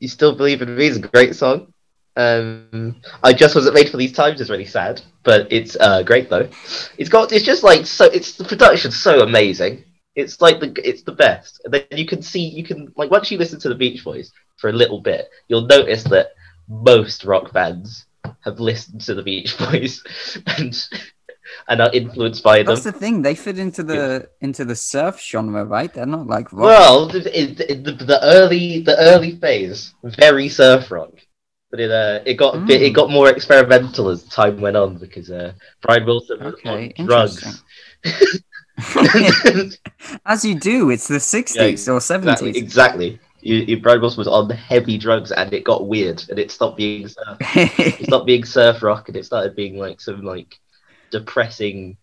you 0.00 0.08
still 0.08 0.36
believe 0.36 0.62
in 0.62 0.76
me 0.76 0.86
is 0.86 0.96
a 0.98 1.00
great 1.00 1.36
song. 1.36 1.73
Um, 2.16 3.00
I 3.22 3.32
just 3.32 3.54
wasn't 3.54 3.74
made 3.74 3.90
for 3.90 3.96
these 3.96 4.12
times 4.12 4.40
It's 4.40 4.50
really 4.50 4.64
sad, 4.64 5.02
but 5.24 5.52
it's 5.52 5.76
uh, 5.80 6.02
great 6.02 6.30
though. 6.30 6.48
It's 6.96 7.10
got 7.10 7.32
it's 7.32 7.44
just 7.44 7.62
like 7.64 7.86
so 7.86 8.04
it's 8.06 8.36
the 8.36 8.44
production's 8.44 8.96
so 8.96 9.20
amazing. 9.20 9.84
It's 10.14 10.40
like 10.40 10.60
the 10.60 10.72
it's 10.88 11.02
the 11.02 11.12
best. 11.12 11.60
And 11.64 11.74
then 11.74 11.84
you 11.90 12.06
can 12.06 12.22
see 12.22 12.40
you 12.40 12.64
can 12.64 12.92
like 12.96 13.10
once 13.10 13.30
you 13.30 13.38
listen 13.38 13.58
to 13.60 13.68
the 13.68 13.74
Beach 13.74 14.04
Boys 14.04 14.30
for 14.58 14.70
a 14.70 14.72
little 14.72 15.00
bit, 15.00 15.28
you'll 15.48 15.66
notice 15.66 16.04
that 16.04 16.28
most 16.68 17.24
rock 17.24 17.52
bands 17.52 18.06
have 18.44 18.60
listened 18.60 19.00
to 19.02 19.14
the 19.14 19.22
Beach 19.22 19.58
Boys 19.70 20.02
and 20.46 20.88
and 21.68 21.80
are 21.80 21.90
influenced 21.92 22.42
by 22.42 22.58
them. 22.58 22.66
That's 22.66 22.84
the 22.84 22.92
thing. 22.92 23.22
They 23.22 23.34
fit 23.34 23.58
into 23.58 23.82
the 23.82 24.28
into 24.40 24.64
the 24.64 24.76
surf 24.76 25.20
genre, 25.20 25.64
right? 25.64 25.92
They're 25.92 26.06
not 26.06 26.26
like 26.26 26.52
rock. 26.52 26.64
Well, 26.64 27.08
the, 27.08 27.20
the 27.20 28.20
early 28.22 28.80
the 28.80 28.96
early 28.98 29.36
phase, 29.36 29.94
very 30.02 30.48
surf 30.48 30.90
rock, 30.90 31.12
but 31.74 31.80
it 31.80 31.90
uh, 31.90 32.20
it 32.24 32.34
got 32.34 32.66
bit, 32.68 32.82
it 32.82 32.92
Mm. 32.92 32.94
got 32.94 33.10
more 33.10 33.28
experimental 33.28 34.08
as 34.08 34.22
time 34.24 34.60
went 34.60 34.76
on 34.76 34.96
because 34.96 35.28
uh, 35.28 35.52
Brian 35.82 36.06
Wilson 36.06 36.38
was 36.38 36.54
Okay, 36.54 36.92
on 36.96 37.06
drugs. 37.06 37.64
As 40.24 40.44
you 40.44 40.54
do. 40.54 40.90
It's 40.90 41.08
the 41.08 41.18
sixties 41.18 41.88
or 41.88 41.96
exactly, 41.96 42.00
seventies. 42.00 42.56
exactly. 42.56 43.18
You, 43.40 43.56
you, 43.56 43.80
Brian 43.80 44.00
Wilson 44.00 44.18
was 44.20 44.28
on 44.28 44.48
heavy 44.50 44.98
drugs 44.98 45.32
and 45.32 45.52
it 45.52 45.64
got 45.64 45.88
weird 45.88 46.22
and 46.30 46.38
it 46.38 46.52
stopped 46.52 46.76
being 46.76 47.08
surf, 47.08 47.38
it 47.56 48.06
stopped 48.06 48.26
being 48.26 48.44
surf 48.44 48.80
rock 48.80 49.08
and 49.08 49.16
it 49.16 49.26
started 49.26 49.56
being 49.56 49.76
like 49.76 50.00
some 50.00 50.22
like 50.22 50.60
depressing 51.10 51.96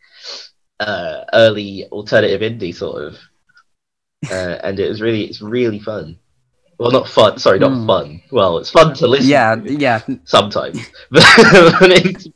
uh, 0.81 1.21
early 1.33 1.85
alternative 1.93 2.41
indie 2.41 2.75
sort 2.75 3.03
of, 3.03 3.17
uh, 4.29 4.57
and 4.63 4.81
it 4.81 4.89
was 4.89 5.01
really 5.01 5.23
it's 5.23 5.41
really 5.41 5.79
fun. 5.79 6.17
Well, 6.81 6.89
not 6.89 7.07
fun. 7.07 7.37
Sorry, 7.37 7.59
not 7.59 7.73
Hmm. 7.73 7.85
fun. 7.85 8.21
Well, 8.31 8.57
it's 8.57 8.71
fun 8.71 8.95
to 8.95 9.05
listen. 9.07 9.29
Yeah, 9.29 9.53
to 9.53 9.71
yeah. 9.71 10.01
sometimes, 10.23 10.79
but 11.11 11.21
it's 11.91 12.27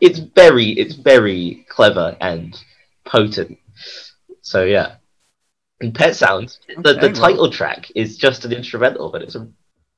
it's 0.00 0.20
very 0.20 0.68
it's 0.70 0.94
very 0.94 1.66
clever 1.68 2.16
and 2.20 2.56
potent. 3.04 3.58
So 4.42 4.62
yeah, 4.62 4.96
and 5.80 5.92
Pet 5.92 6.14
Sounds. 6.14 6.60
The 6.68 6.90
Okay, 6.90 7.00
the 7.00 7.06
well- 7.08 7.12
title 7.14 7.50
track 7.50 7.90
is 7.96 8.16
just 8.16 8.44
an 8.44 8.52
instrumental, 8.52 9.10
but 9.10 9.20
it's 9.22 9.34
a 9.34 9.48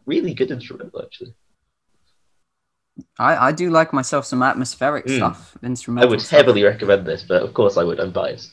really 0.06 0.32
good 0.32 0.50
instrumental 0.50 1.02
actually. 1.02 1.34
I, 3.18 3.48
I 3.48 3.52
do 3.52 3.68
like 3.68 3.92
myself 3.92 4.24
some 4.24 4.42
atmospheric 4.42 5.04
Mm. 5.04 5.16
stuff, 5.16 5.58
instrumental. 5.62 6.08
I 6.08 6.10
would 6.10 6.22
stuff. 6.22 6.38
heavily 6.38 6.62
recommend 6.62 7.04
this, 7.06 7.22
but 7.22 7.42
of 7.42 7.52
course 7.52 7.76
I 7.76 7.84
would. 7.84 8.00
I'm 8.00 8.12
biased. 8.12 8.52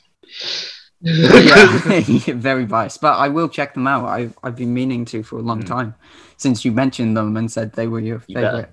Yeah, 1.01 2.33
very 2.35 2.65
biased, 2.65 3.01
but 3.01 3.17
I 3.17 3.27
will 3.27 3.49
check 3.49 3.73
them 3.73 3.87
out. 3.87 4.05
I've 4.05 4.37
I've 4.43 4.55
been 4.55 4.73
meaning 4.73 5.05
to 5.05 5.23
for 5.23 5.39
a 5.39 5.41
long 5.41 5.63
Mm. 5.63 5.67
time 5.67 5.95
since 6.37 6.63
you 6.65 6.71
mentioned 6.71 7.15
them 7.17 7.37
and 7.37 7.51
said 7.51 7.73
they 7.73 7.87
were 7.87 7.99
your 7.99 8.21
You 8.27 8.35
favorite 8.35 8.69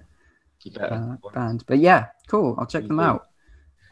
You 0.62 0.72
uh, 0.81 1.16
band. 1.33 1.64
But 1.66 1.79
yeah, 1.79 2.07
cool. 2.29 2.55
I'll 2.59 2.66
check 2.66 2.83
Me 2.83 2.89
them 2.89 2.99
too. 2.99 3.05
out. 3.05 3.26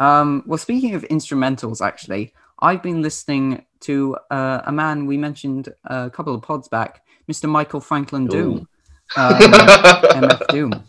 Um, 0.01 0.43
well, 0.47 0.59
speaking 0.59 0.95
of 0.95 1.03
instrumentals, 1.05 1.81
actually, 1.81 2.35
I've 2.61 2.83
been 2.83 3.01
listening 3.03 3.65
to 3.81 4.17
uh, 4.31 4.61
a 4.65 4.73
man 4.73 5.07
we 5.07 5.17
mentioned 5.17 5.73
a 5.85 6.11
couple 6.11 6.35
of 6.35 6.43
pods 6.43 6.69
back, 6.69 7.03
Mr. 7.31 7.49
Michael 7.49 7.81
Franklin 7.81 8.27
Doom, 8.27 8.69
um, 9.17 9.35
MF 9.35 10.47
Doom, 10.49 10.85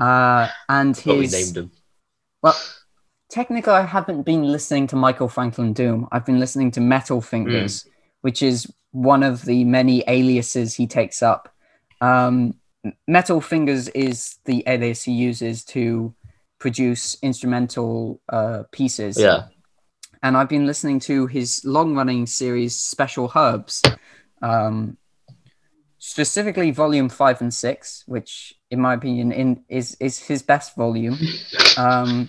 uh, 0.00 0.48
and 0.68 0.96
What 0.98 1.18
we 1.18 1.26
named 1.26 1.56
him. 1.56 1.70
well, 2.42 2.54
technically, 3.28 3.72
I 3.72 3.82
haven't 3.82 4.22
been 4.22 4.44
listening 4.44 4.86
to 4.88 4.96
Michael 4.96 5.28
Franklin 5.28 5.72
Doom. 5.72 6.08
I've 6.12 6.26
been 6.26 6.40
listening 6.40 6.70
to 6.72 6.80
Metal 6.80 7.20
Fingers, 7.20 7.86
which 8.22 8.42
is 8.42 8.72
one 8.92 9.22
of 9.22 9.44
the 9.44 9.64
many 9.64 10.02
aliases 10.08 10.74
he 10.74 10.86
takes 10.86 11.22
up. 11.22 11.54
Um, 12.00 12.54
Metal 13.06 13.40
Fingers 13.40 13.88
is 13.88 14.38
the 14.44 14.62
alias 14.66 15.02
he 15.02 15.12
uses 15.12 15.64
to 15.66 16.14
produce 16.58 17.16
instrumental 17.22 18.20
uh, 18.28 18.64
pieces. 18.72 19.18
Yeah. 19.18 19.46
And 20.22 20.36
I've 20.36 20.48
been 20.48 20.66
listening 20.66 20.98
to 21.00 21.26
his 21.26 21.64
long 21.64 21.94
running 21.94 22.26
series, 22.26 22.76
Special 22.76 23.30
Herbs, 23.34 23.82
um, 24.42 24.96
specifically 25.98 26.70
volume 26.72 27.08
five 27.08 27.40
and 27.40 27.54
six, 27.54 28.02
which, 28.06 28.54
in 28.70 28.80
my 28.80 28.94
opinion, 28.94 29.30
in, 29.30 29.64
is, 29.68 29.96
is 30.00 30.18
his 30.18 30.42
best 30.42 30.74
volume. 30.74 31.18
Um, 31.76 32.28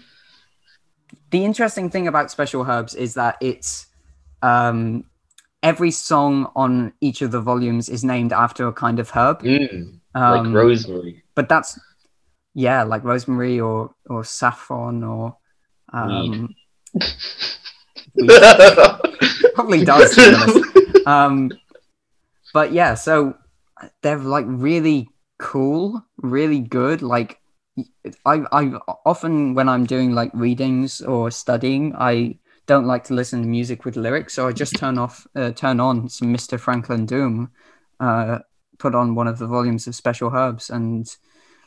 the 1.31 1.43
interesting 1.45 1.89
thing 1.89 2.07
about 2.07 2.31
Special 2.31 2.63
Herbs 2.63 2.95
is 2.95 3.13
that 3.15 3.37
it's 3.41 3.87
um, 4.41 5.03
every 5.63 5.91
song 5.91 6.51
on 6.55 6.93
each 7.01 7.21
of 7.21 7.31
the 7.31 7.41
volumes 7.41 7.89
is 7.89 8.03
named 8.03 8.33
after 8.33 8.67
a 8.67 8.73
kind 8.73 8.99
of 8.99 9.09
herb. 9.11 9.43
Mm, 9.43 9.99
Um, 10.15 10.45
like 10.45 10.53
Rosemary. 10.55 11.23
but 11.35 11.47
that's 11.49 11.79
yeah, 12.55 12.83
like 12.83 13.03
rosemary 13.03 13.59
or 13.59 13.93
or 14.09 14.23
saffron 14.23 15.03
or 15.03 15.37
um, 15.93 16.53
probably 19.55 19.85
does. 19.91 20.15
To 20.15 20.29
be 20.29 20.35
honest. 20.35 21.07
Um, 21.07 21.51
but 22.53 22.71
yeah, 22.73 22.95
so 22.95 23.35
they're 24.01 24.17
like 24.17 24.45
really 24.47 25.09
cool, 25.37 26.03
really 26.17 26.59
good. 26.59 27.01
Like 27.01 27.38
I, 28.25 28.43
I 28.51 28.71
often 29.05 29.53
when 29.53 29.69
I'm 29.69 29.85
doing 29.85 30.13
like 30.13 30.31
readings 30.33 31.01
or 31.01 31.31
studying, 31.31 31.95
I 31.95 32.37
don't 32.65 32.85
like 32.85 33.03
to 33.05 33.13
listen 33.13 33.41
to 33.41 33.47
music 33.47 33.83
with 33.85 33.95
lyrics, 33.95 34.33
so 34.33 34.47
I 34.47 34.51
just 34.51 34.75
turn 34.75 34.97
off, 34.97 35.25
uh, 35.35 35.51
turn 35.51 35.79
on 35.79 36.07
some 36.07 36.33
Mr. 36.33 36.59
Franklin 36.59 37.05
Doom, 37.05 37.51
uh, 37.99 38.39
put 38.77 38.93
on 38.93 39.15
one 39.15 39.27
of 39.27 39.39
the 39.39 39.47
volumes 39.47 39.87
of 39.87 39.95
Special 39.95 40.29
Herbs 40.31 40.69
and 40.69 41.07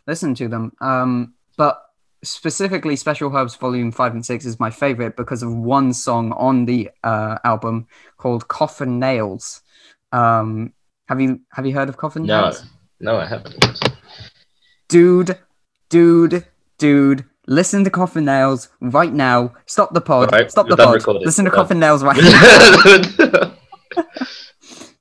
listen 0.06 0.34
to 0.36 0.48
them. 0.48 0.72
Um, 0.80 1.34
but 1.56 1.82
specifically, 2.22 2.96
Special 2.96 3.34
Herbs 3.36 3.56
Volume 3.56 3.92
Five 3.92 4.14
and 4.14 4.24
Six 4.24 4.44
is 4.44 4.60
my 4.60 4.70
favorite 4.70 5.16
because 5.16 5.42
of 5.42 5.54
one 5.54 5.92
song 5.92 6.32
on 6.32 6.66
the 6.66 6.90
uh, 7.02 7.38
album 7.44 7.86
called 8.16 8.48
"Coffin 8.48 8.98
Nails." 8.98 9.60
Um, 10.12 10.72
have 11.08 11.20
you 11.20 11.40
have 11.50 11.66
you 11.66 11.74
heard 11.74 11.88
of 11.88 11.96
Coffin 11.96 12.24
no, 12.24 12.42
Nails? 12.42 12.64
no, 13.00 13.16
I 13.16 13.26
haven't. 13.26 13.90
dude, 14.88 15.38
dude, 15.92 16.46
dude, 16.78 17.24
listen 17.46 17.84
to 17.84 17.90
Coffin 17.90 18.24
Nails 18.24 18.70
right 18.80 19.12
now. 19.12 19.52
Stop 19.66 19.92
the 19.92 20.00
pod. 20.00 20.32
Alright, 20.32 20.50
Stop 20.50 20.68
the 20.68 20.76
pod. 20.76 20.94
recording. 20.94 21.22
Listen 21.24 21.44
to 21.44 21.50
We're. 21.50 21.56
Coffin 21.56 21.78
Nails 21.78 22.02
right 22.02 22.16
now. 22.16 23.54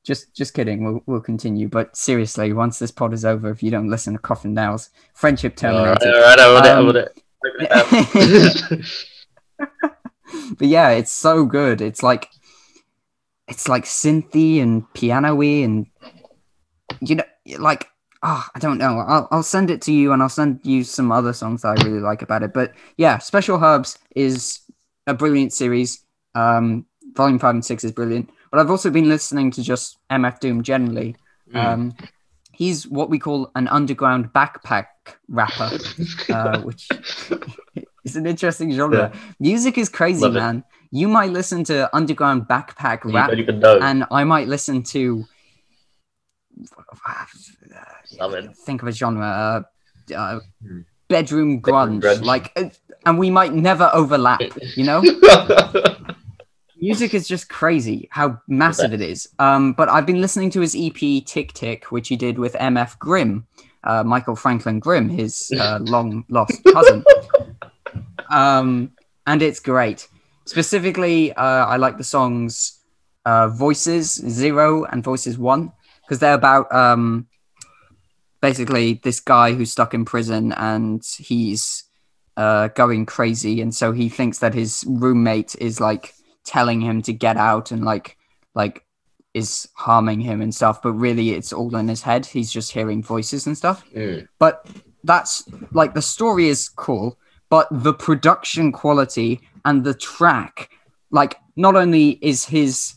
just, 0.04 0.36
just 0.36 0.54
kidding. 0.54 0.84
We'll, 0.84 1.02
we'll 1.06 1.22
continue. 1.22 1.70
But 1.70 1.96
seriously, 1.96 2.52
once 2.54 2.78
this 2.78 2.92
pod 2.92 3.14
is 3.14 3.24
over, 3.26 3.50
if 3.50 3.64
you 3.64 3.72
don't 3.72 3.89
listen 3.89 4.14
to 4.14 4.20
Coffin 4.20 4.54
Nails, 4.54 4.89
friendship 5.14 5.56
terminated. 5.56 6.08
all 6.14 6.22
right, 6.22 6.39
I 6.39 6.54
want 6.54 6.66
it, 6.66 6.70
I 6.70 6.74
Um, 6.78 6.86
want 6.86 6.98
it. 6.98 7.24
Bring 7.42 7.54
it 7.60 8.80
down. 9.60 10.56
but 10.58 10.68
yeah, 10.68 10.89
it's 10.89 11.12
so 11.12 11.46
good. 11.46 11.82
It's 11.82 12.04
like, 12.04 12.28
it's 13.48 13.68
like 13.68 13.86
synthy 13.86 14.62
and 14.62 14.92
piano-y 14.94 15.46
and 15.64 15.88
you 17.02 17.16
know, 17.16 17.24
like 17.58 17.88
oh, 18.24 18.48
I 18.54 18.60
don't 18.60 18.78
know. 18.78 19.00
I'll 19.00 19.28
I'll 19.32 19.44
send 19.44 19.70
it 19.70 19.82
to 19.84 19.94
you 19.94 20.12
and 20.12 20.22
I'll 20.22 20.30
send 20.30 20.60
you 20.64 20.84
some 20.84 21.12
other 21.12 21.34
songs 21.34 21.62
that 21.62 21.80
I 21.80 21.84
really 21.84 22.00
like 22.00 22.22
about 22.22 22.44
it. 22.44 22.54
But 22.54 22.74
yeah, 22.98 23.18
Special 23.18 23.62
Herbs 23.64 23.98
is 24.16 24.60
a 25.08 25.14
brilliant 25.14 25.54
series. 25.54 26.04
Um, 26.36 26.86
volume 27.14 27.40
five 27.40 27.56
and 27.56 27.66
six 27.66 27.84
is 27.84 27.92
brilliant. 27.92 28.30
But 28.52 28.60
I've 28.60 28.70
also 28.70 28.90
been 28.90 29.10
listening 29.10 29.52
to 29.52 29.64
just 29.64 29.98
MF 30.12 30.40
Doom 30.40 30.62
generally. 30.62 31.16
Mm. 31.54 31.66
Um, 31.66 31.94
he's 32.54 32.88
what 32.88 33.10
we 33.10 33.18
call 33.18 33.50
an 33.56 33.68
underground 33.68 34.32
backpack 34.34 34.88
rapper, 35.28 35.78
uh, 36.34 36.62
which 36.62 36.88
is 38.04 38.16
an 38.16 38.26
interesting 38.28 38.72
genre. 38.74 39.12
Music 39.40 39.78
is 39.78 39.90
crazy, 39.90 40.22
Love 40.22 40.36
it. 40.36 40.40
man. 40.40 40.64
You 40.92 41.08
might 41.08 41.32
listen 41.32 41.64
to 41.66 41.90
underground 41.96 42.44
backpack 42.50 43.06
you 43.06 43.14
rap, 43.14 43.30
don't 43.30 43.40
even 43.40 43.60
know. 43.60 43.80
and 43.80 44.06
I 44.12 44.26
might 44.26 44.48
listen 44.48 44.84
to. 44.84 45.26
Summon. 48.18 48.53
Think 48.53 48.82
of 48.82 48.88
a 48.88 48.91
genre. 48.91 49.26
Uh, 50.12 50.14
uh, 50.16 50.39
Hmm. 50.66 50.82
bedroom 51.07 51.62
grunge, 51.62 52.01
grunge. 52.01 52.24
like, 52.24 52.51
uh, 52.55 52.66
and 53.05 53.18
we 53.20 53.30
might 53.30 53.53
never 53.53 53.89
overlap. 53.93 54.41
You 54.76 54.84
know, 54.86 55.01
music 56.82 57.14
is 57.14 57.28
just 57.28 57.49
crazy 57.49 58.07
how 58.12 58.39
massive 58.47 58.93
it 58.93 59.01
is. 59.01 59.28
Um, 59.39 59.74
but 59.74 59.89
I've 59.89 60.05
been 60.05 60.22
listening 60.22 60.49
to 60.51 60.62
his 60.62 60.76
EP 60.76 61.24
Tick 61.26 61.53
Tick, 61.53 61.91
which 61.91 62.07
he 62.07 62.16
did 62.16 62.39
with 62.39 62.53
MF 62.55 62.97
Grimm, 62.99 63.45
uh, 63.84 64.03
Michael 64.03 64.36
Franklin 64.36 64.80
Grimm, 64.80 65.09
his 65.09 65.51
uh, 65.59 65.80
long 65.84 66.26
lost 66.30 66.64
cousin. 66.74 67.03
Um, 68.30 68.91
and 69.28 69.41
it's 69.41 69.59
great. 69.59 70.07
Specifically, 70.45 71.32
uh, 71.34 71.66
I 71.66 71.78
like 71.78 71.97
the 71.97 72.03
songs 72.03 72.80
uh, 73.26 73.47
Voices 73.49 74.12
Zero 74.14 74.86
and 74.86 75.03
Voices 75.03 75.38
One 75.38 75.72
because 76.01 76.20
they're 76.20 76.34
about 76.34 76.74
um, 76.74 77.28
basically 78.42 79.00
this 79.04 79.20
guy 79.20 79.54
who's 79.54 79.72
stuck 79.72 79.94
in 79.94 80.06
prison 80.06 80.52
and 80.54 81.04
he's 81.18 81.84
uh, 82.38 82.70
going 82.70 83.06
crazy, 83.06 83.62
and 83.62 83.74
so 83.74 83.92
he 83.92 84.10
thinks 84.10 84.39
that 84.39 84.54
his 84.54 84.84
roommate 84.88 85.56
is 85.60 85.80
like 85.80 86.14
telling 86.44 86.82
him 86.82 87.02
to 87.04 87.14
get 87.14 87.38
out 87.38 87.72
and 87.72 87.86
like 87.86 88.18
like 88.56 88.84
is 89.34 89.68
harming 89.76 90.20
him 90.20 90.42
and 90.42 90.54
stuff, 90.54 90.82
but 90.82 90.94
really 90.94 91.32
it's 91.32 91.54
all 91.54 91.76
in 91.76 91.88
his 91.88 92.02
head. 92.02 92.26
He's 92.26 92.52
just 92.52 92.72
hearing 92.72 93.02
voices 93.02 93.48
and 93.48 93.58
stuff. 93.58 93.86
Mm. 93.96 94.28
But 94.39 94.66
that's 95.04 95.44
like 95.72 95.94
the 95.94 96.02
story 96.02 96.50
is 96.50 96.68
cool, 96.70 97.18
but 97.50 97.68
the 97.72 97.94
production 97.94 98.72
quality 98.72 99.42
and 99.64 99.84
the 99.84 99.94
track, 99.94 100.70
like 101.12 101.38
not 101.56 101.76
only 101.76 102.20
is 102.22 102.46
his 102.46 102.96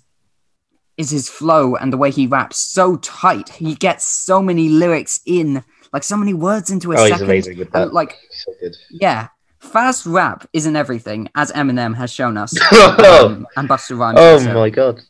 is 0.97 1.11
his 1.11 1.28
flow 1.28 1.74
and 1.76 1.92
the 1.92 1.97
way 1.97 2.11
he 2.11 2.26
raps 2.26 2.57
so 2.57 2.97
tight, 2.97 3.49
he 3.51 3.74
gets 3.74 4.05
so 4.05 4.40
many 4.42 4.68
lyrics 4.68 5.20
in, 5.26 5.64
like 5.92 6.03
so 6.05 6.16
many 6.16 6.34
words 6.34 6.70
into 6.70 6.92
a 6.92 6.97
Oh, 6.97 7.03
he's 7.05 7.11
second. 7.11 7.24
amazing 7.26 7.59
with 7.59 7.70
that. 7.72 7.82
And, 7.82 7.92
like 7.92 8.18
so 8.30 8.53
good. 8.61 8.76
yeah, 8.90 9.28
fast 9.59 10.07
rap 10.07 10.47
isn't 10.53 10.76
everything, 10.76 11.28
as 11.34 11.51
Eminem 11.53 11.97
has 11.97 12.12
shown 12.12 12.36
us, 12.36 12.55
oh 12.72 13.26
um, 13.26 13.47
and 13.57 13.68
Busta 13.68 13.99
Rhymes. 13.99 14.18
also 14.20 14.55
my 14.55 14.70
god. 14.70 15.01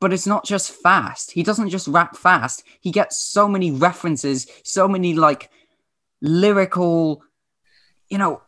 but 0.00 0.12
it's 0.14 0.26
not 0.26 0.44
just 0.46 0.72
fast. 0.72 1.32
He 1.32 1.42
doesn't 1.42 1.68
just 1.68 1.86
rap 1.88 2.16
fast. 2.16 2.62
He 2.80 2.90
gets 2.90 3.18
so 3.18 3.46
many 3.48 3.70
references, 3.70 4.46
so 4.64 4.88
many 4.88 5.12
like 5.14 5.50
lyrical, 6.22 7.22
you 8.08 8.18
know, 8.18 8.42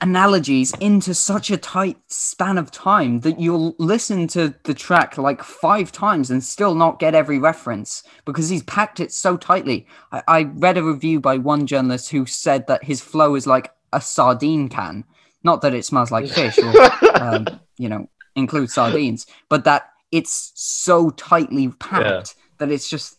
analogies 0.00 0.72
into 0.80 1.14
such 1.14 1.50
a 1.50 1.56
tight 1.56 1.98
span 2.06 2.58
of 2.58 2.70
time 2.70 3.20
that 3.20 3.40
you'll 3.40 3.74
listen 3.78 4.26
to 4.28 4.54
the 4.64 4.74
track 4.74 5.18
like 5.18 5.42
five 5.42 5.90
times 5.90 6.30
and 6.30 6.42
still 6.42 6.74
not 6.74 6.98
get 6.98 7.14
every 7.14 7.38
reference 7.38 8.02
because 8.24 8.48
he's 8.48 8.62
packed 8.64 9.00
it 9.00 9.12
so 9.12 9.36
tightly. 9.36 9.86
I, 10.12 10.22
I 10.28 10.42
read 10.42 10.78
a 10.78 10.84
review 10.84 11.20
by 11.20 11.38
one 11.38 11.66
journalist 11.66 12.10
who 12.10 12.26
said 12.26 12.66
that 12.66 12.84
his 12.84 13.00
flow 13.00 13.34
is 13.34 13.46
like 13.46 13.72
a 13.92 14.00
sardine 14.00 14.68
can. 14.68 15.04
Not 15.42 15.62
that 15.62 15.74
it 15.74 15.84
smells 15.84 16.10
like 16.10 16.28
fish 16.28 16.58
or 16.58 16.72
um, 17.20 17.46
you 17.76 17.88
know 17.88 18.08
include 18.36 18.70
sardines, 18.70 19.26
but 19.48 19.64
that 19.64 19.90
it's 20.12 20.52
so 20.54 21.10
tightly 21.10 21.68
packed 21.68 22.34
that 22.58 22.70
it's 22.70 22.88
just 22.88 23.18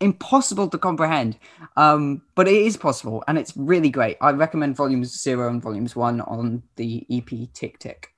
impossible 0.00 0.68
to 0.68 0.78
comprehend. 0.78 1.38
Um, 1.76 2.22
but 2.34 2.48
it 2.48 2.54
is 2.54 2.76
possible, 2.76 3.24
and 3.28 3.38
it's 3.38 3.56
really 3.56 3.90
great. 3.90 4.16
I 4.20 4.30
recommend 4.32 4.76
volumes 4.76 5.20
zero 5.20 5.48
and 5.48 5.62
volumes 5.62 5.96
one 5.96 6.20
on 6.22 6.62
the 6.76 7.06
EP 7.10 7.52
Tick 7.52 7.78
Tick. 7.78 8.12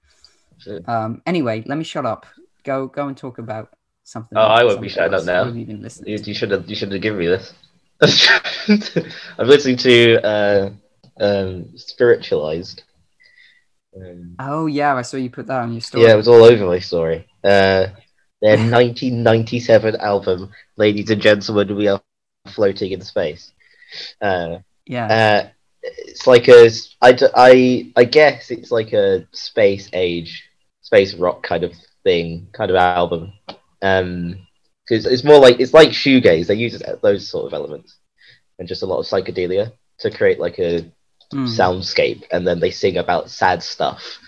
Um, 0.87 1.22
anyway, 1.26 1.62
let 1.66 1.78
me 1.78 1.85
shut 1.85 2.07
up. 2.07 2.26
Go 2.64 2.87
go 2.87 3.09
and 3.09 3.16
talk 3.16 3.39
about 3.39 3.70
something. 4.05 4.37
Oh, 4.37 4.43
I 4.43 4.64
won't 4.64 4.81
be 4.81 4.89
shutting 4.89 5.14
up 5.14 5.24
now. 5.24 5.47
You 5.47 5.64
You, 6.05 6.18
you 6.18 6.35
should 6.35 6.51
have 6.51 6.68
you 6.68 6.76
should 6.76 6.93
have 6.93 7.01
given 7.01 7.18
me 7.18 7.26
this. 7.26 7.55
I'm 9.39 9.47
listening 9.47 9.76
to 9.78 10.26
uh, 10.26 10.70
um, 11.20 11.76
Spiritualized. 11.76 12.83
Um, 13.97 14.37
Oh 14.39 14.66
yeah, 14.66 14.95
I 14.95 15.03
saw 15.03 15.16
you 15.16 15.31
put 15.31 15.47
that 15.47 15.62
on 15.62 15.72
your 15.72 15.81
story. 15.81 16.05
yeah, 16.05 16.12
it 16.12 16.16
was 16.16 16.28
all 16.28 16.43
over 16.43 16.66
my 16.66 16.78
story. 16.78 17.26
Uh, 17.43 17.87
their 18.41 18.59
1997 18.59 19.97
album, 19.97 20.51
"Ladies 20.76 21.11
and 21.11 21.20
Gentlemen, 21.20 21.76
We 21.76 21.88
Are 21.88 22.03
Floating 22.49 22.93
in 22.93 23.01
Space." 23.03 23.53
Uh, 24.20 24.59
yeah. 24.86 25.07
uh, 25.09 25.49
it's 25.82 26.26
like 26.26 26.49
a 26.49 26.70
I, 27.01 27.16
I, 27.34 27.93
I 27.97 28.05
guess 28.05 28.51
it's 28.51 28.70
like 28.70 28.93
a 28.93 29.26
space 29.32 29.88
age 29.93 30.45
space 30.82 31.14
rock 31.14 31.43
kind 31.43 31.64
of 31.64 31.72
thing 32.05 32.49
kind 32.53 32.70
of 32.70 32.76
album 32.76 33.32
um 33.82 34.47
because 34.88 35.07
it's 35.07 35.24
more 35.24 35.38
like 35.38 35.61
it's 35.61 35.74
like 35.74 35.91
shoegaze 35.91 36.47
they 36.47 36.55
use 36.55 36.80
those 37.03 37.28
sort 37.28 37.47
of 37.47 37.55
elements 37.55 37.97
and 38.59 38.68
just 38.68 38.82
a 38.82 38.86
lot 38.86 38.99
of 38.99 39.07
psychedelia 39.07 39.72
to 39.99 40.11
create 40.11 40.38
like 40.41 40.59
a 40.59 40.91
Hmm. 41.32 41.45
soundscape 41.47 42.24
and 42.32 42.47
then 42.47 42.59
they 42.59 42.70
sing 42.72 42.97
about 42.97 43.30
sad 43.30 43.62
stuff 43.62 44.18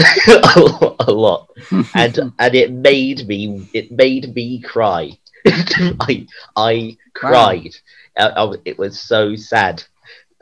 a, 1.06 1.12
lot, 1.12 1.48
and 1.94 2.18
and 2.38 2.54
it 2.54 2.70
made 2.72 3.26
me 3.28 3.66
it 3.72 3.90
made 3.90 4.34
me 4.34 4.60
cry 4.60 5.10
i 6.00 6.26
i 6.56 6.96
cried 7.14 7.74
Uh, 8.16 8.30
oh, 8.36 8.56
it 8.64 8.78
was 8.78 9.00
so 9.00 9.34
sad 9.36 9.82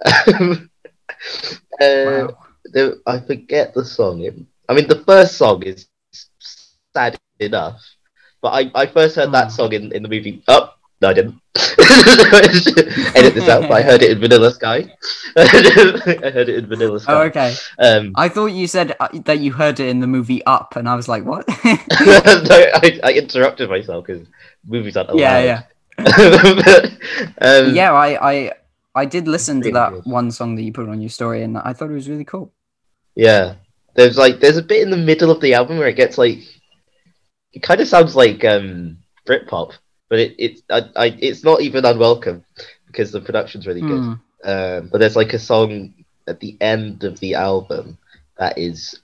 uh, 0.07 0.63
wow. 2.03 2.37
the, 2.65 3.01
I 3.07 3.19
forget 3.21 3.75
the 3.75 3.85
song. 3.85 4.23
It- 4.23 4.39
I 4.69 4.75
mean, 4.75 4.89
the 4.89 5.03
first 5.07 5.37
song 5.37 5.63
is 5.65 5.87
sad 6.01 6.37
enough, 6.37 7.81
but 8.41 8.51
I, 8.53 8.71
I 8.75 8.87
first 8.87 9.17
heard 9.17 9.17
Hmm. 9.25 9.33
that 9.33 9.53
song 9.53 9.73
in, 9.73 9.93
in 9.93 10.03
the 10.03 10.09
movie. 10.09 10.43
Oh, 10.49 10.78
no, 11.01 11.09
I 11.09 11.13
didn't. 11.13 11.41
Edit 13.17 13.35
this 13.35 13.49
out, 13.49 13.63
but 13.63 13.73
I 13.73 13.83
heard 13.83 14.03
it 14.03 14.11
in 14.11 14.21
Vanilla 14.21 14.53
Sky. 14.53 14.93
I 15.37 15.47
heard 15.47 16.49
it 16.49 16.57
in 16.57 16.67
Vanilla 16.67 17.01
Sky. 17.01 17.13
Oh, 17.13 17.23
okay. 17.23 17.55
Um, 17.79 18.13
I 18.17 18.29
thought 18.29 18.47
you 18.47 18.67
said 18.67 18.97
uh, 19.01 19.09
that 19.25 19.41
you 19.41 19.53
heard 19.53 19.81
it 19.81 19.89
in 19.89 20.01
the 20.01 20.07
movie 20.07 20.45
Up, 20.45 20.77
and 20.77 20.89
I 20.89 20.95
was 20.95 21.09
like, 21.09 21.25
what? 21.25 21.47
no, 21.65 21.65
I, 21.65 23.01
I 23.03 23.13
interrupted 23.13 23.71
myself 23.71 24.07
because 24.07 24.27
movies 24.67 24.97
aren't 24.97 25.11
allowed. 25.11 25.21
yeah, 25.21 25.65
yeah. 25.99 26.05
um, 27.41 27.75
yeah, 27.75 27.93
I, 27.93 28.31
I, 28.33 28.53
I 28.95 29.05
did 29.05 29.29
listen 29.29 29.61
to 29.63 29.73
that 29.73 30.07
one 30.07 30.31
song 30.31 30.57
that 30.57 30.63
you 30.63 30.73
put 30.73 30.89
on 30.89 31.01
your 31.01 31.11
story, 31.11 31.43
and 31.43 31.59
I 31.59 31.73
thought 31.73 31.91
it 31.91 31.95
was 31.95 32.09
really 32.09 32.25
cool. 32.25 32.53
Yeah. 33.15 33.55
There's 33.95 34.17
like 34.17 34.39
there's 34.39 34.57
a 34.57 34.63
bit 34.63 34.83
in 34.83 34.91
the 34.91 34.97
middle 34.97 35.29
of 35.29 35.41
the 35.41 35.55
album 35.55 35.79
where 35.79 35.89
it 35.89 35.97
gets 35.97 36.19
like 36.19 36.39
it 37.53 37.63
kind 37.65 37.81
of 37.81 37.89
sounds 37.89 38.15
like 38.15 38.45
um 38.45 38.99
Britpop, 39.27 39.73
but 40.09 40.19
it 40.19 40.35
it's 40.39 40.63
I, 40.71 40.83
I 40.97 41.07
it's 41.21 41.45
not 41.45 41.61
even 41.61 41.85
unwelcome 41.85 42.45
because 42.87 43.13
the 43.13 43.21
production's 43.21 43.67
really 43.67 43.81
good. 43.83 44.03
Hmm. 44.03 44.13
Um, 44.45 44.89
but 44.91 44.99
there's 44.99 45.17
like 45.17 45.35
a 45.35 45.39
song 45.39 45.95
at 46.27 46.41
the 46.41 46.57
end 46.61 47.05
of 47.05 47.19
the 47.21 47.35
album 47.35 47.99
that 48.39 48.57
is 48.57 49.01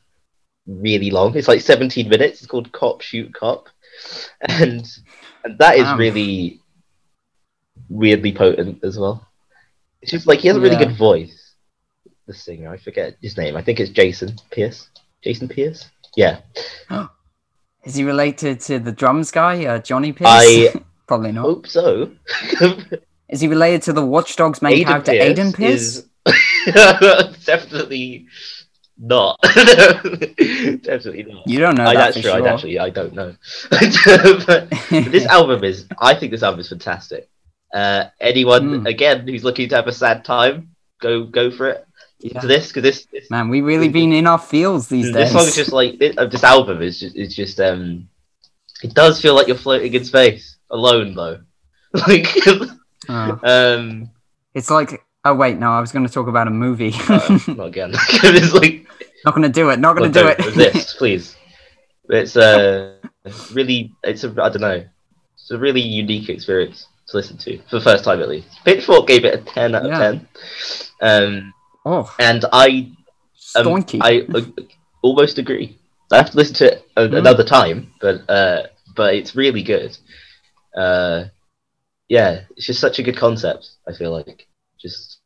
really 0.66 1.10
long. 1.10 1.36
It's 1.36 1.48
like 1.48 1.60
17 1.60 2.08
minutes. 2.08 2.38
It's 2.38 2.46
called 2.46 2.70
Cop 2.72 3.00
Shoot 3.02 3.34
Cop, 3.34 3.68
and 4.48 4.86
and 5.44 5.58
that 5.58 5.76
is 5.76 5.84
Wow. 5.84 5.96
really 5.96 6.60
weirdly 7.88 8.32
potent 8.32 8.82
as 8.84 8.98
well. 8.98 9.26
It's 10.02 10.10
just 10.10 10.26
like 10.26 10.40
he 10.40 10.48
has 10.48 10.56
a 10.56 10.60
really 10.60 10.76
Yeah. 10.76 10.84
good 10.84 10.96
voice. 10.96 11.54
The 12.26 12.32
singer, 12.34 12.70
I 12.70 12.78
forget 12.78 13.16
his 13.20 13.36
name. 13.36 13.54
I 13.56 13.62
think 13.62 13.80
it's 13.80 13.90
Jason 13.90 14.36
Pierce. 14.50 14.88
Jason 15.22 15.48
Pierce. 15.48 15.90
Yeah, 16.16 16.40
Is 17.84 17.96
he 17.96 18.04
related 18.04 18.60
to 18.60 18.78
the 18.78 18.92
drums 18.92 19.30
guy, 19.30 19.64
uh, 19.66 19.78
Jonny 19.80 20.12
Pierce? 20.12 20.30
I- 20.30 20.72
Probably 21.06 21.32
not. 21.32 21.42
hope 21.42 21.66
so. 21.66 22.10
Is 23.28 23.40
he 23.40 23.48
related 23.48 23.82
to 23.82 23.92
the 23.92 24.04
Watch 24.04 24.36
Dogs 24.36 24.62
main 24.62 24.84
Aiden 24.84 24.86
character, 24.86 25.12
Pierce 25.12 25.38
Aiden 25.38 25.54
Pearce? 25.54 26.04
is 27.36 27.44
definitely 27.46 28.26
not. 28.98 29.38
definitely 29.42 31.24
not. 31.24 31.46
You 31.46 31.58
don't 31.58 31.76
know 31.76 31.84
I, 31.84 31.94
that 31.94 32.14
that's 32.14 32.16
for 32.16 32.22
true. 32.22 32.32
I 32.32 32.38
sure. 32.38 32.48
actually 32.48 32.78
I 32.78 32.90
don't 32.90 33.14
know. 33.14 33.34
but 33.70 34.70
this 34.90 35.26
album 35.26 35.64
is. 35.64 35.86
I 35.98 36.14
think 36.14 36.32
this 36.32 36.42
album 36.42 36.60
is 36.60 36.68
fantastic. 36.68 37.28
Uh, 37.72 38.04
anyone 38.20 38.80
Hmm. 38.80 38.86
again 38.86 39.26
who's 39.26 39.42
looking 39.44 39.68
to 39.70 39.74
have 39.76 39.88
a 39.88 39.92
sad 39.92 40.24
time, 40.24 40.70
go 41.00 41.24
go 41.24 41.50
for 41.50 41.68
it. 41.70 41.86
Yeah. 42.20 42.40
This 42.40 42.68
because 42.68 42.82
this 42.82 43.06
this, 43.12 43.30
Man, 43.30 43.48
we 43.48 43.60
really 43.60 43.88
been 43.88 44.12
in 44.12 44.26
our 44.26 44.38
fields 44.38 44.88
these 44.88 45.12
this 45.12 45.14
days. 45.14 45.32
song 45.32 45.42
is 45.48 45.56
just 45.56 45.72
like 45.72 46.00
it, 46.00 46.16
uh, 46.16 46.26
this 46.26 46.44
album 46.44 46.80
is 46.82 47.00
just 47.00 47.16
is 47.16 47.34
just 47.34 47.60
um. 47.60 48.08
It 48.82 48.92
does 48.94 49.20
feel 49.20 49.34
like 49.34 49.46
you're 49.48 49.56
floating 49.56 49.94
in 49.94 50.04
space 50.04 50.53
alone 50.74 51.14
though. 51.14 51.38
like 52.08 52.26
Oh. 53.08 53.38
um. 53.44 54.10
It's 54.54 54.70
like, 54.70 55.02
oh 55.24 55.34
wait, 55.34 55.58
no, 55.58 55.70
I 55.70 55.80
was 55.80 55.92
going 55.92 56.06
to 56.06 56.12
talk 56.12 56.26
about 56.26 56.46
a 56.48 56.50
movie. 56.50 56.92
uh, 57.08 57.38
not 57.48 57.68
again. 57.68 57.90
it's 57.94 58.52
like 58.54 58.86
not 59.24 59.34
going 59.34 59.42
to 59.42 59.48
do 59.60 59.70
it. 59.70 59.78
Not 59.78 59.96
going 59.96 60.12
to 60.12 60.20
do 60.20 60.26
it. 60.28 60.38
resist, 60.44 60.96
please. 60.98 61.36
It's 62.10 62.36
uh, 62.36 62.96
really, 63.52 63.92
it's 64.04 64.24
a, 64.24 64.28
I 64.30 64.48
don't 64.50 64.60
know, 64.60 64.84
it's 65.34 65.50
a 65.50 65.58
really 65.58 65.80
unique 65.80 66.28
experience 66.28 66.86
to 67.08 67.16
listen 67.16 67.36
to 67.38 67.58
for 67.68 67.78
the 67.78 67.84
first 67.84 68.04
time 68.04 68.20
at 68.20 68.28
least. 68.28 68.48
Pitchfork 68.64 69.06
gave 69.06 69.24
it 69.24 69.34
a 69.40 69.42
ten 69.42 69.74
out 69.74 69.82
of 69.86 69.90
Yeah. 69.90 69.98
ten, 69.98 70.28
um, 71.00 71.54
oh, 71.86 72.14
and 72.18 72.44
I, 72.52 72.92
um, 73.56 73.66
stonky. 73.66 73.98
I 74.02 74.26
uh, 74.38 74.42
almost 75.02 75.38
agree. 75.38 75.78
I 76.12 76.18
have 76.18 76.30
to 76.30 76.36
listen 76.36 76.54
to 76.56 76.72
it 76.72 76.88
a- 76.96 77.08
Mm. 77.08 77.18
another 77.18 77.44
time, 77.44 77.92
but 78.00 78.28
uh, 78.30 78.66
but 78.94 79.14
it's 79.14 79.34
really 79.34 79.62
good. 79.62 79.96
Uh, 80.76 81.24
yeah, 82.08 82.42
it's 82.56 82.66
just 82.66 82.80
such 82.80 82.98
a 82.98 83.02
good 83.02 83.16
concept. 83.16 83.70
I 83.88 83.92
feel 83.92 84.10
like 84.12 84.46
just 84.80 85.18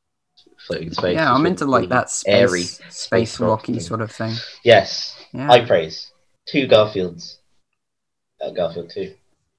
floating 0.66 0.88
in 0.88 0.94
space. 0.94 1.14
yeah, 1.14 1.32
I'm 1.32 1.40
really- 1.42 1.50
into 1.52 1.64
like 1.66 1.88
that 1.88 2.10
space, 2.10 2.32
airy 2.34 2.62
space, 2.90 3.40
rock 3.40 3.48
rocky 3.68 3.80
sort 3.80 4.00
of 4.00 4.10
thing. 4.12 4.34
Yes, 4.64 5.16
Yeah. 5.32 5.46
high 5.46 5.64
praise. 5.64 6.12
Two 6.46 6.66
Garfields. 6.68 7.38
Uh, 8.40 8.50
Garfield 8.50 8.90
two. 8.90 9.14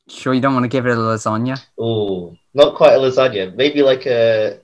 Sure, 0.07 0.33
you 0.33 0.41
don't 0.41 0.53
want 0.53 0.63
to 0.63 0.69
give 0.69 0.85
it 0.87 0.91
a 0.91 0.95
lasagna? 0.95 1.61
Oh, 1.77 2.35
not 2.53 2.75
quite 2.75 2.93
a 2.93 2.97
lasagna. 2.97 3.53
Maybe 3.55 3.81
like 3.83 4.05
a. 4.07 4.59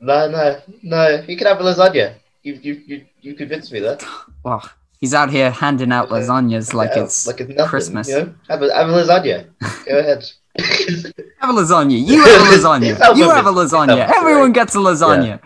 No, 0.00 0.28
no, 0.30 0.60
no. 0.82 1.24
You 1.26 1.36
can 1.36 1.46
have 1.48 1.60
a 1.60 1.64
lasagna. 1.64 2.14
You, 2.42 2.54
you, 2.62 2.82
you, 2.86 3.04
you 3.20 3.34
convinced 3.34 3.72
me 3.72 3.80
there. 3.80 3.98
Well, 4.44 4.62
he's 4.98 5.14
out 5.14 5.30
here 5.30 5.50
handing 5.50 5.92
out 5.92 6.08
lasagnas 6.10 6.74
like 6.74 6.90
Yeah, 6.94 7.02
uh, 7.02 7.04
it's 7.04 7.26
like 7.26 7.40
it's 7.40 7.50
nothing, 7.50 7.68
Christmas. 7.68 8.08
You 8.08 8.14
know? 8.16 8.34
Have 8.48 8.62
a 8.62 8.74
have 8.74 8.88
a 8.88 8.92
lasagna. 8.92 9.46
Go 9.86 9.98
ahead. 9.98 10.24
Have 11.38 11.50
a 11.50 11.52
lasagna. 11.60 11.96
You 12.04 12.20
have 12.24 12.42
a 12.42 12.50
lasagna. 12.56 13.16
You 13.16 13.30
have 13.30 13.46
a 13.46 13.52
lasagna. 13.52 14.10
Everyone 14.16 14.52
gets 14.52 14.74
a 14.74 14.78
lasagna. 14.78 15.38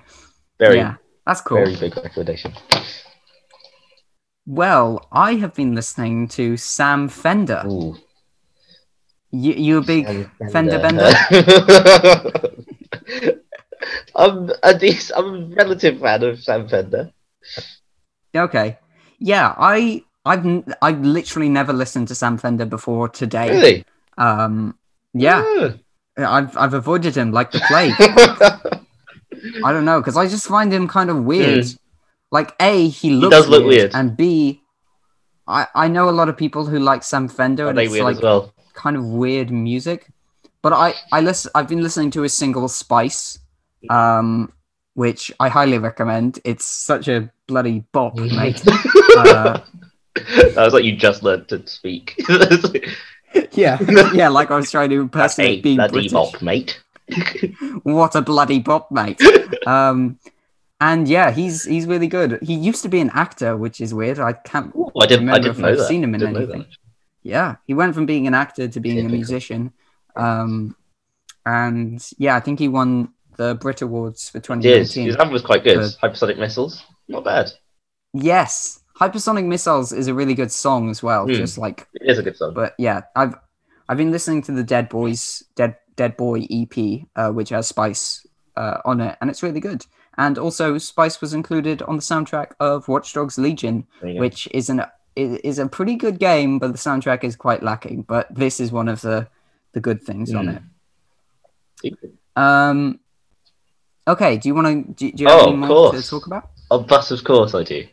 very, 0.59 0.77
Yeah, 0.79 0.95
that's 1.27 1.43
cool. 1.43 1.59
very 1.59 1.77
big 1.77 1.95
recommendation. 1.97 2.55
Well, 4.47 5.07
I 5.13 5.35
have 5.35 5.53
been 5.55 5.75
listening 5.75 6.29
to 6.29 6.57
Sam 6.57 7.09
Fender. 7.09 7.63
Ooh, 7.69 7.97
You, 9.31 9.53
you 9.53 9.79
a 9.79 9.83
big 9.83 10.07
Sam 10.39 10.51
Fender 10.51 10.79
I'm 14.15 14.51
a 14.63 14.73
dec- 14.75 15.11
I'm 15.17 15.35
a 15.53 15.55
relative 15.57 16.01
fan 16.01 16.23
of 16.23 16.43
Sam 16.43 16.69
Fender. 16.69 17.11
okay? 18.35 18.79
Yeah, 19.25 19.55
I 19.57 20.03
I've 20.25 20.45
I've 20.83 21.01
literally 21.01 21.49
never 21.49 21.73
listened 21.73 22.09
to 22.09 22.15
Sam 22.15 22.39
Fender 22.39 22.67
before 22.67 23.09
today. 23.09 23.51
Really? 23.51 23.85
Um, 24.19 24.77
yeah, 25.15 25.43
Ah. 25.45 25.75
I've 26.19 26.57
I've 26.57 26.75
avoided 26.75 27.15
him 27.17 27.33
like 27.33 27.51
the 27.53 27.61
plague. 27.69 27.95
I 29.65 29.73
don't 29.73 29.85
know 29.85 30.01
because 30.01 30.17
I 30.17 30.27
just 30.29 30.47
find 30.47 30.73
him 30.73 30.87
kind 30.89 31.11
of 31.11 31.25
weird. 31.25 31.67
Like 32.31 32.55
a 32.61 32.89
he 32.89 33.11
looks 33.11 33.35
does 33.37 33.49
look 33.49 33.65
weird. 33.67 33.91
and 33.95 34.17
b 34.17 34.61
I 35.47 35.67
I 35.75 35.89
know 35.89 36.09
a 36.09 36.17
lot 36.21 36.29
of 36.29 36.37
people 36.37 36.65
who 36.67 36.79
like 36.79 37.03
Sam 37.03 37.29
Fender 37.29 37.67
Are 37.67 37.69
and 37.71 37.79
they 37.79 37.85
it's 37.85 37.93
weird 37.93 38.05
like 38.05 38.17
as 38.17 38.23
well? 38.23 38.53
kind 38.75 38.97
of 38.97 39.05
weird 39.05 39.51
music. 39.51 40.09
But 40.63 40.73
I 40.73 40.95
I 41.11 41.21
listen. 41.21 41.51
I've 41.55 41.69
been 41.69 41.83
listening 41.83 42.11
to 42.13 42.23
his 42.23 42.35
single 42.35 42.69
Spice, 42.69 43.39
um, 43.91 44.53
which 44.95 45.33
I 45.41 45.49
highly 45.49 45.79
recommend. 45.79 46.39
It's 46.45 46.65
such 46.65 47.09
a 47.09 47.31
bloody 47.53 47.85
bop, 47.93 48.17
mate. 48.17 48.63
Uh, 49.15 49.61
that 50.15 50.57
was 50.57 50.73
like 50.73 50.85
you 50.85 50.97
just 50.97 51.23
learned 51.23 51.47
to 51.49 51.67
speak. 51.67 52.19
yeah, 53.53 53.79
yeah. 54.15 54.29
Like 54.29 54.51
I 54.51 54.57
was 54.57 54.71
trying 54.71 54.89
to 54.91 54.97
That's 55.09 55.39
a 55.39 55.43
impersonate 55.43 55.63
being 55.63 55.77
bloody 55.77 55.93
British. 55.93 56.13
bop, 56.13 56.41
mate. 56.43 56.81
What 57.83 58.15
a 58.15 58.23
bloody 58.23 58.59
bop, 58.59 58.91
mate. 58.91 59.21
um, 59.67 60.19
and 60.81 61.07
yeah, 61.09 61.31
he's 61.31 61.65
he's 61.65 61.87
really 61.87 62.07
good. 62.07 62.39
He 62.43 62.55
used 62.55 62.83
to 62.85 62.89
be 62.89 63.01
an 63.01 63.11
actor, 63.13 63.55
which 63.57 63.81
is 63.83 63.93
weird. 63.93 64.19
I 64.19 64.33
can't 64.33 64.75
Ooh, 64.75 64.91
I 64.99 65.05
didn't. 65.07 65.29
I 65.29 65.37
remember 65.37 65.49
didn't 65.49 65.57
if 65.57 65.59
know 65.59 65.69
I've 65.69 65.79
that. 65.79 65.89
seen 65.89 66.03
him 66.05 66.15
in 66.15 66.21
Didn't 66.21 66.37
anything. 66.37 66.67
Yeah, 67.23 67.57
he 67.67 67.75
went 67.75 67.95
from 67.95 68.07
being 68.07 68.27
an 68.27 68.35
actor 68.35 68.69
to 68.69 68.81
being 68.81 69.05
a 69.05 69.09
musician. 69.11 69.73
Um, 70.17 70.75
and 71.45 72.03
yeah, 72.19 72.35
I 72.37 72.41
think 72.41 72.59
he 72.59 72.69
won 72.69 73.13
the 73.37 73.55
Brit 73.57 73.83
Awards 73.83 74.29
for 74.31 74.39
Yes, 74.39 74.45
2019. 74.95 75.07
his 75.07 75.17
album 75.17 75.33
was 75.35 75.43
quite 75.43 75.65
good. 75.65 75.77
Good. 75.79 75.93
Hypersonic 76.03 76.39
Missiles, 76.39 76.83
not 77.13 77.25
bad. 77.25 77.53
Yes, 78.13 78.81
Hypersonic 79.01 79.47
Missiles 79.47 79.93
is 79.93 80.07
a 80.09 80.15
really 80.15 80.35
good 80.35 80.53
song 80.53 80.91
as 80.91 81.03
well. 81.03 81.25
Hmm. 81.27 81.33
Just 81.35 81.57
like, 81.59 81.87
It 81.95 82.11
is 82.11 82.19
a 82.19 82.23
good 82.23 82.37
song. 82.37 82.53
but 82.55 82.75
yeah, 82.79 83.03
I've 83.17 83.35
I've 83.89 83.97
been 83.99 84.11
listening 84.13 84.43
to 84.43 84.53
the 84.53 84.63
Dead 84.65 84.89
Boys 84.89 85.43
Dead 85.55 85.77
Dead 85.97 86.17
Boy 86.17 86.47
EP, 86.51 87.07
uh, 87.17 87.31
which 87.31 87.51
has 87.51 87.69
Spice 87.69 88.27
uh, 88.57 88.79
on 88.85 89.01
it, 89.01 89.17
and 89.21 89.31
it's 89.31 89.43
really 89.43 89.61
good. 89.61 89.87
And 90.19 90.37
also, 90.39 90.77
Spice 90.79 91.21
was 91.23 91.33
included 91.33 91.81
on 91.83 91.97
the 91.97 92.03
soundtrack 92.03 92.53
of 92.61 92.87
Watch 92.89 93.15
Dogs 93.15 93.39
Legion, 93.39 93.87
There 94.01 94.11
you 94.11 94.15
go. 94.17 94.21
which 94.21 94.47
is 94.53 94.69
an 94.71 94.85
is 95.17 95.59
a 95.59 95.67
pretty 95.67 95.95
good 95.97 96.19
game, 96.19 96.59
but 96.59 96.73
the 96.73 96.79
soundtrack 96.79 97.25
is 97.25 97.35
quite 97.37 97.63
lacking. 97.63 98.03
But 98.03 98.35
this 98.35 98.61
is 98.61 98.73
one 98.73 98.89
of 98.89 99.01
the 99.01 99.29
the 99.73 99.81
good 99.81 100.03
things 100.03 100.35
on 100.35 100.49
Hmm. 100.49 100.57
it. 101.85 101.99
Um. 102.37 103.01
Okay. 104.07 104.37
Do 104.37 104.49
you 104.49 104.55
want 104.55 104.67
to? 104.87 104.93
Do, 104.95 105.13
do 105.13 105.23
you 105.25 105.29
Oh, 105.31 105.39
have 105.39 105.47
any 105.49 105.57
more 105.57 105.93
to 105.93 106.03
talk 106.07 106.27
about? 106.27 106.51
Oh, 106.73 106.81
but 106.81 107.11
of 107.11 107.23
course 107.23 107.55
I 107.55 107.65
do. 107.65 107.87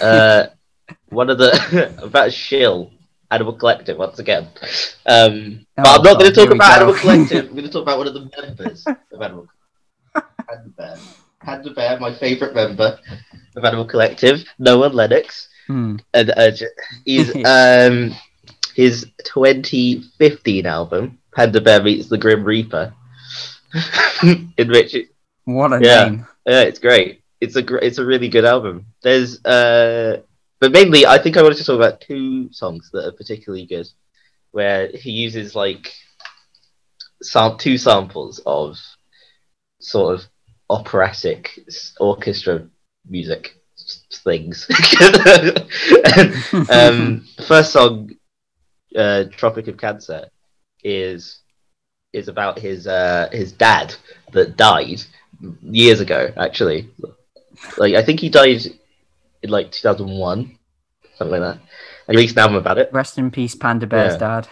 Uh, 0.00 0.46
one 1.08 1.30
of 1.30 1.38
the 1.38 1.94
about 2.02 2.32
Shill 2.34 2.90
Animal 3.30 3.54
Collective 3.54 3.96
once 3.96 4.18
again. 4.18 4.48
Um, 5.06 5.64
but 5.76 5.86
Oh, 5.86 5.94
I'm 5.96 6.02
not 6.02 6.18
going 6.20 6.32
to 6.32 6.32
talk 6.32 6.50
about 6.50 6.68
go. 6.68 6.84
Animal 6.84 7.00
Collective. 7.00 7.44
I'm 7.48 7.52
going 7.52 7.64
to 7.64 7.70
talk 7.72 7.82
about 7.82 7.96
one 7.98 8.08
of 8.08 8.12
the 8.14 8.30
members 8.42 8.86
of 8.86 9.22
Animal 9.22 9.48
Panda 10.14 10.68
Bear. 10.76 11.00
Panda 11.42 11.70
Bear, 11.70 11.98
my 11.98 12.14
favourite 12.14 12.54
member 12.54 12.98
of 13.56 13.64
Animal 13.64 13.86
Collective, 13.86 14.44
Noah 14.58 14.88
Lennox, 14.88 15.48
Hmm. 15.66 15.96
and 16.12 16.30
uh, 16.36 16.50
he's 17.06 17.32
um 17.46 18.14
his 18.74 19.06
2015 19.24 20.66
album, 20.66 21.18
Panda 21.34 21.60
Bear 21.62 21.82
meets 21.82 22.08
the 22.08 22.18
Grim 22.18 22.44
Reaper, 22.44 22.92
in 24.22 24.68
which 24.68 24.94
it, 24.94 25.08
What 25.44 25.72
a 25.72 25.80
Yeah. 25.82 26.04
name! 26.08 26.26
yeah, 26.46 26.60
it's 26.62 26.78
great. 26.78 27.19
It's 27.40 27.56
a 27.56 27.62
gr- 27.62 27.78
it's 27.78 27.98
a 27.98 28.04
really 28.04 28.28
good 28.28 28.44
album. 28.44 28.86
There's 29.02 29.44
uh, 29.44 30.22
but 30.60 30.72
mainly 30.72 31.06
I 31.06 31.18
think 31.18 31.36
I 31.36 31.42
wanted 31.42 31.58
to 31.58 31.64
talk 31.64 31.76
about 31.76 32.00
two 32.00 32.52
songs 32.52 32.90
that 32.92 33.06
are 33.06 33.12
particularly 33.12 33.66
good, 33.66 33.88
where 34.52 34.88
he 34.88 35.10
uses 35.10 35.54
like 35.54 35.92
sam- 37.22 37.58
two 37.58 37.78
samples 37.78 38.40
of 38.44 38.78
sort 39.80 40.16
of 40.16 40.26
operatic 40.68 41.58
orchestra 41.98 42.68
music 43.08 43.56
things. 44.12 44.66
um, 46.70 47.26
first 47.46 47.72
song, 47.72 48.10
uh, 48.96 49.24
"Tropic 49.32 49.68
of 49.68 49.78
Cancer," 49.78 50.28
is 50.84 51.40
is 52.12 52.28
about 52.28 52.58
his 52.58 52.86
uh, 52.86 53.28
his 53.32 53.52
dad 53.52 53.94
that 54.32 54.56
died 54.56 55.02
years 55.62 56.00
ago. 56.00 56.32
Actually, 56.36 56.90
like 57.78 57.94
I 57.94 58.02
think 58.02 58.20
he 58.20 58.28
died 58.28 58.62
in 59.42 59.50
like 59.50 59.72
2001, 59.72 60.58
something 61.16 61.40
like 61.40 61.54
that. 61.54 61.62
He 62.08 62.16
released 62.16 62.36
an 62.36 62.40
album 62.40 62.56
about 62.56 62.78
it. 62.78 62.90
Rest 62.92 63.18
in 63.18 63.30
peace, 63.30 63.54
Panda 63.54 63.86
Bear's 63.86 64.14
Yeah. 64.14 64.18
dad. 64.18 64.48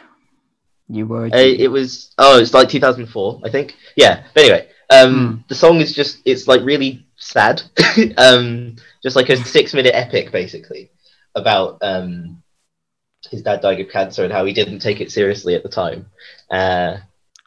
You 0.89 1.07
were. 1.07 1.27
Uh, 1.27 1.31
it 1.37 1.71
was 1.71 2.13
oh, 2.19 2.39
it's 2.41 2.55
like 2.55 2.69
2004, 2.69 3.43
I 3.45 3.51
think. 3.51 3.75
Yeah. 3.97 4.23
But 4.35 4.45
anyway, 4.45 4.69
um, 4.91 5.45
the 5.49 5.55
song 5.55 5.81
is 5.81 5.93
just 5.95 6.21
it's 6.25 6.49
like 6.49 6.63
really 6.63 7.07
sad, 7.17 7.63
um, 8.17 8.77
just 9.03 9.17
like 9.17 9.29
a 9.29 9.37
six 9.37 9.75
minute 9.75 9.95
epic 9.95 10.33
basically 10.33 10.91
about 11.35 11.79
um 11.83 12.43
his 13.31 13.43
dad 13.43 13.61
dying 13.61 13.81
of 13.81 13.91
cancer 13.91 14.25
and 14.25 14.33
how 14.33 14.45
he 14.45 14.53
didn't 14.53 14.79
take 14.79 15.01
it 15.01 15.13
seriously 15.13 15.55
at 15.55 15.63
the 15.63 15.69
time, 15.69 16.07
uh, 16.51 16.97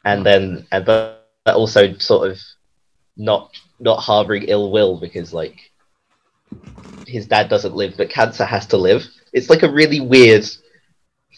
and 0.04 0.24
then 0.24 0.66
and 0.70 0.84
but 0.84 1.26
also 1.46 1.94
sort 1.94 2.30
of 2.30 2.38
not 3.16 3.50
not 3.82 4.00
harboring 4.00 4.44
ill 4.44 4.72
will 4.72 4.98
because 5.00 5.34
like 5.34 5.58
his 7.06 7.26
dad 7.26 7.48
doesn't 7.48 7.74
live 7.74 7.94
but 7.98 8.10
cancer 8.10 8.44
has 8.44 8.66
to 8.68 8.78
live. 8.78 9.04
It's 9.32 9.50
like 9.50 9.62
a 9.62 9.70
really 9.72 10.00
weird 10.00 10.44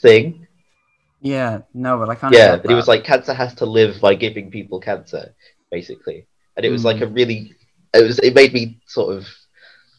thing. 0.02 0.46
yeah. 1.22 1.62
No, 1.74 1.98
but 1.98 2.10
I 2.10 2.16
can't. 2.16 2.34
Yeah, 2.34 2.56
but 2.56 2.70
it 2.70 2.74
was 2.74 2.88
like 2.88 3.04
cancer 3.04 3.34
has 3.34 3.54
to 3.56 3.66
live 3.66 4.00
by 4.00 4.14
giving 4.14 4.50
people 4.50 4.80
cancer, 4.80 5.34
basically. 5.70 6.26
And 6.56 6.66
it 6.66 6.70
was 6.70 6.82
Hmm. 6.82 6.86
like 6.86 7.00
a 7.02 7.06
really, 7.06 7.54
it 7.94 8.02
was 8.04 8.18
it 8.20 8.34
made 8.34 8.52
me 8.54 8.80
sort 8.86 9.16
of 9.16 9.26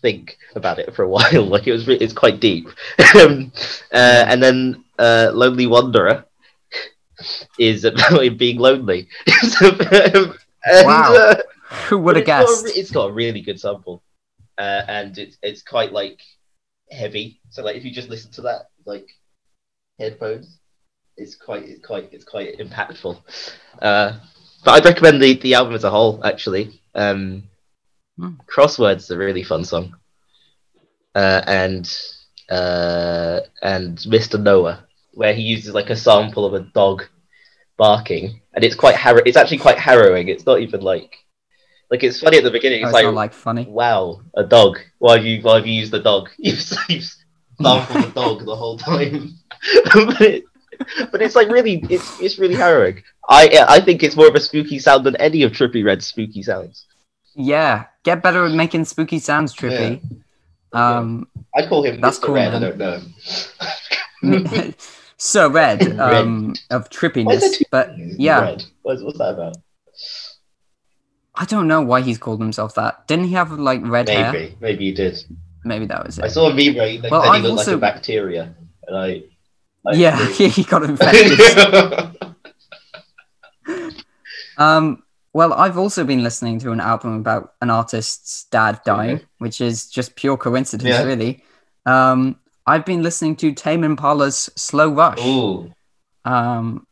think 0.02 0.38
about 0.56 0.80
it 0.80 0.96
for 0.96 1.04
a 1.04 1.10
while. 1.16 1.43
Like 1.46 1.68
it 1.68 1.74
was, 1.74 1.88
re- 1.88 1.98
it's 1.98 2.14
quite 2.14 2.39
deep. 2.39 2.68
um, 3.20 3.52
uh, 3.93 4.26
and 4.28 4.41
then 4.43 4.84
uh, 5.00 5.32
Lonely 5.34 5.68
Wanderer 5.68 6.26
is 7.60 7.86
about 7.86 8.38
being 8.38 8.58
lonely. 8.60 9.08
So, 9.41 9.70
um, 9.70 10.36
and, 10.66 10.88
Wow. 10.88 11.14
uh, 11.16 11.36
Who 11.90 11.98
would 12.00 12.16
have 12.16 12.24
it's 12.24 12.28
got 12.28 12.44
a 12.44 12.64
guessed? 12.64 12.78
it's 12.78 12.92
got 12.92 13.10
a 13.10 13.14
really 13.14 13.42
good 13.42 13.60
sample, 13.60 14.04
uh, 14.58 14.82
and 14.88 15.18
it's 15.18 15.38
it's 15.42 15.62
quite 15.64 15.92
like 15.92 16.20
heavy. 16.92 17.42
So 17.50 17.64
like 17.64 17.76
if 17.76 17.86
you 17.86 17.92
just 17.92 18.10
listen 18.10 18.32
to 18.34 18.42
that 18.42 18.70
like 18.86 19.08
headphones, 20.00 20.60
it's 21.18 21.36
quite 21.36 21.64
it's 21.64 21.86
quite 21.86 22.10
it's 22.12 22.26
quite 22.26 22.58
impactful. 22.58 23.20
Uh, 23.82 24.20
but 24.64 24.72
I'd 24.72 24.86
recommend 24.86 25.22
the 25.22 25.36
the 25.36 25.54
album 25.54 25.76
as 25.76 25.84
a 25.84 25.90
whole. 25.92 26.24
Actually, 26.26 26.82
um, 26.96 27.44
Hmm. 28.18 28.36
Crosswords 28.48 28.98
is 28.98 29.12
a 29.12 29.18
really 29.18 29.44
fun 29.44 29.66
song, 29.66 29.96
uh, 31.16 31.42
and 31.48 31.86
uh, 32.50 33.42
and 33.62 33.98
Mr. 33.98 34.42
Noah, 34.42 34.86
where 35.14 35.34
he 35.34 35.42
uses 35.42 35.74
like 35.74 35.90
a 35.90 35.96
sample 35.98 36.46
of 36.46 36.54
a 36.54 36.62
dog 36.74 37.04
barking, 37.78 38.40
and 38.54 38.64
it's 38.64 38.76
quite 38.76 38.96
harrow. 38.96 39.22
It's 39.26 39.36
actually 39.36 39.58
quite 39.58 39.78
harrowing. 39.78 40.30
It's 40.30 40.46
not 40.46 40.62
even 40.62 40.80
like 40.80 41.25
like 41.92 42.04
it's 42.04 42.20
funny 42.20 42.38
at 42.38 42.44
the 42.44 42.52
beginning. 42.52 42.84
Oh, 42.84 42.90
It's 42.90 42.98
it's 42.98 43.06
like, 43.06 43.14
like 43.14 43.34
funny. 43.34 43.66
wow, 43.66 44.22
a 44.36 44.44
dog. 44.44 44.80
Why 45.00 45.18
have 45.18 45.26
you 45.26 45.42
why 45.42 45.56
have 45.56 45.68
you 45.68 45.74
used 45.74 45.92
the 45.92 46.00
dog? 46.00 46.30
You've, 46.38 46.62
you've 46.90 47.06
sampled 47.62 48.04
the 48.04 48.12
dog 48.14 48.46
the 48.46 48.56
whole 48.56 48.78
time. 48.78 49.36
but, 49.94 50.22
it, 50.22 50.44
but 51.12 51.22
it's 51.22 51.36
like 51.36 51.50
really 51.50 51.84
it's 51.90 52.20
it's 52.20 52.40
really 52.40 52.56
harrowing. 52.56 53.04
I 53.30 53.66
I 53.68 53.80
think 53.80 54.04
it's 54.04 54.16
more 54.16 54.28
of 54.28 54.36
a 54.36 54.40
spooky 54.40 54.80
sound 54.80 55.06
than 55.06 55.16
any 55.18 55.44
of 55.44 55.52
Trippie 55.52 55.86
Redd's 55.86 56.06
spooky 56.06 56.44
sounds. 56.44 56.86
Yeah, 57.36 57.86
get 58.04 58.24
better 58.24 58.46
at 58.46 58.52
making 58.52 58.86
spooky 58.86 59.20
sounds, 59.20 59.54
Trippy. 59.54 60.02
Um, 60.74 61.28
I 61.56 61.66
call 61.68 61.84
him 61.84 62.02
That's 62.02 62.20
Mr. 62.20 62.24
cool, 62.24 62.36
Red. 62.36 62.54
I 62.54 62.60
don't 62.60 62.78
know 62.78 63.02
so 65.18 65.50
red, 65.50 66.00
um, 66.00 66.54
of 66.70 66.90
Why 66.90 66.90
trippiness, 66.90 67.64
but 67.72 67.94
yeah. 67.98 68.42
Red. 68.42 68.64
What's, 68.82 69.02
what's 69.04 69.18
that 69.20 69.34
about? 69.34 69.58
I 71.38 71.46
don't 71.46 71.68
know 71.68 71.82
why 71.82 72.02
he's 72.02 72.18
called 72.18 72.40
himself 72.40 72.76
that. 72.76 73.08
Didn't 73.08 73.26
he 73.26 73.34
have 73.34 73.52
like 73.52 73.82
red 73.84 74.08
hair? 74.10 74.32
Maybe, 74.32 74.58
maybe 74.62 74.86
you 74.86 74.96
did. 74.96 75.24
Maybe 75.64 75.86
that 75.88 76.06
was 76.06 76.18
it. 76.20 76.24
I 76.26 76.28
saw 76.28 76.50
a 76.50 76.54
where 76.54 76.88
he 76.88 77.00
like, 77.00 77.12
Well, 77.12 77.22
he 77.24 77.30
I've 77.30 77.44
looked 77.44 77.60
also- 77.60 77.72
like 77.72 77.78
a 77.78 77.94
bacteria, 77.94 78.56
and 78.88 78.98
I. 78.98 79.24
I 79.88 79.94
yeah, 79.94 80.26
he 80.32 80.64
got 80.64 80.84
infected. 80.90 81.40
Um, 84.58 85.04
well, 85.34 85.54
I've 85.54 85.78
also 85.78 86.04
been 86.06 86.24
listening 86.24 86.60
to 86.60 86.72
an 86.72 86.80
album 86.80 87.18
about 87.18 87.54
an 87.62 87.70
artist's 87.70 88.46
dad 88.46 88.80
dying, 88.86 89.16
Okay. 89.18 89.26
which 89.40 89.60
is 89.60 89.90
just 89.90 90.16
pure 90.16 90.38
coincidence, 90.38 90.88
Yeah. 90.90 91.04
really. 91.04 91.44
Um, 91.86 92.40
I've 92.66 92.86
been 92.86 93.04
listening 93.04 93.36
to 93.38 93.52
Tame 93.52 93.84
Impala's 93.84 94.50
Slow 94.56 94.90
Rush, 94.90 95.20
Ooh, 95.20 95.72
um, 96.24 96.88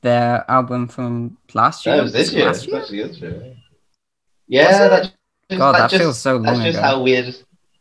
their 0.00 0.44
album 0.50 0.88
from 0.88 1.36
last 1.54 1.84
year. 1.86 1.96
that 1.96 2.02
was 2.02 2.12
this 2.12 2.32
year. 2.32 2.46
Last 2.46 2.66
year? 2.66 3.08
This 3.08 3.18
year. 3.20 3.56
Yeah, 4.48 4.88
that. 4.88 5.02
Just, 5.50 5.58
God, 5.58 5.72
that 5.76 5.90
just, 5.90 6.02
feels 6.02 6.18
so 6.18 6.34
long 6.34 6.42
That's 6.44 6.58
just 6.60 6.78
ago. 6.78 6.86
how 6.86 7.02
weird 7.02 7.34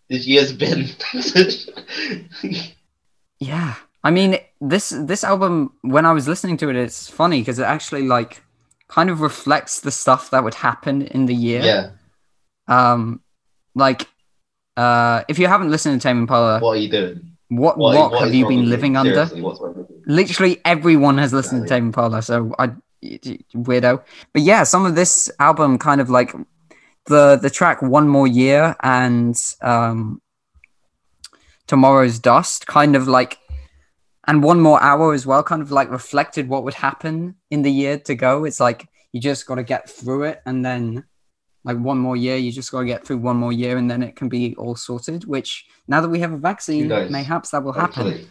this 0.10 0.26
year's 0.28 0.54
been. 0.54 0.88
Yeah, 3.40 3.76
I 4.04 4.12
mean 4.12 4.38
this 4.62 4.90
this 4.90 5.24
album. 5.24 5.74
When 5.82 6.06
I 6.06 6.14
was 6.14 6.28
listening 6.28 6.58
to 6.58 6.70
it, 6.70 6.76
it's 6.76 7.10
funny 7.10 7.42
because 7.42 7.60
it 7.60 7.64
actually 7.64 8.04
like 8.04 8.42
kind 8.88 9.10
of 9.10 9.20
reflects 9.20 9.82
the 9.82 9.92
stuff 9.92 10.30
that 10.30 10.44
would 10.44 10.54
happen 10.54 11.02
in 11.02 11.26
the 11.26 11.36
year. 11.36 11.62
yeah. 11.62 11.90
Um, 12.68 13.22
like, 13.76 14.08
uh, 14.78 15.24
if 15.28 15.38
you 15.38 15.48
haven't 15.48 15.70
listened 15.70 16.00
to 16.00 16.08
Tame 16.08 16.20
Impala, 16.20 16.60
What 16.60 16.78
are 16.78 16.78
you 16.78 16.90
doing? 16.90 17.32
what 17.50 17.78
What, 17.78 17.96
rock 17.96 18.12
what 18.14 18.24
have 18.24 18.34
you 18.34 18.48
been 18.48 18.70
living 18.70 18.96
under? 18.96 19.14
Seriously, 19.14 19.42
what's 19.42 19.60
wrong 19.60 19.76
with 19.76 19.90
you? 19.90 20.02
Literally 20.06 20.62
everyone 20.66 21.18
has 21.18 21.34
listened 21.34 21.60
to 21.62 21.64
Exactly. 21.66 21.78
Tame 21.82 21.86
Impala, 21.88 22.22
so 22.22 22.56
I 22.58 22.72
weirdo. 23.54 24.02
But 24.34 24.42
yeah, 24.44 24.64
some 24.64 24.86
of 24.86 24.96
this 24.96 25.30
album 25.40 25.78
kind 25.78 26.00
of 26.00 26.10
like 26.10 26.34
the 27.08 27.38
the 27.42 27.50
track 27.50 27.82
"One 27.82 28.08
More 28.08 28.28
Year" 28.28 28.76
and 28.82 29.36
um, 29.62 30.22
"Tomorrow's 31.68 32.20
Dust" 32.20 32.68
kind 32.68 32.96
of 32.96 33.08
like, 33.08 33.38
and 34.28 34.44
"One 34.44 34.60
More 34.60 34.82
Hour" 34.82 35.14
as 35.14 35.26
well, 35.26 35.44
kind 35.44 35.62
of 35.62 35.72
like 35.72 35.90
reflected 35.90 36.50
what 36.50 36.64
would 36.64 36.74
happen 36.74 37.36
in 37.50 37.62
the 37.62 37.72
year 37.72 38.00
to 38.00 38.16
go. 38.16 38.46
It's 38.46 38.60
like 38.60 38.88
you 39.12 39.22
just 39.22 39.46
got 39.46 39.56
to 39.56 39.64
get 39.64 39.90
through 39.90 40.24
it, 40.24 40.42
and 40.46 40.66
then 40.66 41.06
like 41.64 41.78
one 41.78 41.98
more 41.98 42.16
year. 42.16 42.38
You 42.38 42.52
just 42.52 42.72
got 42.72 42.82
to 42.82 42.86
get 42.86 43.06
through 43.06 43.18
one 43.18 43.38
more 43.38 43.54
year, 43.54 43.78
and 43.78 43.90
then 43.90 44.04
it 44.04 44.16
can 44.16 44.30
be 44.30 44.56
all 44.56 44.76
sorted. 44.76 45.26
Which 45.26 45.66
now 45.88 46.02
that 46.02 46.10
we 46.10 46.20
have 46.20 46.34
a 46.34 46.38
vaccine, 46.38 46.88
mayhaps 47.10 47.52
that 47.52 47.64
will 47.64 47.74
happen. 47.74 48.30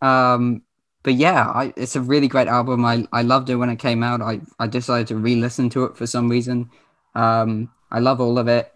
Um, 0.00 0.62
but 1.04 1.14
yeah, 1.14 1.48
I, 1.48 1.72
it's 1.76 1.96
a 1.96 2.00
really 2.00 2.28
great 2.28 2.48
album. 2.48 2.84
I, 2.84 3.06
I 3.12 3.22
loved 3.22 3.50
it 3.50 3.56
when 3.56 3.70
it 3.70 3.78
came 3.78 4.02
out. 4.02 4.20
I, 4.20 4.40
I 4.58 4.66
decided 4.66 5.08
to 5.08 5.16
re-listen 5.16 5.68
to 5.70 5.84
it 5.84 5.96
for 5.96 6.06
some 6.06 6.28
reason. 6.28 6.70
Um, 7.14 7.70
I 7.90 7.98
love 8.00 8.20
all 8.20 8.38
of 8.38 8.48
it. 8.48 8.72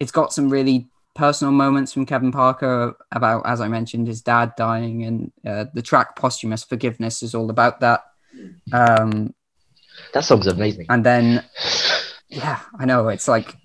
It's 0.00 0.12
got 0.12 0.32
some 0.32 0.48
really 0.48 0.88
personal 1.14 1.52
moments 1.52 1.92
from 1.92 2.06
Kevin 2.06 2.30
Parker 2.30 2.94
about, 3.10 3.44
as 3.46 3.60
I 3.60 3.68
mentioned, 3.68 4.06
his 4.06 4.22
dad 4.22 4.52
dying, 4.56 5.04
and 5.04 5.32
uh, 5.46 5.64
the 5.74 5.82
track 5.82 6.16
"Posthumous 6.16 6.64
Forgiveness" 6.64 7.22
is 7.22 7.34
all 7.34 7.50
about 7.50 7.80
that. 7.80 8.04
Um, 8.72 9.34
That 10.12 10.24
song's 10.24 10.46
amazing. 10.46 10.86
and 10.90 11.04
then, 11.04 11.44
yeah, 12.28 12.60
I 12.78 12.84
know 12.84 13.08
it's 13.08 13.26
like 13.26 13.56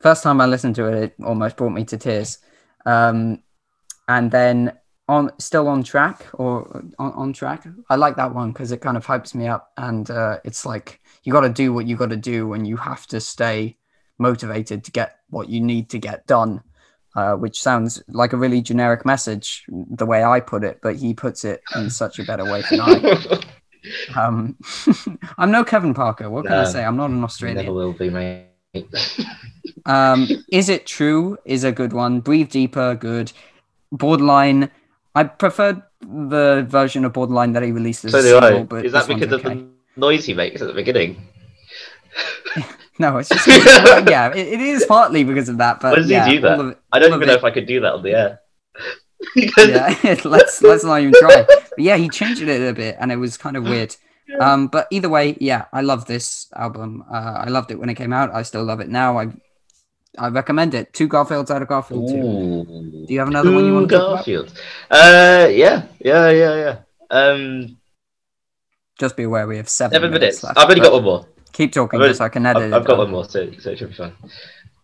first 0.00 0.22
time 0.22 0.40
I 0.40 0.46
listened 0.46 0.76
to 0.76 0.86
it, 0.86 1.02
it 1.02 1.14
almost 1.22 1.56
brought 1.56 1.70
me 1.70 1.84
to 1.84 1.98
tears. 1.98 2.38
Um, 2.86 3.42
and 4.08 4.30
then 4.30 4.72
on 5.06 5.30
still 5.38 5.68
on 5.68 5.82
track 5.82 6.26
or 6.32 6.82
on, 6.98 7.12
on 7.12 7.32
track, 7.34 7.66
I 7.90 7.96
like 7.96 8.16
that 8.16 8.34
one 8.34 8.52
because 8.52 8.72
it 8.72 8.80
kind 8.80 8.96
of 8.96 9.04
hypes 9.04 9.34
me 9.34 9.48
up, 9.48 9.72
and 9.76 10.10
uh, 10.10 10.38
it's 10.44 10.64
like 10.64 11.00
you 11.22 11.32
got 11.32 11.40
to 11.40 11.48
do 11.48 11.72
what 11.72 11.86
you 11.86 11.96
got 11.96 12.10
to 12.10 12.16
do, 12.16 12.52
and 12.52 12.66
you 12.66 12.76
have 12.76 13.06
to 13.08 13.20
stay 13.20 13.76
motivated 14.18 14.84
to 14.84 14.90
get 14.90 15.18
what 15.30 15.48
you 15.48 15.60
need 15.60 15.90
to 15.90 15.98
get 15.98 16.26
done. 16.26 16.62
Uh, 17.16 17.34
which 17.34 17.60
sounds 17.60 18.00
like 18.06 18.32
a 18.32 18.36
really 18.36 18.62
generic 18.62 19.04
message, 19.04 19.64
the 19.68 20.06
way 20.06 20.22
I 20.22 20.38
put 20.38 20.62
it, 20.62 20.78
but 20.80 20.94
he 20.94 21.12
puts 21.12 21.44
it 21.44 21.60
in 21.74 21.90
such 21.90 22.20
a 22.20 22.24
better 22.24 22.44
way 22.44 22.62
than 22.70 22.80
I. 22.80 23.40
Um, 24.16 24.56
I'm 25.38 25.50
no 25.50 25.64
Kevin 25.64 25.94
Parker. 25.94 26.28
What 26.28 26.44
can 26.44 26.52
I 26.52 26.64
say? 26.64 26.84
I'm 26.84 26.96
not 26.96 27.10
an 27.10 27.24
Australian. 27.24 27.64
Never 27.64 27.72
will 27.72 27.92
be, 27.92 28.10
mate. 28.10 28.46
Um, 29.86 30.28
is 30.52 30.68
it 30.68 30.86
true? 30.86 31.38
Is 31.46 31.64
a 31.64 31.72
good 31.72 31.94
one. 31.94 32.20
Breathe 32.20 32.50
deeper. 32.50 32.94
Good. 32.94 33.32
Borderline. 33.90 34.70
I 35.14 35.24
preferred 35.24 35.82
the 36.00 36.66
version 36.68 37.04
of 37.06 37.14
Borderline 37.14 37.52
that 37.52 37.62
he 37.62 37.72
released 37.72 38.04
as 38.04 38.12
so 38.12 38.18
a 38.18 38.22
single, 38.22 38.60
I. 38.60 38.62
but 38.64 38.84
Is 38.84 38.92
that 38.92 39.08
because 39.08 39.32
of 39.32 39.42
the 39.42 39.69
noise 40.00 40.24
he 40.24 40.34
makes 40.34 40.60
at 40.62 40.66
the 40.68 40.74
beginning? 40.74 41.22
No, 42.98 43.16
it's 43.16 43.30
just 43.30 43.46
well, 43.46 44.04
yeah. 44.10 44.30
It, 44.34 44.48
it 44.48 44.60
is 44.60 44.84
partly 44.84 45.24
because 45.24 45.48
of 45.48 45.56
that, 45.56 45.80
but 45.80 45.92
Why 45.92 45.96
does 45.96 46.08
he 46.08 46.12
yeah, 46.12 46.28
do 46.28 46.40
that? 46.42 46.60
it- 46.60 46.78
I 46.92 46.98
don't 46.98 47.14
even 47.14 47.28
know 47.28 47.32
if 47.34 47.44
I 47.44 47.50
could 47.50 47.66
do 47.66 47.80
that 47.80 47.94
on 47.94 48.02
the 48.02 48.12
air. 48.12 48.40
Yeah, 49.56 49.96
let's 50.24 50.60
let's 50.60 50.84
not 50.84 51.00
even 51.00 51.14
try. 51.18 51.44
But 51.48 51.78
yeah, 51.78 51.96
he 51.96 52.08
changed 52.10 52.42
it 52.42 52.48
a 52.68 52.74
bit, 52.74 52.96
and 53.00 53.10
it 53.12 53.16
was 53.16 53.36
kind 53.38 53.56
of 53.56 53.64
weird. 53.64 53.96
Um, 54.38 54.66
but 54.68 54.86
either 54.90 55.08
way, 55.08 55.36
yeah, 55.40 55.64
I 55.72 55.80
love 55.80 56.04
this 56.06 56.46
album. 56.54 57.04
Uh, 57.10 57.44
I 57.46 57.48
loved 57.48 57.70
it 57.70 57.78
when 57.78 57.88
it 57.88 57.94
came 57.94 58.12
out. 58.12 58.34
I 58.34 58.42
still 58.42 58.64
love 58.64 58.80
it 58.80 58.88
now. 58.88 59.18
I 59.18 59.28
I 60.18 60.28
recommend 60.28 60.74
it. 60.74 60.92
Two 60.92 61.08
Garfields 61.08 61.50
out 61.50 61.62
of 61.62 61.68
Garfield 61.68 62.08
too. 62.08 63.04
Do 63.06 63.12
you 63.12 63.18
have 63.18 63.28
another 63.28 63.52
one 63.52 63.64
you 63.64 63.72
want 63.74 63.88
to 63.88 63.96
talk 63.96 64.04
about? 64.06 64.16
Garfield. 64.16 64.52
Uh, 64.90 65.48
yeah, 65.50 65.86
yeah, 66.00 66.30
yeah, 66.30 66.54
yeah. 66.64 66.76
Um, 67.10 67.76
Just 69.00 69.16
be 69.16 69.22
aware 69.22 69.46
we 69.46 69.56
have 69.56 69.66
seven, 69.70 69.94
seven 69.94 70.10
minutes. 70.10 70.42
left. 70.42 70.58
I've 70.58 70.68
only 70.68 70.82
got 70.82 70.92
one 70.92 71.04
more. 71.04 71.26
Keep 71.54 71.72
talking 71.72 71.98
just 72.00 72.18
so 72.18 72.26
I 72.26 72.28
can 72.28 72.44
edit 72.44 72.64
I've, 72.64 72.70
it. 72.72 72.76
I've 72.76 72.84
got 72.84 72.98
one 72.98 73.10
more, 73.10 73.24
so, 73.24 73.50
so 73.58 73.70
it 73.70 73.78
should 73.78 73.88
be 73.88 73.94
fine. 73.94 74.12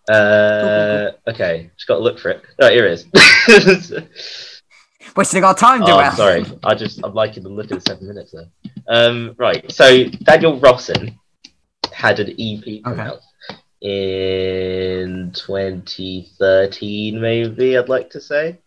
Uh, 0.08 1.10
okay, 1.28 1.70
just 1.76 1.86
got 1.86 1.96
to 1.96 2.02
look 2.02 2.18
for 2.18 2.30
it. 2.30 2.42
Oh, 2.58 2.70
here 2.70 2.86
it 2.86 3.04
is. 3.46 3.92
Wasting 5.16 5.44
our 5.44 5.54
time, 5.54 5.82
oh, 5.82 5.86
Joel. 5.86 5.98
I'm 5.98 6.16
sorry. 6.16 6.46
I 6.64 6.74
just 6.74 7.00
I'm 7.04 7.12
liking 7.12 7.42
the 7.42 7.50
look 7.50 7.70
of 7.70 7.84
the 7.84 7.90
seven 7.90 8.08
minutes 8.08 8.32
there. 8.32 8.46
Um, 8.88 9.34
right. 9.36 9.70
So 9.70 10.04
Daniel 10.04 10.58
Rossen 10.60 11.18
had 11.92 12.18
an 12.18 12.30
EP 12.38 12.82
come 12.84 12.94
Okay. 12.94 13.02
out 13.02 13.20
in 13.82 15.30
2013, 15.34 17.20
maybe 17.20 17.76
I'd 17.76 17.90
like 17.90 18.08
to 18.10 18.20
say, 18.20 18.58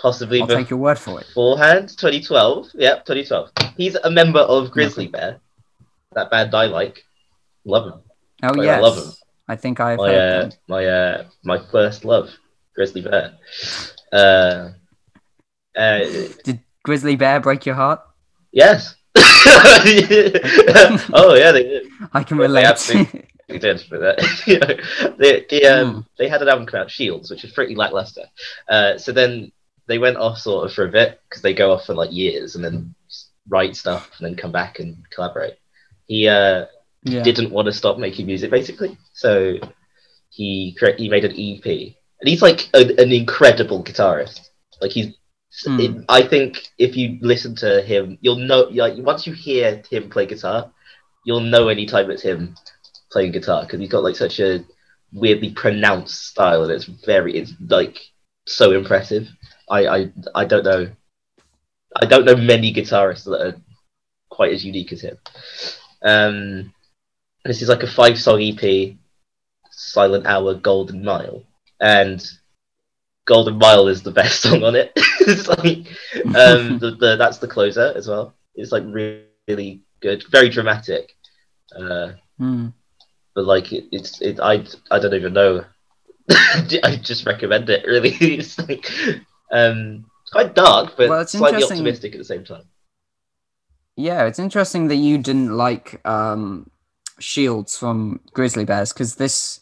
possibly 0.00 0.40
I'll 0.40 0.46
take 0.46 0.70
your 0.70 0.78
word 0.78 0.98
for 0.98 1.20
it. 1.20 1.26
beforehand. 1.28 1.90
2012. 1.90 2.68
Yep, 2.74 3.04
2012. 3.06 3.50
He's 3.76 3.94
a 3.96 4.10
member 4.10 4.40
of 4.40 4.70
Grizzly 4.70 5.06
Bear, 5.08 5.38
that 6.14 6.30
band 6.30 6.54
I 6.54 6.66
like. 6.66 7.04
Love 7.64 7.86
him. 7.92 8.00
Oh 8.42 8.60
I 8.60 8.64
yes, 8.64 8.82
love 8.82 8.98
'em. 8.98 9.12
I 9.48 9.56
think 9.56 9.80
I've 9.80 9.98
my 9.98 10.14
uh, 10.14 10.40
them. 10.42 10.50
my 10.68 10.84
uh, 10.86 11.24
my 11.44 11.58
first 11.70 12.04
love, 12.04 12.30
Grizzly 12.74 13.02
Bear. 13.02 13.34
Uh, 14.12 14.70
uh, 15.76 15.98
Did 16.44 16.60
Grizzly 16.82 17.16
Bear 17.16 17.40
break 17.40 17.66
your 17.66 17.74
heart? 17.74 18.00
yes. 18.52 18.94
oh 21.12 21.34
yeah, 21.36 21.52
they 21.52 21.62
did. 21.64 21.86
I 22.12 22.22
can 22.22 22.38
Well, 22.38 22.48
they 22.48 22.54
relate. 22.60 22.66
absolutely- 22.66 23.26
They 23.48 23.58
did, 23.58 23.82
but 23.90 24.00
uh, 24.00 24.22
you 24.46 24.58
know, 24.60 24.76
they 25.18 25.44
they, 25.50 25.64
um, 25.64 25.94
Hmm. 25.94 26.00
they 26.18 26.28
had 26.28 26.40
an 26.40 26.48
album 26.48 26.66
come 26.66 26.82
out, 26.82 26.90
Shields, 26.90 27.30
which 27.32 27.42
is 27.42 27.50
pretty 27.50 27.74
lackluster. 27.74 28.26
Uh, 28.68 28.96
so 28.96 29.10
then 29.10 29.50
they 29.90 29.98
went 29.98 30.16
off 30.16 30.38
sort 30.38 30.66
of 30.66 30.72
for 30.74 30.86
a 30.86 30.90
bit 30.90 31.20
because 31.28 31.42
they 31.42 31.54
go 31.54 31.72
off 31.72 31.86
for 31.86 31.94
like 31.94 32.12
years 32.12 32.54
and 32.54 32.64
then 32.64 32.94
write 33.48 33.76
stuff 33.76 34.10
and 34.18 34.26
then 34.26 34.36
come 34.36 34.52
back 34.52 34.78
and 34.78 34.96
collaborate. 35.10 35.56
He 36.06 36.28
uh, 36.28 36.66
yeah. 37.04 37.22
didn't 37.22 37.50
want 37.52 37.66
to 37.66 37.72
stop 37.72 37.98
making 37.98 38.26
music 38.26 38.50
basically 38.50 38.96
so 39.14 39.56
he 40.30 40.76
cre- 40.78 40.96
he 40.98 41.08
made 41.08 41.24
an 41.24 41.32
ep 41.32 41.66
and 41.66 42.28
he's 42.28 42.42
like 42.42 42.68
a, 42.74 42.80
an 43.02 43.12
incredible 43.12 43.82
guitarist 43.84 44.40
like 44.80 44.92
he's 44.92 45.14
Hmm. 45.64 45.80
it- 45.80 46.04
i 46.08 46.22
think 46.22 46.68
if 46.78 46.96
you 46.96 47.18
listen 47.22 47.56
to 47.56 47.82
him 47.82 48.18
you'll 48.20 48.36
know 48.36 48.68
like 48.72 48.94
once 48.98 49.26
you 49.26 49.32
hear 49.32 49.82
him 49.90 50.08
play 50.08 50.26
guitar 50.26 50.70
you'll 51.24 51.40
know 51.40 51.68
anytime 51.68 52.10
it's 52.10 52.22
him 52.22 52.54
playing 53.10 53.32
guitar 53.32 53.62
because 53.64 53.80
he's 53.80 53.88
got 53.90 54.04
like 54.04 54.14
such 54.16 54.38
a 54.38 54.64
weirdly 55.12 55.50
pronounced 55.50 56.28
style 56.28 56.62
and 56.62 56.70
it's 56.72 56.84
very 56.84 57.36
it's 57.36 57.52
like 57.68 57.98
so 58.46 58.72
impressive 58.72 59.28
i 59.70 59.86
i, 59.86 60.12
I 60.34 60.44
don't 60.44 60.64
know 60.64 60.88
i 62.02 62.06
don't 62.06 62.24
know 62.24 62.36
many 62.36 62.72
guitarists 62.72 63.24
that 63.24 63.40
are 63.46 63.56
quite 64.30 64.52
as 64.52 64.64
unique 64.64 64.92
as 64.92 65.02
him 65.02 65.18
um 66.02 66.72
this 67.44 67.62
is 67.62 67.68
like 67.68 67.82
a 67.82 67.86
five 67.86 68.18
song 68.20 68.40
EP, 68.42 68.96
Silent 69.70 70.26
Hour, 70.26 70.54
Golden 70.54 71.02
Mile, 71.04 71.42
and 71.80 72.22
Golden 73.26 73.56
Mile 73.58 73.88
is 73.88 74.02
the 74.02 74.10
best 74.10 74.42
song 74.42 74.62
on 74.62 74.76
it. 74.76 74.92
it's 75.20 75.48
like 75.48 75.86
um, 76.36 76.78
the, 76.78 76.96
the 77.00 77.16
that's 77.16 77.38
the 77.38 77.48
closer 77.48 77.92
as 77.96 78.08
well. 78.08 78.34
It's 78.54 78.72
like 78.72 78.84
really, 78.86 79.24
really 79.48 79.82
good, 80.00 80.24
very 80.30 80.48
dramatic. 80.50 81.16
Uh, 81.74 82.12
Hmm. 82.38 82.68
but 83.34 83.44
like 83.44 83.72
it, 83.72 83.84
it's 83.92 84.20
it 84.22 84.40
I 84.40 84.64
I 84.90 84.98
don't 84.98 85.14
even 85.14 85.32
know. 85.34 85.64
I 86.30 86.98
just 87.02 87.26
recommend 87.26 87.70
it. 87.70 87.86
Really, 87.86 88.10
it's 88.20 88.58
like 88.58 88.86
um, 89.50 90.04
it's 90.22 90.30
quite 90.32 90.54
dark, 90.54 90.94
but 90.96 91.08
Well, 91.08 91.20
it's 91.20 91.32
slightly 91.32 91.62
optimistic 91.62 92.12
at 92.12 92.18
the 92.18 92.24
same 92.24 92.44
time. 92.44 92.62
Yeah, 93.96 94.24
it's 94.26 94.38
interesting 94.38 94.88
that 94.88 94.96
you 94.96 95.18
didn't 95.18 95.56
like 95.56 96.00
um, 96.06 96.70
Shields 97.18 97.76
from 97.76 98.20
Grizzly 98.32 98.64
Bears 98.64 98.92
because 98.92 99.16
this 99.16 99.60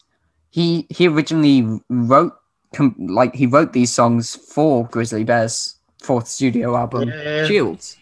he 0.49 0.87
he 0.89 1.07
originally 1.07 1.81
wrote 1.89 2.33
com- 2.73 2.95
like 2.99 3.35
he 3.35 3.45
wrote 3.45 3.73
these 3.73 3.91
songs 3.93 4.35
for 4.35 4.87
Grizzly 4.87 5.23
Bears' 5.23 5.75
fourth 6.01 6.27
studio 6.27 6.75
album 6.77 7.09
Yeah. 7.09 7.45
Shields. 7.45 7.97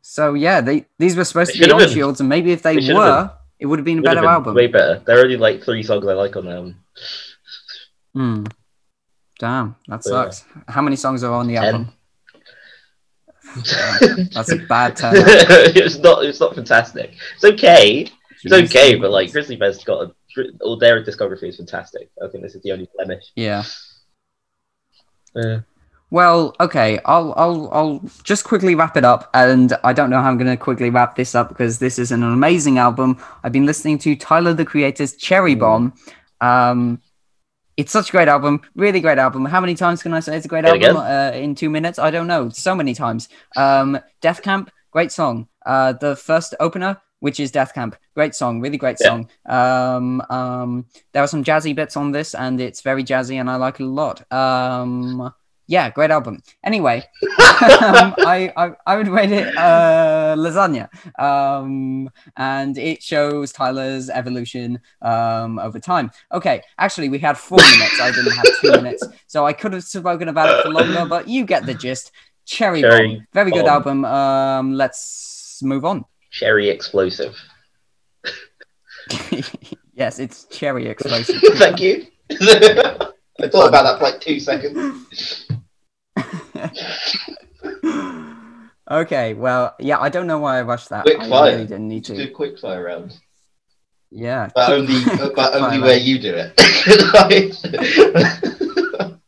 So 0.00 0.34
yeah, 0.34 0.60
they 0.62 0.86
these 0.98 1.16
were 1.16 1.24
supposed 1.24 1.50
They 1.52 1.58
to 1.60 1.66
be 1.66 1.72
on 1.72 1.78
been. 1.80 1.88
Shields, 1.90 2.20
and 2.20 2.28
maybe 2.28 2.52
if 2.52 2.62
they, 2.62 2.76
were, 2.94 3.30
it 3.58 3.66
would 3.66 3.78
have 3.78 3.84
been 3.84 3.98
a 3.98 4.02
better 4.02 4.24
album. 4.24 4.54
Way 4.54 4.68
better. 4.68 5.02
There 5.04 5.18
are 5.18 5.22
only 5.24 5.36
like 5.36 5.62
three 5.62 5.82
songs 5.82 6.06
I 6.06 6.14
like 6.14 6.36
on 6.36 6.46
the 6.46 6.52
album. 8.14 8.54
Damn, 9.38 9.76
that 9.88 10.02
So, 10.04 10.14
yeah. 10.14 10.30
sucks. 10.30 10.44
How 10.68 10.82
many 10.82 10.96
songs 10.96 11.22
are 11.22 11.32
on 11.32 11.46
the 11.46 11.56
album? 11.56 11.88
That's 14.32 14.50
a 14.52 14.56
bad 14.68 14.96
turn. 14.96 15.12
it's 15.16 15.98
not. 15.98 16.24
It's 16.24 16.40
not 16.40 16.54
fantastic. 16.54 17.14
It's 17.36 17.44
okay. 17.44 18.08
It's 18.42 18.52
okay, 18.52 18.94
but 18.96 19.10
like 19.10 19.32
Grizzly 19.32 19.56
Bear's 19.56 19.82
got 19.82 20.04
a, 20.06 20.12
all 20.60 20.76
their 20.78 21.02
discography 21.04 21.44
is 21.48 21.56
fantastic. 21.56 22.10
I 22.22 22.28
think 22.28 22.42
this 22.44 22.54
is 22.54 22.62
the 22.62 22.72
only 22.72 22.88
blemish. 22.94 23.24
Yeah. 23.34 23.64
Uh, 25.34 25.60
Well, 26.10 26.54
okay, 26.60 26.98
I'll 27.04 27.32
I'll 27.36 27.68
I'll 27.72 28.10
just 28.22 28.44
quickly 28.44 28.74
wrap 28.74 28.96
it 28.96 29.04
up, 29.04 29.30
and 29.34 29.72
I 29.84 29.92
don't 29.92 30.10
know 30.10 30.20
how 30.20 30.28
I'm 30.30 30.38
gonna 30.38 30.56
quickly 30.56 30.90
wrap 30.90 31.16
this 31.16 31.34
up 31.34 31.48
because 31.48 31.78
this 31.78 31.98
is 31.98 32.12
an 32.12 32.22
amazing 32.22 32.78
album. 32.78 33.18
I've 33.42 33.52
been 33.52 33.66
listening 33.66 33.98
to 33.98 34.14
Tyler 34.16 34.54
the 34.54 34.64
Creator's 34.64 35.16
Cherry 35.16 35.56
Mm. 35.56 35.60
Bomb. 35.60 35.92
Um, 36.40 37.00
it's 37.76 37.92
such 37.92 38.08
a 38.08 38.12
great 38.12 38.28
album, 38.28 38.62
really 38.74 39.00
great 39.00 39.18
album. 39.18 39.44
How 39.44 39.60
many 39.60 39.74
times 39.74 40.02
can 40.02 40.14
I 40.14 40.20
say 40.20 40.36
it's 40.36 40.46
a 40.46 40.48
great 40.48 40.64
album? 40.64 40.96
Uh, 40.96 41.30
in 41.34 41.54
two 41.54 41.70
minutes, 41.70 41.98
I 41.98 42.10
don't 42.10 42.26
know. 42.26 42.48
So 42.48 42.74
many 42.74 42.94
times. 42.94 43.28
Um, 43.56 43.98
Death 44.20 44.42
Camp, 44.42 44.70
great 44.90 45.12
song. 45.12 45.48
Uh, 45.64 45.92
the 45.92 46.16
first 46.16 46.54
opener, 46.60 47.00
which 47.20 47.40
is 47.40 47.50
Death 47.50 47.74
Camp, 47.74 47.96
great 48.14 48.34
song, 48.34 48.60
really 48.60 48.78
great 48.78 48.96
Yeah. 49.00 49.08
song. 49.08 49.28
Um, 49.46 50.22
um, 50.30 50.86
there 51.12 51.22
are 51.22 51.26
some 51.26 51.44
jazzy 51.44 51.74
bits 51.74 51.96
on 51.96 52.12
this, 52.12 52.34
and 52.34 52.60
it's 52.60 52.80
very 52.80 53.04
jazzy, 53.04 53.38
and 53.40 53.50
I 53.50 53.56
like 53.56 53.80
it 53.80 53.84
a 53.84 53.86
lot. 53.86 54.30
Um. 54.32 55.32
Yeah, 55.68 55.90
great 55.90 56.10
album. 56.10 56.42
Anyway, 56.64 56.98
um, 57.22 58.14
I, 58.18 58.52
I 58.56 58.72
I 58.86 58.96
would 58.96 59.08
rate 59.08 59.32
it 59.32 59.56
uh, 59.56 60.36
lasagna, 60.38 60.88
um, 61.20 62.08
and 62.36 62.78
it 62.78 63.02
shows 63.02 63.52
Tyler's 63.52 64.08
evolution 64.08 64.80
um, 65.02 65.58
over 65.58 65.78
time. 65.78 66.10
Okay, 66.32 66.62
actually, 66.78 67.08
we 67.08 67.18
had 67.18 67.36
four 67.36 67.58
minutes. 67.58 68.00
I 68.00 68.12
didn't 68.12 68.32
have 68.32 68.46
two 68.60 68.70
minutes, 68.72 69.02
so 69.26 69.44
I 69.46 69.52
could 69.52 69.72
have 69.72 69.84
spoken 69.84 70.28
about 70.28 70.48
it 70.50 70.62
for 70.62 70.70
longer. 70.70 71.06
But 71.06 71.28
you 71.28 71.44
get 71.44 71.66
the 71.66 71.74
gist. 71.74 72.12
Cherry, 72.44 72.80
Cherry 72.80 73.08
Bomb, 73.16 73.26
very 73.32 73.50
good 73.50 73.64
Bomb. 73.64 73.74
album. 73.74 74.04
Um, 74.04 74.74
let's 74.74 75.60
move 75.62 75.84
on. 75.84 76.04
Cherry 76.30 76.68
explosive. 76.68 77.34
yes, 79.94 80.20
it's 80.20 80.44
cherry 80.44 80.86
explosive. 80.86 81.40
Thank 81.54 81.80
you. 81.80 82.06
I 83.38 83.48
thought 83.48 83.68
about 83.68 83.82
that 83.82 83.98
for 83.98 84.04
like 84.04 84.20
two 84.20 84.38
seconds. 84.38 85.48
okay, 88.90 89.34
well, 89.34 89.74
yeah, 89.78 89.98
I 89.98 90.08
don't 90.08 90.26
know 90.26 90.38
why 90.38 90.58
I 90.58 90.62
rushed 90.62 90.88
that. 90.90 91.02
Quick 91.04 91.20
I 91.20 91.28
fire. 91.28 91.52
really 91.52 91.66
didn't 91.66 91.88
need 91.88 92.04
to. 92.06 92.16
do 92.16 92.30
quick 92.34 92.58
fire 92.58 92.84
rounds. 92.84 93.20
Yeah, 94.10 94.50
But 94.54 94.72
only, 94.72 95.04
but 95.34 95.54
only 95.54 95.78
where 95.80 95.90
round. 95.96 96.02
you 96.02 96.18
do 96.18 96.34
it. 96.36 97.56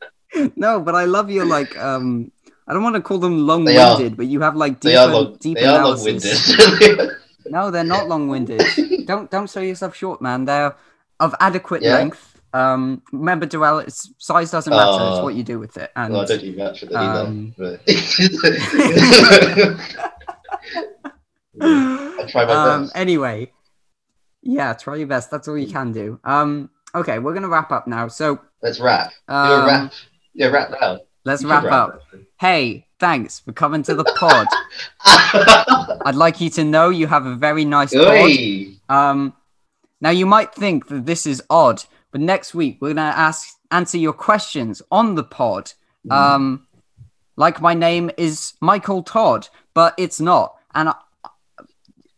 No, 0.55 0.79
but 0.81 0.95
I 0.95 1.05
love 1.05 1.31
your 1.31 1.45
like. 1.45 1.77
um 1.79 2.31
I 2.69 2.73
don't 2.75 2.83
want 2.85 2.95
to 2.97 3.03
call 3.03 3.19
them 3.19 3.45
long-winded, 3.47 4.17
but 4.17 4.27
you 4.27 4.41
have 4.43 4.55
like 4.55 4.79
they 4.81 4.95
are 4.95 5.09
long. 5.09 5.37
deep 5.41 5.57
They 5.57 5.65
are 5.65 5.79
analysis. 5.81 6.57
long-winded. 6.59 7.11
No, 7.51 7.71
they're 7.73 7.83
not 7.83 8.07
long-winded. 8.09 8.63
don't 9.07 9.29
don't 9.33 9.49
sell 9.49 9.65
yourself 9.65 9.97
short, 9.97 10.21
man. 10.23 10.45
They're 10.45 10.77
of 11.19 11.35
adequate 11.41 11.83
Yeah. 11.83 11.95
length. 11.95 12.38
Um, 12.53 13.03
remember, 13.13 13.47
Joel, 13.47 13.79
it's 13.81 14.11
size 14.19 14.51
doesn't 14.51 14.71
matter. 14.71 14.91
it's 14.91 15.19
Oh. 15.19 15.25
what 15.25 15.35
you 15.35 15.43
do 15.43 15.59
with 15.59 15.77
it. 15.77 15.91
And 15.97 16.13
well, 16.15 16.23
I 16.23 16.27
don't 16.27 16.41
do 16.41 16.57
much 16.57 16.81
with 16.83 16.91
it 16.91 16.97
Um, 16.97 17.55
either. 17.59 17.77
But... 17.77 17.81
I 21.61 22.27
try 22.29 22.45
my 22.45 22.53
um, 22.53 22.83
best. 22.85 22.97
anyway, 22.97 23.53
yeah, 24.43 24.73
try 24.75 24.97
your 24.97 25.07
best. 25.07 25.31
That's 25.31 25.49
all 25.49 25.59
you 25.59 25.71
can 25.71 25.93
do. 25.93 26.21
Um, 26.25 26.71
okay, 26.95 27.19
we're 27.19 27.35
gonna 27.35 27.49
wrap 27.49 27.73
up 27.73 27.87
now. 27.87 28.09
So, 28.09 28.41
Let's 28.63 28.81
wrap. 28.81 29.11
Do 29.29 29.35
a 29.35 29.35
um, 29.35 29.67
rap. 29.67 29.93
Yeah, 30.35 30.47
rap 30.49 30.71
now. 30.81 31.01
let's 31.25 31.43
should 31.43 31.51
wrap 31.51 31.65
up. 31.65 32.03
Hey, 32.41 32.87
thanks 32.99 33.41
for 33.41 33.53
coming 33.53 33.83
to 33.85 33.95
the 33.95 34.05
pod. 34.05 34.47
I'd 36.07 36.15
like 36.15 36.41
you 36.41 36.51
to 36.51 36.65
know 36.65 36.91
you 36.91 37.07
have 37.07 37.27
a 37.27 37.35
very 37.35 37.65
nice 37.65 37.93
pod. 37.93 38.31
Um, 38.89 39.35
now 40.01 40.11
you 40.11 40.27
might 40.27 40.55
think 40.55 40.89
that 40.89 41.07
this 41.07 41.27
is 41.27 41.43
odd, 41.51 41.83
but 42.11 42.21
next 42.21 42.55
week 42.55 42.79
we're 42.81 42.95
gonna 42.95 43.15
ask 43.15 43.59
answer 43.71 43.99
your 43.99 44.13
questions 44.13 44.83
on 44.91 45.15
the 45.15 45.25
pod. 45.25 45.73
Um, 46.11 46.67
like 47.37 47.61
my 47.61 47.75
name 47.75 48.11
is 48.17 48.55
Michael 48.61 49.03
Todd, 49.03 49.49
but 49.75 49.95
it's 49.99 50.21
not, 50.21 50.57
and 50.75 50.89
I, 50.89 50.95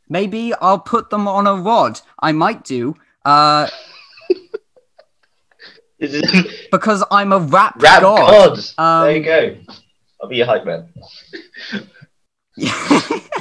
maybe 0.08 0.54
I'll 0.54 0.78
put 0.78 1.10
them 1.10 1.26
on 1.26 1.46
a 1.46 1.56
rod. 1.56 2.00
I 2.18 2.32
might 2.32 2.62
do, 2.64 2.94
uh, 3.24 3.68
because 6.70 7.04
I'm 7.10 7.32
a 7.32 7.40
rap, 7.40 7.82
rap 7.82 8.02
god. 8.02 8.56
god. 8.56 8.58
Um, 8.78 9.06
there 9.06 9.16
you 9.16 9.24
go. 9.24 9.74
I'll 10.22 10.28
be 10.28 10.36
your 10.36 10.46
hype 10.46 10.64
man. 10.64 10.88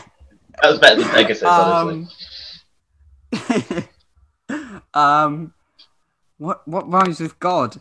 That 0.62 0.72
was 0.72 0.80
better 0.80 1.02
than 1.02 1.10
Pegasus, 1.10 1.44
honestly. 1.44 2.08
um, 4.54 4.82
um, 4.94 5.54
what 6.40 6.68
what 6.68 6.92
rhymes 6.92 7.20
with 7.20 7.40
God? 7.40 7.78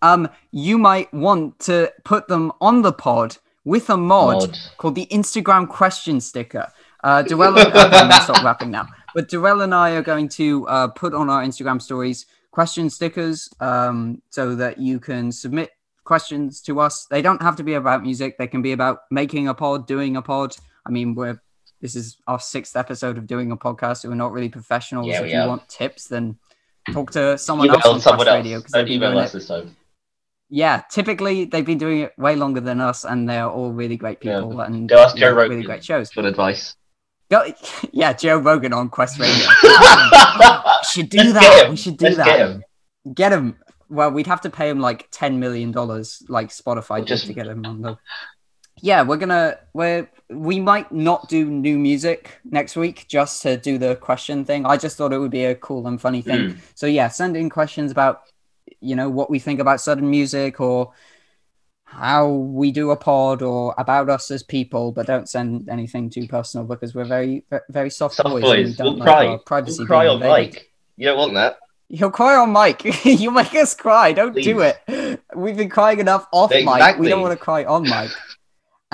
Um, 0.00 0.28
you 0.50 0.78
might 0.78 1.12
want 1.12 1.58
to 1.60 1.92
put 2.04 2.28
them 2.28 2.52
on 2.60 2.82
the 2.82 2.92
pod 2.92 3.36
with 3.64 3.88
a 3.90 3.96
mod, 3.96 4.48
Mod. 4.48 4.58
called 4.76 4.94
the 4.94 5.06
Instagram 5.06 5.68
question 5.68 6.20
sticker. 6.20 6.68
Uh, 7.02 7.22
D'rel, 7.22 7.58
I'm 7.58 7.70
gonna 7.70 8.20
stop 8.20 8.42
rapping 8.42 8.70
now. 8.70 8.86
But 9.14 9.28
D'rel 9.28 9.60
and 9.60 9.74
I 9.74 9.90
are 9.90 10.02
going 10.02 10.28
to 10.30 10.66
uh, 10.68 10.88
put 10.88 11.14
on 11.14 11.28
our 11.28 11.42
Instagram 11.42 11.80
stories 11.80 12.26
question 12.50 12.88
stickers, 12.88 13.48
um, 13.60 14.22
so 14.30 14.54
that 14.54 14.78
you 14.78 15.00
can 15.00 15.32
submit 15.32 15.70
questions 16.04 16.60
to 16.60 16.78
us. 16.80 17.06
They 17.06 17.20
don't 17.20 17.42
have 17.42 17.56
to 17.56 17.64
be 17.64 17.74
about 17.74 18.02
music. 18.02 18.38
They 18.38 18.46
can 18.46 18.62
be 18.62 18.72
about 18.72 19.00
making 19.10 19.48
a 19.48 19.54
pod, 19.54 19.88
doing 19.88 20.16
a 20.16 20.22
pod. 20.22 20.56
I 20.86 20.90
mean, 20.90 21.14
we're 21.14 21.40
this 21.80 21.96
is 21.96 22.16
our 22.26 22.38
sixth 22.38 22.76
episode 22.76 23.18
of 23.18 23.26
doing 23.26 23.50
a 23.50 23.56
podcast, 23.56 23.98
so 23.98 24.08
we're 24.08 24.14
not 24.14 24.32
really 24.32 24.48
professionals. 24.48 25.08
Yeah, 25.08 25.22
if 25.22 25.32
you 25.32 25.38
are. 25.38 25.48
want 25.48 25.68
tips, 25.68 26.06
then 26.06 26.38
talk 26.92 27.10
to 27.12 27.38
someone 27.38 27.66
Email 27.68 27.76
else 27.76 27.86
on 27.86 28.00
someone 28.00 28.28
else. 28.28 28.36
Radio 28.36 28.58
because 28.58 28.72
they've 28.72 28.86
been 28.86 29.00
doing 29.00 29.16
us 29.18 29.30
it. 29.34 29.38
this 29.38 29.48
time. 29.48 29.76
Yeah, 30.50 30.82
typically 30.90 31.46
they've 31.46 31.64
been 31.64 31.78
doing 31.78 32.00
it 32.00 32.12
way 32.18 32.36
longer 32.36 32.60
than 32.60 32.80
us, 32.80 33.04
and 33.04 33.28
they're 33.28 33.48
all 33.48 33.72
really 33.72 33.96
great 33.96 34.18
Yeah. 34.22 34.40
people 34.40 34.60
and 34.60 34.88
Go 34.88 34.98
ask 35.02 35.16
Joe 35.16 35.32
Rogan. 35.32 35.50
really 35.56 35.62
great 35.66 35.84
shows. 35.84 36.12
For 36.12 36.20
advice. 36.26 36.76
Go, 37.30 37.44
yeah, 37.92 38.12
Joe 38.12 38.36
Rogan 38.38 38.72
on 38.72 38.88
Quest 38.90 39.18
Radio. 39.18 39.34
we 39.62 40.84
should 40.92 41.08
do 41.08 41.18
Let's 41.18 41.32
that. 41.32 41.66
We 41.70 41.76
should 41.76 41.96
do 41.96 42.04
Let's 42.06 42.16
that. 42.18 42.26
get 42.26 42.38
him. 42.40 42.62
Get 43.14 43.32
him. 43.32 43.56
Well, 43.88 44.10
we'd 44.10 44.26
have 44.26 44.40
to 44.42 44.50
pay 44.50 44.68
him 44.68 44.80
like 44.80 45.08
ten 45.10 45.40
million 45.40 45.72
dollars, 45.72 46.22
like 46.28 46.48
Spotify 46.50 46.98
Well, 46.98 47.04
just- 47.04 47.26
to 47.26 47.32
get 47.32 47.46
him 47.46 47.64
on 47.64 47.80
the. 47.82 47.98
Yeah, 48.82 49.02
we're 49.02 49.16
gonna 49.16 49.56
we're 49.72 50.08
we 50.30 50.58
might 50.60 50.90
not 50.90 51.28
do 51.28 51.44
new 51.44 51.78
music 51.78 52.40
next 52.44 52.76
week 52.76 53.06
just 53.08 53.42
to 53.42 53.56
do 53.56 53.78
the 53.78 53.96
question 53.96 54.44
thing. 54.44 54.64
I 54.66 54.76
just 54.76 54.96
thought 54.96 55.12
it 55.12 55.18
would 55.18 55.30
be 55.30 55.44
a 55.44 55.54
cool 55.54 55.86
and 55.86 56.00
funny 56.00 56.22
thing. 56.22 56.40
Mm. 56.40 56.58
So 56.74 56.86
yeah, 56.86 57.08
send 57.08 57.36
in 57.36 57.50
questions 57.50 57.90
about 57.92 58.22
you 58.80 58.96
know 58.96 59.08
what 59.10 59.30
we 59.30 59.38
think 59.38 59.60
about 59.60 59.80
sudden 59.80 60.10
music 60.10 60.60
or 60.60 60.92
how 61.84 62.28
we 62.28 62.72
do 62.72 62.90
a 62.90 62.96
pod 62.96 63.42
or 63.42 63.74
about 63.78 64.08
us 64.10 64.30
as 64.30 64.42
people, 64.42 64.90
but 64.92 65.06
don't 65.06 65.28
send 65.28 65.68
anything 65.68 66.10
too 66.10 66.26
personal 66.26 66.66
because 66.66 66.94
we're 66.94 67.04
very 67.04 67.44
very 67.68 67.90
soft, 67.90 68.16
Soft 68.16 68.30
boys. 68.30 68.42
and 68.42 68.50
we 68.52 68.64
boys. 68.64 68.76
don't 68.76 68.86
We'll 68.86 68.96
like 68.96 69.06
cry. 69.06 69.26
our 69.26 69.38
privacy 69.38 69.78
We'll 69.80 69.86
cry 69.86 70.06
on 70.08 70.16
invaded. 70.22 70.54
mic. 70.54 70.70
You 70.96 71.06
don't 71.06 71.18
want 71.18 71.34
that. 71.34 71.58
He'll 71.90 72.10
cry 72.10 72.34
on 72.36 72.52
mic. 72.52 73.04
you 73.04 73.30
make 73.30 73.54
us 73.54 73.74
cry. 73.74 74.12
Don't 74.12 74.34
do 74.34 74.60
it. 74.60 75.20
We've 75.36 75.56
been 75.56 75.68
crying 75.68 76.00
enough 76.00 76.26
off 76.32 76.50
mic. 76.50 76.98
We 76.98 77.08
don't 77.08 77.20
want 77.20 77.38
to 77.38 77.42
cry 77.44 77.64
on 77.64 77.82
mic. 77.82 78.10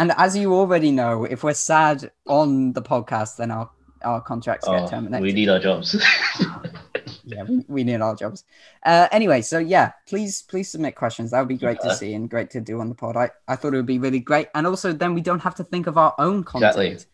And 0.01 0.13
as 0.17 0.35
you 0.35 0.55
already 0.55 0.91
know, 0.91 1.25
if 1.25 1.45
we're 1.45 1.53
sad 1.53 2.11
on 2.27 2.73
the 2.73 2.81
podcast, 2.81 3.37
then 3.37 3.51
our 3.51 3.69
our 4.03 4.23
contracts 4.23 4.67
get 4.67 4.81
Oh, 4.85 4.89
terminated. 4.89 5.23
we 5.23 5.33
need 5.33 5.51
our 5.51 5.59
jobs. 5.59 5.95
yeah, 7.25 7.43
we, 7.43 7.63
we 7.69 7.85
need 7.85 8.01
our 8.01 8.17
jobs. 8.17 8.45
Uh, 8.83 9.09
anyway, 9.13 9.43
so 9.43 9.59
yeah, 9.59 9.93
please 10.09 10.41
please 10.41 10.71
submit 10.71 10.95
questions. 10.95 11.33
That 11.33 11.41
would 11.41 11.49
be 11.49 11.59
great 11.59 11.81
to 11.83 11.95
see 11.95 12.15
and 12.15 12.31
great 12.31 12.49
to 12.53 12.63
do 12.63 12.81
on 12.81 12.89
the 12.89 12.95
pod. 12.95 13.19
I, 13.19 13.29
I 13.47 13.57
thought 13.57 13.75
it 13.75 13.77
would 13.77 13.85
be 13.85 13.99
really 13.99 14.21
great, 14.21 14.49
and 14.55 14.67
also 14.67 14.95
then 14.95 15.13
we 15.13 15.21
don't 15.21 15.41
have 15.41 15.57
to 15.57 15.65
think 15.65 15.87
of 15.87 15.99
our 15.99 16.15
own 16.19 16.45
content. 16.45 16.79
Exactly. 16.79 17.11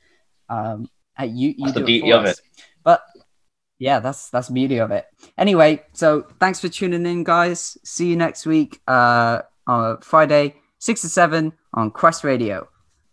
Um, 0.48 0.88
uh, 1.18 1.24
you 1.24 1.54
you 1.58 1.64
That's 1.64 1.78
the 1.78 1.84
beauty 1.84 2.12
of 2.12 2.24
us. 2.24 2.40
But 2.84 3.02
yeah, 3.80 3.98
that's 3.98 4.30
that's 4.30 4.46
the 4.46 4.54
beauty 4.54 4.78
of 4.78 4.92
it. 4.92 5.06
Anyway, 5.36 5.82
so 5.92 6.28
thanks 6.38 6.60
for 6.60 6.68
tuning 6.68 7.04
in, 7.04 7.24
guys. 7.24 7.76
See 7.82 8.06
you 8.10 8.16
next 8.16 8.46
week, 8.46 8.80
uh, 8.86 9.42
on 9.66 10.00
Friday, 10.02 10.54
six 10.78 11.00
to 11.00 11.08
seven 11.08 11.52
on 11.74 11.90
Quest 11.90 12.22
Radio. 12.22 12.68